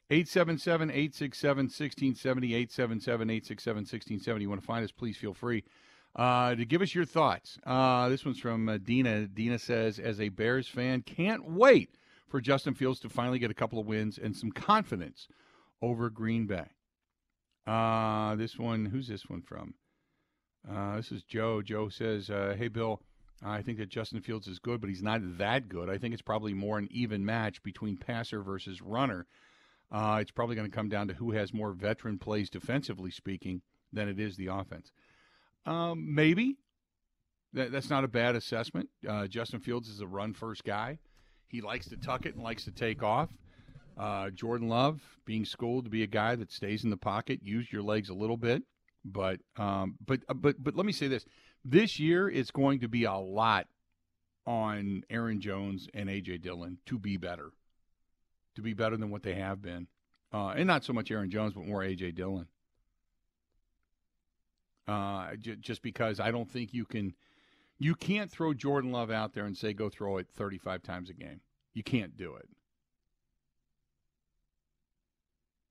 877 0.10 0.90
867 0.90 1.64
1670. 1.66 2.54
877 2.54 3.30
867 3.30 3.78
1670. 3.78 4.44
You 4.44 4.50
want 4.50 4.62
to 4.62 4.68
find 4.68 4.84
us, 4.84 4.92
please 4.92 5.18
feel 5.18 5.34
free 5.34 5.64
uh, 6.16 6.56
to 6.56 6.66
give 6.66 6.82
us 6.82 6.94
your 6.94 7.06
thoughts. 7.06 7.58
Uh, 7.66 8.10
this 8.10 8.26
one's 8.26 8.40
from 8.40 8.70
uh, 8.70 8.78
Dina. 8.78 9.28
Dina 9.28 9.58
says, 9.58 10.00
as 10.00 10.20
a 10.20 10.30
Bears 10.30 10.68
fan, 10.68 11.02
can't 11.02 11.50
wait 11.50 11.96
for 12.28 12.40
Justin 12.42 12.74
Fields 12.74 13.00
to 13.02 13.10
finally 13.10 13.40
get 13.40 13.52
a 13.52 13.56
couple 13.56 13.80
of 13.80 13.86
wins 13.86 14.18
and 14.18 14.36
some 14.36 14.52
confidence 14.52 15.28
over 15.82 16.10
Green 16.10 16.46
Bay. 16.46 16.68
Uh, 17.66 18.36
this 18.36 18.58
one, 18.58 18.86
who's 18.86 19.08
this 19.08 19.28
one 19.28 19.42
from? 19.42 19.74
Uh, 20.70 20.98
this 20.98 21.12
is 21.12 21.24
Joe. 21.24 21.62
Joe 21.62 21.90
says, 21.90 22.30
uh, 22.30 22.56
Hey, 22.58 22.68
Bill. 22.68 23.02
I 23.46 23.62
think 23.62 23.78
that 23.80 23.90
Justin 23.90 24.22
Fields 24.22 24.48
is 24.48 24.60
good, 24.60 24.80
but 24.80 24.90
he's 24.90 25.04
not 25.04 25.22
that 25.38 25.68
good. 25.68 25.90
I 25.90 25.98
think 25.98 26.14
it's 26.14 26.22
probably 26.22 26.54
more 26.54 26.78
an 26.78 26.88
even 26.92 27.26
match 27.26 27.62
between 27.64 27.98
passer 27.98 28.42
versus 28.42 28.82
runner. 28.82 29.28
Uh, 29.92 30.20
it's 30.22 30.32
probably 30.32 30.56
going 30.56 30.70
to 30.70 30.76
come 30.76 30.90
down 30.90 31.08
to 31.10 31.14
who 31.14 31.32
has 31.32 31.54
more 31.54 31.72
veteran 31.72 32.18
plays 32.18 32.50
defensively 32.50 33.12
speaking 33.12 33.62
than 33.92 34.08
it 34.08 34.20
is 34.20 34.38
the 34.38 34.48
offense. 34.48 34.92
Um, 35.66 36.16
maybe 36.16 36.58
that, 37.54 37.72
that's 37.72 37.90
not 37.90 38.04
a 38.04 38.08
bad 38.08 38.36
assessment. 38.36 38.90
Uh, 39.08 39.28
Justin 39.28 39.60
Fields 39.60 39.88
is 39.90 40.02
a 40.02 40.08
run 40.08 40.34
first 40.34 40.64
guy. 40.64 41.00
He 41.48 41.62
likes 41.62 41.88
to 41.90 41.98
tuck 41.98 42.26
it 42.26 42.34
and 42.34 42.44
likes 42.44 42.64
to 42.66 42.72
take 42.72 43.04
off. 43.04 43.30
Uh, 43.98 44.32
Jordan 44.32 44.68
Love 44.68 45.02
being 45.26 45.46
schooled 45.46 45.86
to 45.86 45.92
be 45.92 46.02
a 46.02 46.08
guy 46.08 46.36
that 46.36 46.52
stays 46.52 46.84
in 46.84 46.90
the 46.90 46.98
pocket, 46.98 47.42
use 47.44 47.72
your 47.72 47.84
legs 47.84 48.10
a 48.10 48.14
little 48.14 48.38
bit, 48.38 48.64
but 49.06 49.40
um, 49.58 49.96
but 50.04 50.22
but 50.36 50.56
but 50.64 50.76
let 50.76 50.86
me 50.86 50.92
say 50.92 51.08
this: 51.08 51.26
this 51.66 52.00
year, 52.00 52.30
it's 52.30 52.52
going 52.52 52.80
to 52.80 52.88
be 52.88 53.06
a 53.06 53.14
lot 53.14 53.68
on 54.46 55.04
Aaron 55.10 55.40
Jones 55.40 55.88
and 55.94 56.10
A.J. 56.10 56.40
Dillon 56.40 56.78
to 56.86 57.00
be 57.00 57.18
better, 57.18 57.52
to 58.56 58.62
be 58.62 58.74
better 58.74 58.98
than 58.98 59.10
what 59.10 59.24
they 59.24 59.36
have 59.36 59.62
been. 59.62 59.88
Uh, 60.34 60.50
and 60.50 60.68
not 60.68 60.84
so 60.84 60.94
much 60.94 61.12
Aaron 61.12 61.30
Jones, 61.30 61.54
but 61.54 61.66
more 61.66 61.84
A.J. 61.84 62.12
Dillon. 62.12 62.48
Uh, 64.88 65.36
j- 65.36 65.56
just 65.56 65.82
because 65.82 66.20
I 66.20 66.32
don't 66.32 66.50
think 66.50 66.74
you 66.74 66.86
can, 66.86 67.14
you 67.80 67.96
can't 67.96 68.30
throw 68.30 68.54
Jordan 68.54 68.92
Love 68.92 69.12
out 69.12 69.34
there 69.34 69.46
and 69.46 69.56
say 69.56 69.74
go 69.74 69.90
throw 69.90 70.18
it 70.18 70.28
35 70.36 70.84
times 70.84 71.10
a 71.10 71.14
game. 71.14 71.40
You 71.74 71.84
can't 71.84 72.18
do 72.18 72.36
it. 72.36 72.50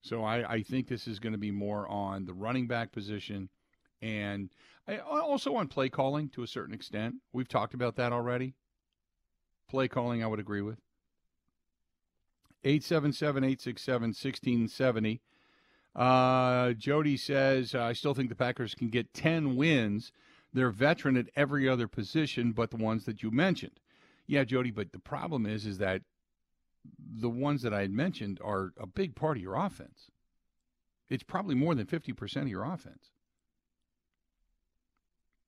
So 0.03 0.25
I, 0.25 0.55
I 0.55 0.63
think 0.63 0.89
this 0.89 1.07
is 1.07 1.21
going 1.21 1.33
to 1.33 1.39
be 1.39 1.51
more 1.51 1.87
on 1.89 2.25
the 2.25 2.33
running 2.33 2.67
back 2.67 2.93
position 2.93 3.49
And 4.03 4.51
also 5.09 5.55
on 5.55 5.69
play 5.69 5.89
calling 5.89 6.29
to 6.31 6.43
a 6.43 6.47
certain 6.47 6.75
extent. 6.75 7.17
We've 7.33 7.49
talked 7.49 7.73
about 7.73 7.97
that 7.97 8.13
already. 8.13 8.55
Play 9.69 9.89
calling, 9.89 10.23
I 10.23 10.27
would 10.27 10.41
agree 10.41 10.61
with. 10.61 10.81
877 12.65 13.45
867 13.45 14.09
1670. 14.09 15.21
Uh, 15.95 16.73
Jody 16.73 17.17
says, 17.17 17.75
I 17.75 17.93
still 17.93 18.15
think 18.15 18.29
the 18.29 18.35
Packers 18.35 18.75
can 18.75 18.89
get 18.89 19.15
10 19.15 19.57
wins. 19.57 20.13
They're 20.53 20.71
veteran 20.71 21.17
at 21.17 21.29
every 21.37 21.69
other 21.69 21.89
position 21.89 22.53
but 22.53 22.71
the 22.71 22.77
ones 22.77 23.05
that 23.05 23.23
you 23.23 23.31
mentioned. 23.31 23.81
Yeah, 24.27 24.45
Jody, 24.45 24.71
but 24.71 24.93
the 24.93 24.99
problem 24.99 25.47
is 25.47 25.67
is 25.67 25.79
that 25.79 26.03
the 26.99 27.31
ones 27.31 27.63
that 27.63 27.73
I 27.73 27.83
had 27.83 27.93
mentioned 27.93 28.41
are 28.43 28.73
a 28.79 28.87
big 28.87 29.15
part 29.15 29.37
of 29.37 29.43
your 29.43 29.55
offense. 29.55 30.11
It's 31.09 31.23
probably 31.23 31.55
more 31.55 31.75
than 31.75 31.87
50% 31.87 32.43
of 32.43 32.49
your 32.49 32.65
offense. 32.65 33.12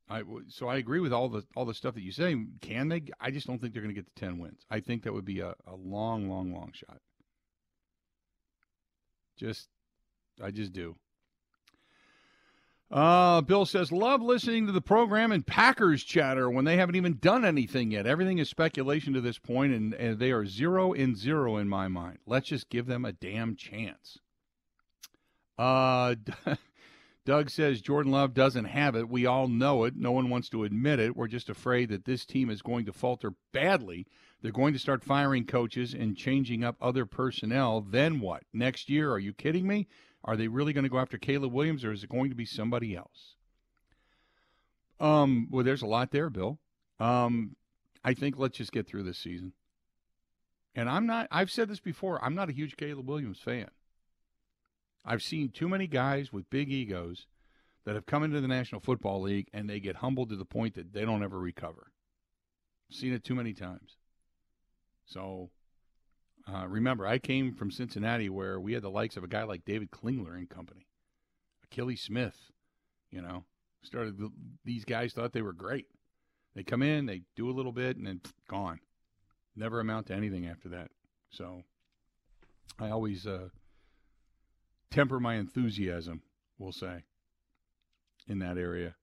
I 0.08 0.22
so 0.48 0.68
I 0.68 0.76
agree 0.76 1.00
with 1.00 1.12
all 1.12 1.28
the 1.28 1.44
all 1.56 1.64
the 1.64 1.74
stuff 1.74 1.94
that 1.94 2.02
you 2.02 2.12
say. 2.12 2.36
Can 2.60 2.88
they? 2.88 3.04
I 3.20 3.30
just 3.30 3.46
don't 3.46 3.60
think 3.60 3.72
they're 3.72 3.82
going 3.82 3.94
to 3.94 4.00
get 4.00 4.06
to 4.14 4.20
ten 4.20 4.38
wins. 4.38 4.66
I 4.70 4.80
think 4.80 5.02
that 5.04 5.14
would 5.14 5.24
be 5.24 5.40
a, 5.40 5.54
a 5.66 5.74
long, 5.74 6.28
long, 6.28 6.52
long 6.52 6.72
shot. 6.74 7.00
Just, 9.36 9.68
I 10.42 10.50
just 10.50 10.72
do. 10.72 10.96
Uh, 12.90 13.40
Bill 13.40 13.66
says, 13.66 13.90
love 13.90 14.22
listening 14.22 14.66
to 14.66 14.72
the 14.72 14.80
program 14.80 15.32
and 15.32 15.44
Packers 15.44 16.04
chatter 16.04 16.48
when 16.48 16.64
they 16.64 16.76
haven't 16.76 16.94
even 16.94 17.18
done 17.18 17.44
anything 17.44 17.90
yet. 17.90 18.06
Everything 18.06 18.38
is 18.38 18.48
speculation 18.48 19.12
to 19.14 19.20
this 19.20 19.38
point, 19.38 19.72
and, 19.72 19.94
and 19.94 20.18
they 20.18 20.30
are 20.30 20.46
zero 20.46 20.92
and 20.92 21.16
zero 21.16 21.56
in 21.56 21.68
my 21.68 21.88
mind. 21.88 22.18
Let's 22.26 22.48
just 22.48 22.70
give 22.70 22.86
them 22.86 23.04
a 23.04 23.12
damn 23.12 23.56
chance. 23.56 24.18
Uh, 25.58 26.14
Doug 27.24 27.48
says 27.48 27.80
Jordan 27.80 28.12
Love 28.12 28.34
doesn't 28.34 28.66
have 28.66 28.94
it. 28.94 29.08
We 29.08 29.24
all 29.24 29.48
know 29.48 29.84
it. 29.84 29.96
No 29.96 30.12
one 30.12 30.28
wants 30.28 30.50
to 30.50 30.64
admit 30.64 31.00
it. 31.00 31.16
We're 31.16 31.26
just 31.26 31.48
afraid 31.48 31.88
that 31.88 32.04
this 32.04 32.26
team 32.26 32.50
is 32.50 32.60
going 32.60 32.84
to 32.84 32.92
falter 32.92 33.32
badly. 33.52 34.06
They're 34.42 34.52
going 34.52 34.74
to 34.74 34.78
start 34.78 35.02
firing 35.02 35.46
coaches 35.46 35.94
and 35.94 36.16
changing 36.16 36.62
up 36.62 36.76
other 36.82 37.06
personnel. 37.06 37.80
Then 37.80 38.20
what? 38.20 38.42
Next 38.52 38.90
year? 38.90 39.10
Are 39.10 39.18
you 39.18 39.32
kidding 39.32 39.66
me? 39.66 39.88
Are 40.22 40.36
they 40.36 40.48
really 40.48 40.74
going 40.74 40.84
to 40.84 40.90
go 40.90 40.98
after 40.98 41.16
Caleb 41.16 41.52
Williams 41.52 41.84
or 41.84 41.92
is 41.92 42.04
it 42.04 42.10
going 42.10 42.28
to 42.28 42.36
be 42.36 42.44
somebody 42.44 42.94
else? 42.94 43.36
Um, 45.00 45.48
well, 45.50 45.64
there's 45.64 45.82
a 45.82 45.86
lot 45.86 46.10
there, 46.10 46.28
Bill. 46.28 46.58
Um, 47.00 47.56
I 48.04 48.12
think 48.12 48.38
let's 48.38 48.58
just 48.58 48.72
get 48.72 48.86
through 48.86 49.04
this 49.04 49.18
season. 49.18 49.52
And 50.74 50.90
I'm 50.90 51.06
not, 51.06 51.28
I've 51.30 51.50
said 51.50 51.68
this 51.68 51.80
before, 51.80 52.22
I'm 52.22 52.34
not 52.34 52.50
a 52.50 52.54
huge 52.54 52.76
Caleb 52.76 53.08
Williams 53.08 53.38
fan. 53.38 53.68
I've 55.04 55.22
seen 55.22 55.50
too 55.50 55.68
many 55.68 55.86
guys 55.86 56.32
with 56.32 56.48
big 56.50 56.70
egos 56.70 57.26
that 57.84 57.94
have 57.94 58.06
come 58.06 58.22
into 58.22 58.40
the 58.40 58.48
National 58.48 58.80
Football 58.80 59.22
League 59.22 59.48
and 59.52 59.68
they 59.68 59.80
get 59.80 59.96
humbled 59.96 60.30
to 60.30 60.36
the 60.36 60.44
point 60.44 60.74
that 60.74 60.92
they 60.92 61.04
don't 61.04 61.22
ever 61.22 61.38
recover. 61.38 61.92
Seen 62.90 63.12
it 63.12 63.24
too 63.24 63.34
many 63.34 63.52
times. 63.52 63.96
So 65.04 65.50
uh, 66.50 66.66
remember, 66.66 67.06
I 67.06 67.18
came 67.18 67.54
from 67.54 67.70
Cincinnati 67.70 68.28
where 68.28 68.58
we 68.58 68.72
had 68.72 68.82
the 68.82 68.90
likes 68.90 69.16
of 69.16 69.24
a 69.24 69.28
guy 69.28 69.44
like 69.44 69.64
David 69.64 69.90
Klingler 69.90 70.34
and 70.34 70.48
company, 70.48 70.86
Akili 71.66 71.98
Smith. 71.98 72.36
You 73.10 73.22
know, 73.22 73.44
started 73.82 74.20
these 74.64 74.84
guys 74.84 75.12
thought 75.12 75.32
they 75.32 75.42
were 75.42 75.52
great. 75.52 75.86
They 76.54 76.62
come 76.62 76.82
in, 76.82 77.06
they 77.06 77.22
do 77.36 77.50
a 77.50 77.52
little 77.52 77.72
bit, 77.72 77.96
and 77.96 78.06
then 78.06 78.20
pff, 78.20 78.32
gone. 78.48 78.80
Never 79.56 79.80
amount 79.80 80.06
to 80.06 80.14
anything 80.14 80.46
after 80.46 80.68
that. 80.70 80.90
So 81.30 81.62
I 82.78 82.90
always 82.90 83.26
uh, 83.26 83.48
temper 84.90 85.20
my 85.20 85.34
enthusiasm, 85.34 86.22
we'll 86.58 86.72
say, 86.72 87.04
in 88.28 88.38
that 88.40 88.58
area. 88.58 88.94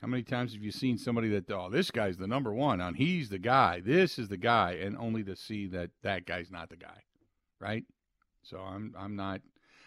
How 0.00 0.08
many 0.08 0.24
times 0.24 0.52
have 0.52 0.62
you 0.62 0.72
seen 0.72 0.98
somebody 0.98 1.28
that, 1.28 1.48
oh, 1.52 1.70
this 1.70 1.92
guy's 1.92 2.16
the 2.16 2.26
number 2.26 2.52
one, 2.52 2.80
and 2.80 2.96
he's 2.96 3.28
the 3.28 3.38
guy, 3.38 3.80
this 3.84 4.18
is 4.18 4.28
the 4.28 4.36
guy, 4.36 4.72
and 4.72 4.96
only 4.96 5.22
to 5.22 5.36
see 5.36 5.68
that 5.68 5.90
that 6.02 6.26
guy's 6.26 6.50
not 6.50 6.70
the 6.70 6.76
guy, 6.76 7.02
right? 7.60 7.84
So 8.42 8.58
I'm 8.58 8.92
I'm 8.98 9.14
not, 9.14 9.40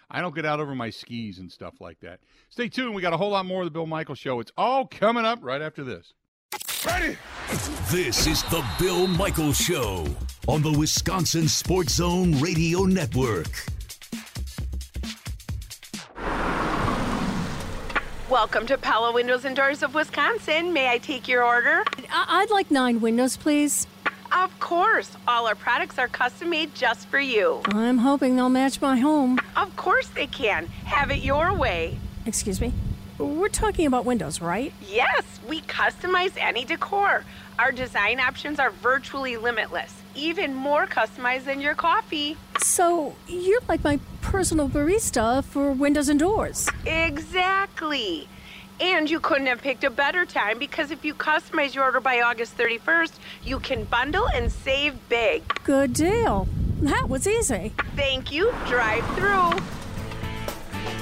I 0.10 0.22
don't 0.22 0.34
get 0.34 0.46
out 0.46 0.62
over 0.62 0.74
my 0.74 0.90
skis 0.90 1.40
and 1.40 1.52
stuff 1.52 1.82
like 1.82 2.00
that. 2.00 2.22
Stay 2.50 2.70
tuned. 2.70 2.96
We 2.96 3.02
got 3.02 3.12
a 3.12 3.18
whole 3.18 3.32
lot 3.32 3.46
more 3.46 3.64
of 3.64 3.66
the 3.66 3.72
Bill 3.72 3.88
Michaels 3.88 4.20
Show. 4.20 4.40
It's 4.40 4.54
all 4.56 4.88
coming 4.88 5.26
up 5.26 5.40
right 5.42 5.62
after 5.62 5.84
this. 5.84 6.14
Ready? 6.86 7.18
This 7.90 8.28
is 8.28 8.44
the 8.44 8.64
Bill 8.80 9.08
Michaels 9.08 9.58
Show 9.58 10.06
on 10.48 10.62
the 10.62 10.72
Wisconsin 10.72 11.50
Sports 11.50 11.96
Zone 11.96 12.40
Radio 12.40 12.84
Network. 12.84 13.50
Welcome 18.36 18.66
to 18.68 18.78
Pella 18.78 19.14
Windows 19.14 19.46
and 19.46 19.56
Doors 19.56 19.82
of 19.82 19.96
Wisconsin. 19.96 20.74
May 20.74 20.90
I 20.90 20.98
take 20.98 21.26
your 21.30 21.42
order? 21.42 21.86
I- 22.12 22.42
would 22.42 22.54
like 22.54 22.70
nine 22.70 23.00
windows, 23.00 23.38
please. 23.38 23.88
Of 24.30 24.60
course. 24.60 25.16
All 25.26 25.48
our 25.48 25.56
products 25.56 25.98
are 25.98 26.10
custom 26.10 26.50
made 26.50 26.76
just 26.76 27.08
for 27.08 27.18
you. 27.18 27.62
I'm 27.68 28.00
hoping 28.00 28.36
they'll 28.36 28.50
match 28.50 28.82
my 28.82 28.98
home. 28.98 29.40
Of 29.56 29.78
course 29.78 30.10
they 30.10 30.28
can. 30.28 30.66
Have 30.84 31.12
it 31.12 31.24
your 31.24 31.54
way. 31.54 31.98
Excuse 32.26 32.60
me? 32.60 32.74
We're 33.18 33.48
talking 33.48 33.88
about 33.88 34.04
windows, 34.04 34.42
right? 34.42 34.74
Yes, 34.86 35.24
we 35.48 35.62
customize 35.62 36.34
any 36.36 36.66
decor. 36.66 37.24
Our 37.58 37.72
design 37.72 38.20
options 38.20 38.60
are 38.60 38.70
virtually 38.70 39.38
limitless, 39.38 39.94
even 40.16 40.54
more 40.54 40.88
customized 40.88 41.46
than 41.46 41.60
your 41.60 41.76
coffee. 41.76 42.38
So, 42.60 43.16
you're 43.28 43.62
like 43.68 43.84
my 43.84 44.00
personal 44.22 44.70
barista 44.70 45.44
for 45.44 45.72
windows 45.72 46.10
and 46.10 46.20
doors. 46.20 46.70
Exactly. 46.86 48.28
And 48.80 49.10
you 49.10 49.20
couldn't 49.20 49.48
have 49.48 49.62
picked 49.62 49.84
a 49.84 49.90
better 49.90 50.26
time 50.26 50.60
because 50.60 50.92
if 50.92 51.06
you 51.06 51.14
customize 51.14 51.74
your 51.76 51.86
order 51.86 52.02
by 52.02 52.22
August 52.22 52.58
31st, 52.58 53.14
you 53.44 53.60
can 53.60 53.86
bundle 53.86 54.28
and 54.34 54.52
save 54.52 54.96
big. 55.08 55.44
Good 55.64 55.94
deal. 55.94 56.48
That 56.82 57.08
was 57.08 57.28
easy. 57.28 57.74
Thank 57.96 58.32
you. 58.32 58.54
Drive 58.68 59.06
through. 59.16 59.52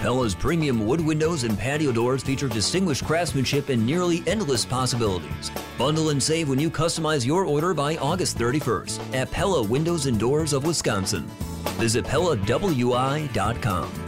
Pella's 0.02 0.36
premium 0.36 0.86
wood 0.86 1.02
windows 1.02 1.44
and 1.44 1.58
patio 1.58 1.92
doors 1.92 2.24
feature 2.24 2.48
distinguished 2.48 3.06
craftsmanship 3.06 3.70
and 3.70 3.86
nearly 3.86 4.24
endless 4.28 4.66
possibilities. 4.66 5.52
Bundle 5.78 6.10
and 6.10 6.22
save 6.22 6.50
when 6.50 6.60
you 6.60 6.70
customize 6.70 7.26
your 7.26 7.46
order 7.46 7.74
by 7.74 7.98
August 7.98 8.38
31st 8.38 9.16
at 9.16 9.32
Pella 9.32 9.64
Windows 9.64 10.06
and 10.06 10.20
Doors 10.20 10.54
of 10.54 10.66
Wisconsin. 10.66 11.24
Visit 11.80 12.06
PellaWI.com. 12.06 14.03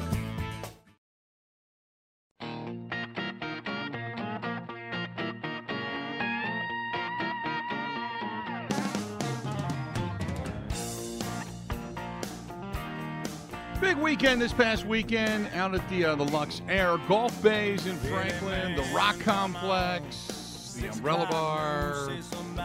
weekend 14.05 14.39
this 14.39 14.53
past 14.53 14.85
weekend 14.85 15.49
out 15.55 15.73
at 15.73 15.89
the 15.89 16.05
uh, 16.05 16.13
the 16.13 16.25
Luxair 16.25 17.05
Golf 17.07 17.41
Bays 17.41 17.87
in 17.87 17.97
Franklin, 17.97 18.75
the 18.75 18.83
Rock 18.95 19.19
Complex, 19.19 20.77
the 20.79 20.89
Umbrella 20.91 21.27
Bar, 21.31 22.11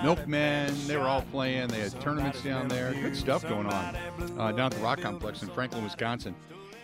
Milkmen. 0.03 0.75
They 0.87 0.99
were 0.99 1.09
all 1.09 1.23
playing. 1.23 1.69
They 1.69 1.81
had 1.81 1.99
tournaments 1.99 2.43
down 2.43 2.69
there. 2.69 2.93
Good 2.93 3.17
stuff 3.17 3.43
going 3.49 3.69
on 3.69 3.97
uh, 4.39 4.53
down 4.53 4.67
at 4.67 4.73
the 4.73 4.81
Rock 4.81 5.01
Complex 5.01 5.41
in 5.41 5.49
Franklin, 5.49 5.83
Wisconsin. 5.83 6.35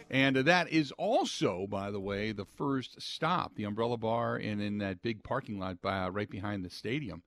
And 0.09 0.39
uh, 0.39 0.43
that 0.45 0.71
is 0.71 0.91
also, 0.93 1.67
by 1.67 1.91
the 1.91 2.01
way, 2.01 2.33
the 2.33 2.47
first 2.47 3.03
stop, 3.03 3.57
the 3.57 3.65
Umbrella 3.65 3.99
Bar, 3.99 4.37
and 4.37 4.63
in 4.63 4.79
that 4.79 5.03
big 5.03 5.23
parking 5.23 5.59
lot 5.59 5.83
by, 5.83 6.05
uh, 6.05 6.09
right 6.09 6.31
behind 6.31 6.65
the 6.65 6.71
stadium 6.71 7.23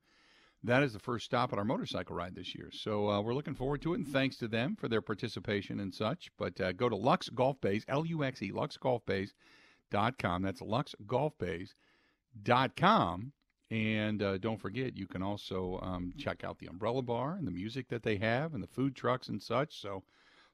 that 0.64 0.82
is 0.82 0.92
the 0.92 0.98
first 0.98 1.24
stop 1.24 1.52
on 1.52 1.58
our 1.58 1.64
motorcycle 1.64 2.14
ride 2.14 2.34
this 2.34 2.54
year. 2.54 2.68
So 2.72 3.08
uh, 3.08 3.20
we're 3.20 3.34
looking 3.34 3.54
forward 3.54 3.82
to 3.82 3.94
it, 3.94 3.98
and 3.98 4.06
thanks 4.06 4.36
to 4.38 4.48
them 4.48 4.76
for 4.76 4.88
their 4.88 5.00
participation 5.00 5.80
and 5.80 5.94
such. 5.94 6.30
But 6.36 6.60
uh, 6.60 6.72
go 6.72 6.88
to 6.88 6.96
Luxe 6.96 7.28
Golf 7.30 7.60
Bays, 7.60 7.84
L 7.88 8.04
U 8.04 8.24
X 8.24 8.42
E, 8.42 8.52
luxegolfbays.com. 8.52 10.42
That's 10.42 10.60
luxegolfbays.com. 10.60 13.32
And 13.70 14.22
uh, 14.22 14.38
don't 14.38 14.60
forget, 14.60 14.96
you 14.96 15.06
can 15.06 15.22
also 15.22 15.78
um, 15.80 16.12
check 16.18 16.42
out 16.42 16.58
the 16.58 16.66
Umbrella 16.66 17.02
Bar 17.02 17.36
and 17.36 17.46
the 17.46 17.52
music 17.52 17.88
that 17.88 18.02
they 18.02 18.16
have 18.16 18.54
and 18.54 18.62
the 18.62 18.68
food 18.68 18.96
trucks 18.96 19.28
and 19.28 19.40
such. 19.40 19.80
So 19.80 20.02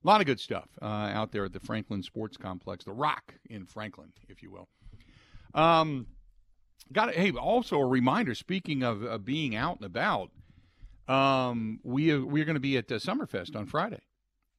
a 0.04 0.06
lot 0.06 0.20
of 0.20 0.26
good 0.26 0.38
stuff 0.38 0.68
uh, 0.82 0.84
out 0.84 1.32
there 1.32 1.46
at 1.46 1.54
the 1.54 1.60
Franklin 1.60 2.02
Sports 2.02 2.36
Complex, 2.36 2.84
the 2.84 2.92
Rock 2.92 3.34
in 3.48 3.64
Franklin, 3.64 4.12
if 4.28 4.42
you 4.42 4.50
will. 4.50 4.68
Um, 5.54 6.06
Got 6.92 7.10
it. 7.10 7.16
Hey, 7.16 7.32
also 7.32 7.78
a 7.78 7.86
reminder. 7.86 8.34
Speaking 8.34 8.82
of 8.82 9.04
uh, 9.04 9.18
being 9.18 9.56
out 9.56 9.76
and 9.76 9.86
about, 9.86 10.30
um, 11.08 11.80
we 11.82 12.12
are, 12.12 12.24
we're 12.24 12.44
going 12.44 12.54
to 12.54 12.60
be 12.60 12.76
at 12.76 12.90
uh, 12.90 12.96
Summerfest 12.96 13.56
on 13.56 13.66
Friday. 13.66 14.02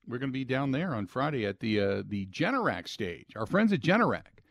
We're 0.07 0.18
going 0.18 0.30
to 0.32 0.38
be 0.38 0.45
down 0.45 0.72
there 0.72 0.93
on 0.93 1.07
Friday 1.07 1.45
at 1.45 1.59
the 1.59 1.80
uh, 1.80 2.03
the 2.05 2.26
Generac 2.28 2.88
stage. 2.88 3.34
Our 3.36 3.45
friends 3.45 3.74
at 3.74 3.82
Generac, 3.82 4.41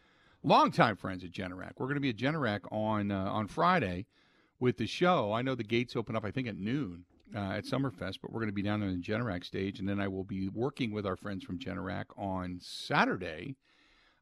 longtime 0.42 0.96
friends 0.96 1.24
at 1.24 1.32
Generac. 1.32 1.72
We're 1.78 1.86
going 1.86 1.94
to 1.96 2.00
be 2.00 2.10
at 2.10 2.16
Generac 2.16 2.60
on 2.70 3.10
uh, 3.10 3.24
on 3.24 3.46
Friday 3.46 4.06
with 4.58 4.76
the 4.76 4.86
show. 4.86 5.32
I 5.32 5.42
know 5.42 5.54
the 5.54 5.64
gates 5.64 5.96
open 5.96 6.16
up. 6.16 6.24
I 6.24 6.30
think 6.30 6.48
at 6.48 6.56
noon 6.56 7.04
uh, 7.34 7.52
at 7.52 7.64
Summerfest, 7.64 8.18
but 8.20 8.32
we're 8.32 8.40
going 8.40 8.48
to 8.48 8.52
be 8.52 8.62
down 8.62 8.82
on 8.82 8.90
the 8.90 9.02
Generac 9.02 9.44
stage, 9.44 9.80
and 9.80 9.88
then 9.88 10.00
I 10.00 10.08
will 10.08 10.24
be 10.24 10.48
working 10.48 10.92
with 10.92 11.06
our 11.06 11.16
friends 11.16 11.44
from 11.44 11.58
Generac 11.58 12.06
on 12.16 12.58
Saturday 12.60 13.56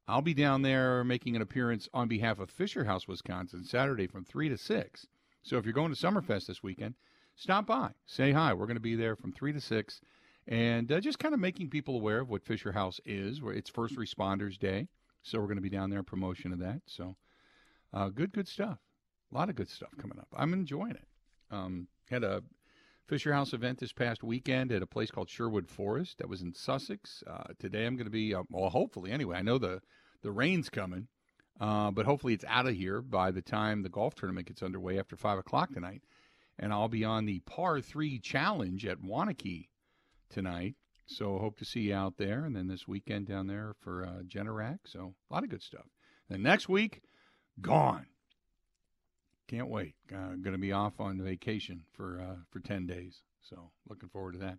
I'll 0.07 0.23
be 0.23 0.35
down 0.35 0.63
there 0.63 1.03
making 1.03 1.35
an 1.35 1.43
appearance 1.43 1.89
on 1.95 2.09
behalf 2.09 2.39
of 2.39 2.51
Fisher 2.51 2.85
House, 2.85 3.09
Wisconsin, 3.09 3.65
Saturday 3.65 4.07
from 4.07 4.25
3 4.25 4.51
to 4.51 4.59
6. 4.59 5.07
So 5.43 5.57
if 5.57 5.65
you're 5.65 5.73
going 5.73 5.95
to 5.95 5.99
Summerfest 5.99 6.47
this 6.47 6.63
weekend, 6.63 6.95
stop 7.35 7.67
by, 7.67 7.93
say 8.07 8.33
hi. 8.33 8.53
We're 8.53 8.67
going 8.67 8.77
to 8.77 8.81
be 8.81 8.97
there 8.97 9.17
from 9.17 9.33
3 9.33 9.53
to 9.55 9.61
6 9.61 10.01
and 10.47 10.93
uh, 10.93 11.01
just 11.01 11.19
kind 11.19 11.33
of 11.33 11.41
making 11.41 11.71
people 11.71 11.97
aware 11.97 12.21
of 12.21 12.29
what 12.29 12.45
Fisher 12.45 12.73
House 12.73 13.01
is. 13.07 13.41
It's 13.43 13.71
First 13.71 13.97
Responders 13.97 14.59
Day, 14.59 14.89
so 15.23 15.39
we're 15.39 15.47
going 15.47 15.57
to 15.57 15.63
be 15.63 15.71
down 15.71 15.89
there 15.89 16.01
in 16.01 16.05
promotion 16.05 16.53
of 16.53 16.59
that. 16.59 16.83
So 16.87 17.17
uh, 17.95 18.11
good, 18.11 18.33
good 18.33 18.49
stuff. 18.49 18.79
A 19.33 19.35
lot 19.35 19.49
of 19.49 19.57
good 19.57 19.71
stuff 19.71 19.91
coming 19.99 20.19
up. 20.19 20.29
I'm 20.37 20.53
enjoying 20.53 20.93
it. 20.93 21.09
Um, 21.51 21.89
had 22.11 22.25
a 22.25 22.43
Fisher 23.07 23.35
House 23.35 23.53
event 23.53 23.79
this 23.79 23.93
past 23.93 24.23
weekend 24.23 24.73
at 24.73 24.83
a 24.83 24.87
place 24.87 25.11
called 25.11 25.29
Sherwood 25.29 25.69
Forest 25.69 26.19
that 26.19 26.29
was 26.29 26.41
in 26.41 26.55
Sussex. 26.55 27.23
Uh, 27.27 27.53
today 27.59 27.85
I'm 27.85 27.97
going 27.97 28.07
to 28.07 28.11
be, 28.11 28.35
uh, 28.35 28.45
well, 28.49 28.71
hopefully 28.71 29.11
anyway. 29.11 29.37
I 29.37 29.43
know 29.43 29.59
the 29.59 29.81
the 30.23 30.33
rain's 30.33 30.71
coming, 30.71 31.09
uh, 31.61 31.91
but 31.91 32.07
hopefully 32.07 32.33
it's 32.33 32.47
out 32.49 32.67
of 32.67 32.75
here 32.75 33.03
by 33.03 33.31
the 33.31 33.43
time 33.43 33.83
the 33.83 33.91
golf 33.91 34.15
tournament 34.15 34.47
gets 34.47 34.63
underway 34.63 34.99
after 34.99 35.17
five 35.17 35.39
o'clock 35.39 35.75
tonight. 35.75 36.03
And 36.59 36.73
I'll 36.73 36.89
be 36.89 37.05
on 37.05 37.27
the 37.27 37.41
par 37.41 37.83
three 37.83 38.19
challenge 38.19 38.87
at 38.87 39.03
Waunakee 39.03 39.69
tonight. 40.31 40.77
So 41.07 41.37
hope 41.37 41.59
to 41.59 41.67
see 41.67 41.81
you 41.81 41.95
out 41.95 42.17
there. 42.17 42.47
And 42.47 42.57
then 42.57 42.69
this 42.69 42.89
weekend 42.89 43.27
down 43.27 43.49
there 43.49 43.75
for 43.81 44.07
uh, 44.07 44.23
Generac. 44.27 44.79
So 44.87 45.15
a 45.31 45.35
lot 45.35 45.45
of 45.45 45.51
good 45.51 45.63
stuff. 45.63 45.85
Then 46.31 46.43
next 46.43 46.71
week, 46.71 47.03
gone. 47.61 48.07
Can't 49.49 49.69
wait. 49.69 49.95
Uh, 50.13 50.37
going 50.41 50.53
to 50.53 50.59
be 50.59 50.73
off 50.73 51.01
on 51.01 51.21
vacation 51.21 51.83
for 51.93 52.21
uh, 52.21 52.37
for 52.51 52.61
10 52.61 52.87
days. 52.87 53.23
So 53.43 53.71
looking 53.89 54.09
forward 54.09 54.33
to 54.33 54.39
that. 54.39 54.59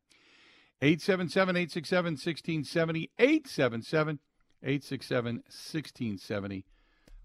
877 0.81 1.55
867 1.55 2.13
1670. 2.13 3.11
877 3.17 4.19
867 4.61 5.35
1670. 5.35 6.65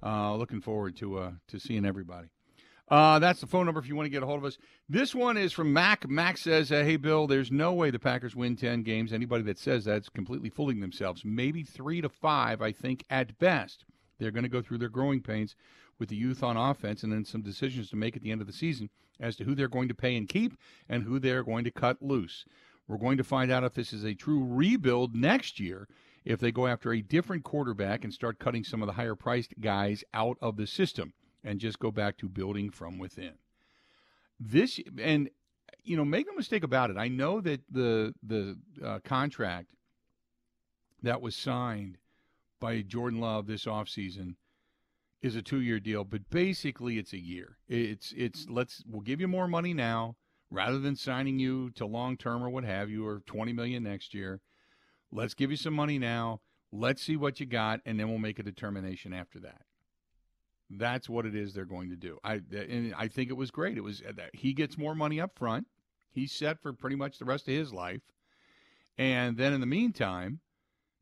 Uh, 0.02 0.34
looking 0.36 0.60
forward 0.60 0.96
to 0.96 1.18
uh, 1.18 1.32
to 1.48 1.58
seeing 1.58 1.84
everybody. 1.84 2.28
Uh, 2.88 3.20
that's 3.20 3.40
the 3.40 3.46
phone 3.46 3.66
number 3.66 3.78
if 3.78 3.86
you 3.86 3.94
want 3.94 4.06
to 4.06 4.10
get 4.10 4.22
a 4.22 4.26
hold 4.26 4.38
of 4.38 4.44
us. 4.44 4.58
This 4.88 5.14
one 5.14 5.36
is 5.36 5.52
from 5.52 5.72
Mac. 5.72 6.08
Mac 6.08 6.38
says, 6.38 6.72
uh, 6.72 6.82
"Hey 6.82 6.96
Bill, 6.96 7.26
there's 7.26 7.52
no 7.52 7.72
way 7.72 7.90
the 7.90 7.98
Packers 7.98 8.34
win 8.34 8.56
ten 8.56 8.82
games. 8.82 9.12
Anybody 9.12 9.42
that 9.44 9.58
says 9.58 9.84
that's 9.84 10.08
completely 10.08 10.48
fooling 10.48 10.80
themselves. 10.80 11.22
Maybe 11.24 11.62
three 11.62 12.00
to 12.00 12.08
five, 12.08 12.62
I 12.62 12.72
think, 12.72 13.04
at 13.10 13.38
best. 13.38 13.84
They're 14.18 14.30
going 14.30 14.44
to 14.44 14.48
go 14.48 14.62
through 14.62 14.78
their 14.78 14.88
growing 14.88 15.20
pains 15.20 15.54
with 16.00 16.08
the 16.08 16.16
youth 16.16 16.42
on 16.42 16.56
offense, 16.56 17.02
and 17.02 17.12
then 17.12 17.24
some 17.24 17.42
decisions 17.42 17.90
to 17.90 17.96
make 17.96 18.16
at 18.16 18.22
the 18.22 18.32
end 18.32 18.40
of 18.40 18.46
the 18.46 18.52
season 18.52 18.90
as 19.20 19.36
to 19.36 19.44
who 19.44 19.54
they're 19.54 19.68
going 19.68 19.88
to 19.88 19.94
pay 19.94 20.16
and 20.16 20.28
keep 20.28 20.56
and 20.88 21.04
who 21.04 21.18
they're 21.18 21.44
going 21.44 21.64
to 21.64 21.70
cut 21.70 22.02
loose. 22.02 22.44
We're 22.88 22.98
going 22.98 23.18
to 23.18 23.24
find 23.24 23.52
out 23.52 23.62
if 23.62 23.74
this 23.74 23.92
is 23.92 24.04
a 24.04 24.14
true 24.14 24.44
rebuild 24.44 25.14
next 25.14 25.60
year." 25.60 25.86
If 26.22 26.38
they 26.38 26.52
go 26.52 26.66
after 26.66 26.92
a 26.92 27.00
different 27.00 27.44
quarterback 27.44 28.04
and 28.04 28.12
start 28.12 28.38
cutting 28.38 28.62
some 28.62 28.82
of 28.82 28.86
the 28.86 28.92
higher 28.92 29.14
priced 29.14 29.58
guys 29.58 30.04
out 30.12 30.36
of 30.42 30.58
the 30.58 30.66
system 30.66 31.14
and 31.42 31.58
just 31.58 31.78
go 31.78 31.90
back 31.90 32.18
to 32.18 32.28
building 32.28 32.70
from 32.70 32.98
within. 32.98 33.32
This 34.38 34.80
and 34.98 35.30
you 35.84 35.96
know, 35.96 36.04
make 36.04 36.26
no 36.26 36.34
mistake 36.34 36.62
about 36.62 36.90
it. 36.90 36.96
I 36.96 37.08
know 37.08 37.40
that 37.40 37.62
the 37.70 38.14
the 38.22 38.58
uh, 38.84 38.98
contract 39.04 39.74
that 41.02 41.22
was 41.22 41.34
signed 41.34 41.98
by 42.60 42.82
Jordan 42.82 43.20
Love 43.20 43.46
this 43.46 43.64
offseason 43.64 44.34
is 45.22 45.36
a 45.36 45.42
two-year 45.42 45.80
deal, 45.80 46.04
but 46.04 46.30
basically 46.30 46.98
it's 46.98 47.12
a 47.12 47.18
year. 47.18 47.58
It's 47.68 48.14
it's 48.16 48.46
let's 48.48 48.82
we'll 48.88 49.02
give 49.02 49.20
you 49.20 49.28
more 49.28 49.48
money 49.48 49.74
now 49.74 50.16
rather 50.50 50.78
than 50.78 50.96
signing 50.96 51.38
you 51.38 51.70
to 51.72 51.86
long 51.86 52.16
term 52.16 52.42
or 52.42 52.50
what 52.50 52.64
have 52.64 52.90
you 52.90 53.06
or 53.06 53.22
20 53.26 53.52
million 53.52 53.82
next 53.82 54.14
year. 54.14 54.40
Let's 55.12 55.34
give 55.34 55.50
you 55.50 55.56
some 55.56 55.74
money 55.74 55.98
now. 55.98 56.40
Let's 56.72 57.02
see 57.02 57.16
what 57.16 57.40
you 57.40 57.46
got 57.46 57.80
and 57.84 57.98
then 57.98 58.08
we'll 58.08 58.18
make 58.18 58.38
a 58.38 58.44
determination 58.44 59.12
after 59.12 59.38
that. 59.40 59.62
That's 60.70 61.08
what 61.08 61.26
it 61.26 61.34
is 61.34 61.52
they're 61.52 61.64
going 61.64 61.90
to 61.90 61.96
do. 61.96 62.18
I 62.24 62.40
and 62.52 62.94
I 62.96 63.08
think 63.08 63.28
it 63.28 63.36
was 63.36 63.50
great. 63.50 63.76
It 63.76 63.84
was 63.84 64.02
uh, 64.08 64.12
that 64.16 64.30
he 64.32 64.54
gets 64.54 64.78
more 64.78 64.94
money 64.94 65.20
up 65.20 65.36
front. 65.36 65.66
He's 66.12 66.32
set 66.32 66.62
for 66.62 66.72
pretty 66.72 66.96
much 66.96 67.18
the 67.18 67.24
rest 67.24 67.48
of 67.48 67.54
his 67.54 67.72
life. 67.72 68.02
And 68.96 69.36
then 69.36 69.52
in 69.52 69.60
the 69.60 69.66
meantime, 69.66 70.40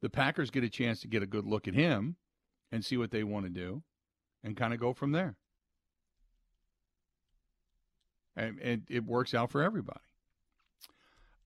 the 0.01 0.11
Packers 0.11 0.51
get 0.51 0.64
a 0.64 0.69
chance 0.69 1.01
to 1.01 1.09
get 1.09 1.23
a 1.23 1.27
good 1.27 1.45
look 1.45 1.69
at 1.69 1.75
him 1.75 2.16
and 2.71 2.85
see 2.85 2.97
what 2.97 3.11
they 3.11 3.25
want 3.25 3.47
to 3.47 3.51
do 3.51 3.83
and 4.49 4.57
kind 4.57 4.74
of 4.74 4.80
go 4.80 4.92
from 4.92 5.12
there. 5.12 5.36
And, 8.36 8.59
and 8.59 8.82
it 8.88 9.05
works 9.05 9.34
out 9.34 9.51
for 9.51 9.62
everybody. 9.62 10.01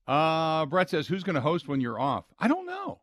Uh, 0.07 0.65
Brett 0.65 0.89
says, 0.89 1.07
"Who's 1.07 1.23
going 1.23 1.35
to 1.35 1.41
host 1.41 1.67
when 1.67 1.81
you're 1.81 1.99
off?" 1.99 2.25
I 2.39 2.47
don't 2.47 2.65
know. 2.65 2.99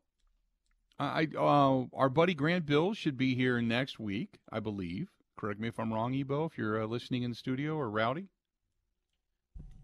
I 0.99 1.29
uh, 1.37 1.85
our 1.95 2.09
buddy 2.09 2.35
Grant 2.35 2.67
Bill 2.67 2.93
should 2.93 3.17
be 3.17 3.35
here 3.35 3.61
next 3.63 3.99
week, 3.99 4.39
I 4.53 4.61
believe. 4.61 5.09
Correct 5.37 5.59
me 5.59 5.69
if 5.69 5.81
I'm 5.81 5.93
wrong, 5.93 6.15
Ebo. 6.15 6.45
If 6.45 6.59
you're 6.59 6.83
uh, 6.83 6.87
listening 6.87 7.23
in 7.23 7.31
the 7.31 7.37
studio 7.37 7.75
or 7.77 7.89
Rowdy. 7.89 8.29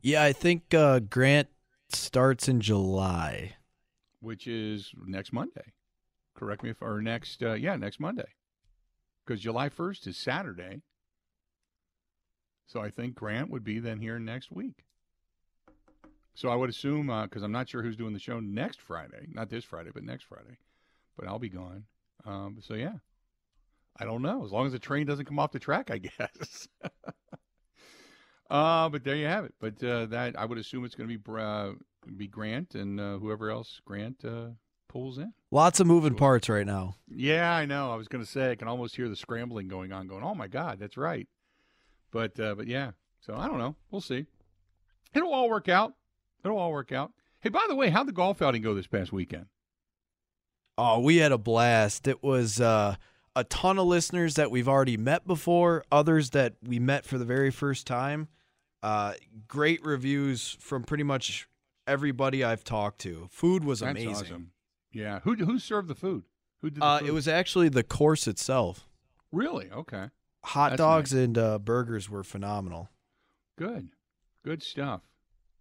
Yeah, 0.02 0.22
I 0.22 0.32
think 0.32 0.74
uh, 0.74 1.00
Grant 1.00 1.48
starts 1.88 2.48
in 2.48 2.60
July, 2.60 3.56
which 4.20 4.46
is 4.46 4.92
next 5.06 5.32
Monday. 5.32 5.72
Correct 6.34 6.62
me 6.62 6.70
if 6.70 6.82
or 6.82 7.00
next 7.00 7.42
uh, 7.42 7.54
yeah 7.54 7.76
next 7.76 7.98
Monday, 7.98 8.28
because 9.26 9.40
July 9.40 9.68
1st 9.68 10.06
is 10.06 10.16
Saturday. 10.16 10.82
So 12.66 12.80
I 12.80 12.90
think 12.90 13.14
Grant 13.14 13.50
would 13.50 13.64
be 13.64 13.78
then 13.78 14.00
here 14.00 14.18
next 14.18 14.50
week. 14.50 14.84
So 16.34 16.48
I 16.48 16.54
would 16.54 16.70
assume 16.70 17.06
because 17.06 17.42
I'm 17.42 17.52
not 17.52 17.68
sure 17.68 17.82
who's 17.82 17.96
doing 17.96 18.12
the 18.12 18.18
show 18.18 18.40
next 18.40 18.80
Friday, 18.80 19.26
not 19.32 19.48
this 19.48 19.64
Friday, 19.64 19.90
but 19.92 20.04
next 20.04 20.24
Friday 20.24 20.58
but 21.16 21.26
I'll 21.26 21.38
be 21.38 21.48
gone. 21.48 21.84
Um, 22.24 22.58
so 22.60 22.74
yeah, 22.74 22.94
I 23.98 24.04
don't 24.04 24.22
know. 24.22 24.44
As 24.44 24.52
long 24.52 24.66
as 24.66 24.72
the 24.72 24.78
train 24.78 25.06
doesn't 25.06 25.24
come 25.26 25.38
off 25.38 25.52
the 25.52 25.58
track, 25.58 25.90
I 25.90 25.98
guess. 26.18 26.68
uh, 28.50 28.88
but 28.88 29.04
there 29.04 29.16
you 29.16 29.26
have 29.26 29.44
it. 29.44 29.54
But 29.60 29.82
uh, 29.82 30.06
that 30.06 30.38
I 30.38 30.44
would 30.44 30.58
assume 30.58 30.84
it's 30.84 30.94
going 30.94 31.08
to 31.08 31.18
be 31.18 31.32
uh, 31.40 31.72
be 32.16 32.28
Grant 32.28 32.74
and 32.74 33.00
uh, 33.00 33.18
whoever 33.18 33.50
else 33.50 33.80
Grant 33.84 34.24
uh, 34.24 34.48
pulls 34.88 35.18
in. 35.18 35.32
Lots 35.50 35.80
of 35.80 35.86
moving 35.86 36.14
parts 36.14 36.48
right 36.48 36.66
now. 36.66 36.96
Yeah, 37.08 37.54
I 37.54 37.66
know. 37.66 37.92
I 37.92 37.96
was 37.96 38.08
going 38.08 38.24
to 38.24 38.30
say 38.30 38.50
I 38.50 38.54
can 38.54 38.68
almost 38.68 38.96
hear 38.96 39.08
the 39.08 39.16
scrambling 39.16 39.68
going 39.68 39.92
on. 39.92 40.06
Going, 40.06 40.22
oh 40.24 40.34
my 40.34 40.48
God, 40.48 40.78
that's 40.78 40.96
right. 40.96 41.28
But 42.10 42.38
uh, 42.40 42.54
but 42.54 42.66
yeah. 42.66 42.92
So 43.20 43.34
I 43.34 43.48
don't 43.48 43.58
know. 43.58 43.76
We'll 43.90 44.00
see. 44.00 44.26
It'll 45.14 45.32
all 45.32 45.48
work 45.48 45.68
out. 45.68 45.94
It'll 46.44 46.58
all 46.58 46.72
work 46.72 46.92
out. 46.92 47.12
Hey, 47.40 47.48
by 47.48 47.64
the 47.68 47.74
way, 47.74 47.90
how'd 47.90 48.08
the 48.08 48.12
golf 48.12 48.42
outing 48.42 48.62
go 48.62 48.74
this 48.74 48.86
past 48.86 49.12
weekend? 49.12 49.46
Oh, 50.78 51.00
we 51.00 51.16
had 51.16 51.32
a 51.32 51.38
blast. 51.38 52.06
It 52.06 52.22
was 52.22 52.60
uh, 52.60 52.96
a 53.34 53.44
ton 53.44 53.78
of 53.78 53.86
listeners 53.86 54.34
that 54.34 54.50
we've 54.50 54.68
already 54.68 54.96
met 54.96 55.26
before, 55.26 55.84
others 55.90 56.30
that 56.30 56.54
we 56.62 56.78
met 56.78 57.04
for 57.04 57.18
the 57.18 57.24
very 57.24 57.50
first 57.50 57.86
time. 57.86 58.28
Uh, 58.82 59.14
great 59.48 59.84
reviews 59.84 60.56
from 60.60 60.84
pretty 60.84 61.02
much 61.02 61.48
everybody 61.86 62.44
I've 62.44 62.62
talked 62.64 63.00
to. 63.00 63.26
Food 63.30 63.64
was 63.64 63.80
That's 63.80 63.90
amazing. 63.90 64.26
Awesome. 64.26 64.50
Yeah. 64.96 65.20
Who 65.20 65.34
who 65.36 65.58
served 65.58 65.88
the 65.88 65.94
food? 65.94 66.24
Who 66.62 66.70
did? 66.70 66.82
Uh, 66.82 66.98
food? 66.98 67.08
It 67.08 67.12
was 67.12 67.28
actually 67.28 67.68
the 67.68 67.82
course 67.82 68.26
itself. 68.26 68.88
Really? 69.32 69.70
Okay. 69.70 70.06
Hot 70.44 70.70
That's 70.70 70.78
dogs 70.78 71.12
nice. 71.12 71.24
and 71.24 71.38
uh, 71.38 71.58
burgers 71.58 72.08
were 72.08 72.22
phenomenal. 72.22 72.88
Good. 73.58 73.88
Good 74.44 74.62
stuff. 74.62 75.02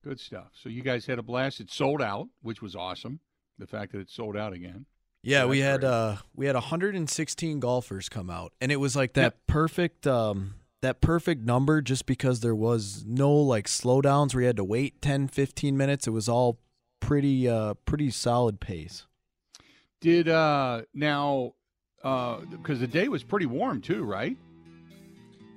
Good 0.03 0.19
stuff. 0.19 0.49
So 0.53 0.69
you 0.69 0.83
guys 0.83 1.05
had 1.07 1.17
a 1.17 1.23
blast. 1.23 1.59
It 1.59 1.71
sold 1.71 2.01
out, 2.01 2.27
which 2.41 2.61
was 2.61 2.75
awesome. 2.75 3.19
The 3.57 3.65
fact 3.67 3.93
that 3.93 3.99
it 3.99 4.09
sold 4.09 4.37
out 4.37 4.53
again. 4.53 4.85
Yeah, 5.23 5.41
So 5.41 5.47
we 5.47 5.59
had 5.59 5.79
great. 5.81 5.89
uh 5.89 6.15
we 6.35 6.45
had 6.45 6.55
116 6.55 7.59
golfers 7.59 8.09
come 8.09 8.29
out, 8.29 8.53
and 8.61 8.71
it 8.71 8.75
was 8.75 8.95
like 8.95 9.13
that 9.13 9.47
perfect 9.47 10.05
um 10.05 10.53
that 10.81 11.01
perfect 11.01 11.43
number 11.43 11.81
just 11.81 12.05
because 12.05 12.41
there 12.41 12.53
was 12.53 13.03
no 13.07 13.31
like 13.33 13.65
slowdowns 13.65 14.35
where 14.35 14.41
you 14.41 14.47
had 14.47 14.57
to 14.57 14.63
wait 14.63 15.01
10, 15.01 15.27
15 15.29 15.75
minutes. 15.75 16.05
It 16.05 16.11
was 16.11 16.29
all 16.29 16.59
pretty 16.99 17.49
uh 17.49 17.73
pretty 17.85 18.11
solid 18.11 18.59
pace. 18.59 19.07
Did 20.01 20.29
uh 20.29 20.83
now 20.93 21.53
uh 22.03 22.41
because 22.51 22.79
the 22.79 22.87
day 22.87 23.07
was 23.07 23.23
pretty 23.23 23.45
warm 23.45 23.81
too, 23.81 24.03
right? 24.03 24.37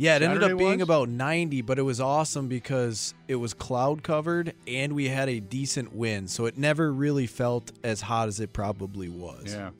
Yeah, 0.00 0.14
it 0.14 0.22
ended 0.22 0.44
up 0.44 0.56
being 0.56 0.78
was? 0.78 0.82
about 0.82 1.08
90, 1.08 1.62
but 1.62 1.76
it 1.76 1.82
was 1.82 2.00
awesome 2.00 2.46
because 2.46 3.14
it 3.26 3.34
was 3.34 3.52
cloud 3.52 4.04
covered 4.04 4.54
and 4.68 4.92
we 4.92 5.08
had 5.08 5.28
a 5.28 5.40
decent 5.40 5.92
wind, 5.92 6.30
so 6.30 6.46
it 6.46 6.56
never 6.56 6.92
really 6.92 7.26
felt 7.26 7.72
as 7.82 8.00
hot 8.00 8.28
as 8.28 8.38
it 8.38 8.52
probably 8.52 9.08
was. 9.08 9.52
Yeah. 9.52 9.70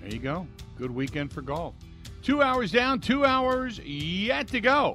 There 0.00 0.10
you 0.10 0.18
go. 0.18 0.46
Good 0.78 0.90
weekend 0.90 1.30
for 1.30 1.42
golf. 1.42 1.74
Two 2.22 2.40
hours 2.40 2.72
down, 2.72 3.00
two 3.00 3.26
hours 3.26 3.78
yet 3.80 4.48
to 4.48 4.60
go. 4.60 4.94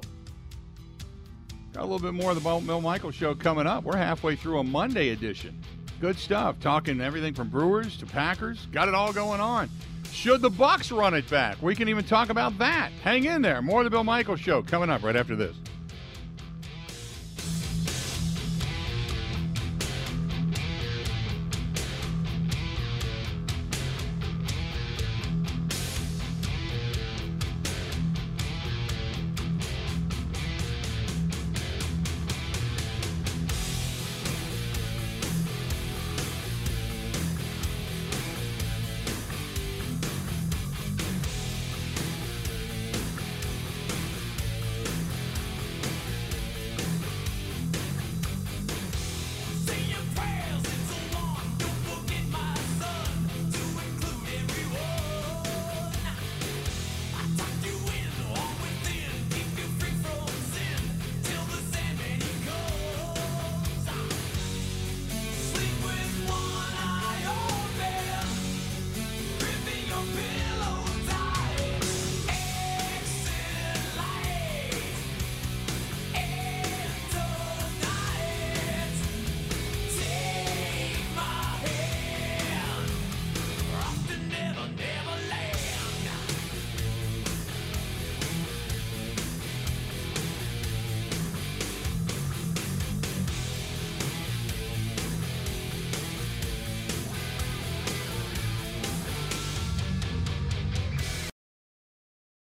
Got 1.72 1.82
a 1.82 1.86
little 1.86 2.00
bit 2.00 2.14
more 2.14 2.32
of 2.32 2.42
the 2.42 2.60
Bill 2.66 2.80
Michaels 2.80 3.14
show 3.14 3.36
coming 3.36 3.68
up. 3.68 3.84
We're 3.84 3.96
halfway 3.96 4.34
through 4.34 4.58
a 4.58 4.64
Monday 4.64 5.10
edition. 5.10 5.60
Good 6.00 6.18
stuff. 6.18 6.60
Talking 6.60 7.00
everything 7.00 7.32
from 7.32 7.48
Brewers 7.48 7.96
to 7.98 8.06
Packers. 8.06 8.66
Got 8.70 8.88
it 8.88 8.94
all 8.94 9.12
going 9.12 9.40
on. 9.40 9.70
Should 10.12 10.42
the 10.42 10.50
Bucks 10.50 10.92
run 10.92 11.14
it 11.14 11.28
back? 11.30 11.60
We 11.62 11.74
can 11.74 11.88
even 11.88 12.04
talk 12.04 12.28
about 12.28 12.58
that. 12.58 12.90
Hang 13.02 13.24
in 13.24 13.42
there. 13.42 13.62
More 13.62 13.80
of 13.80 13.84
the 13.84 13.90
Bill 13.90 14.04
Michaels 14.04 14.40
show 14.40 14.62
coming 14.62 14.90
up 14.90 15.02
right 15.02 15.16
after 15.16 15.36
this. 15.36 15.56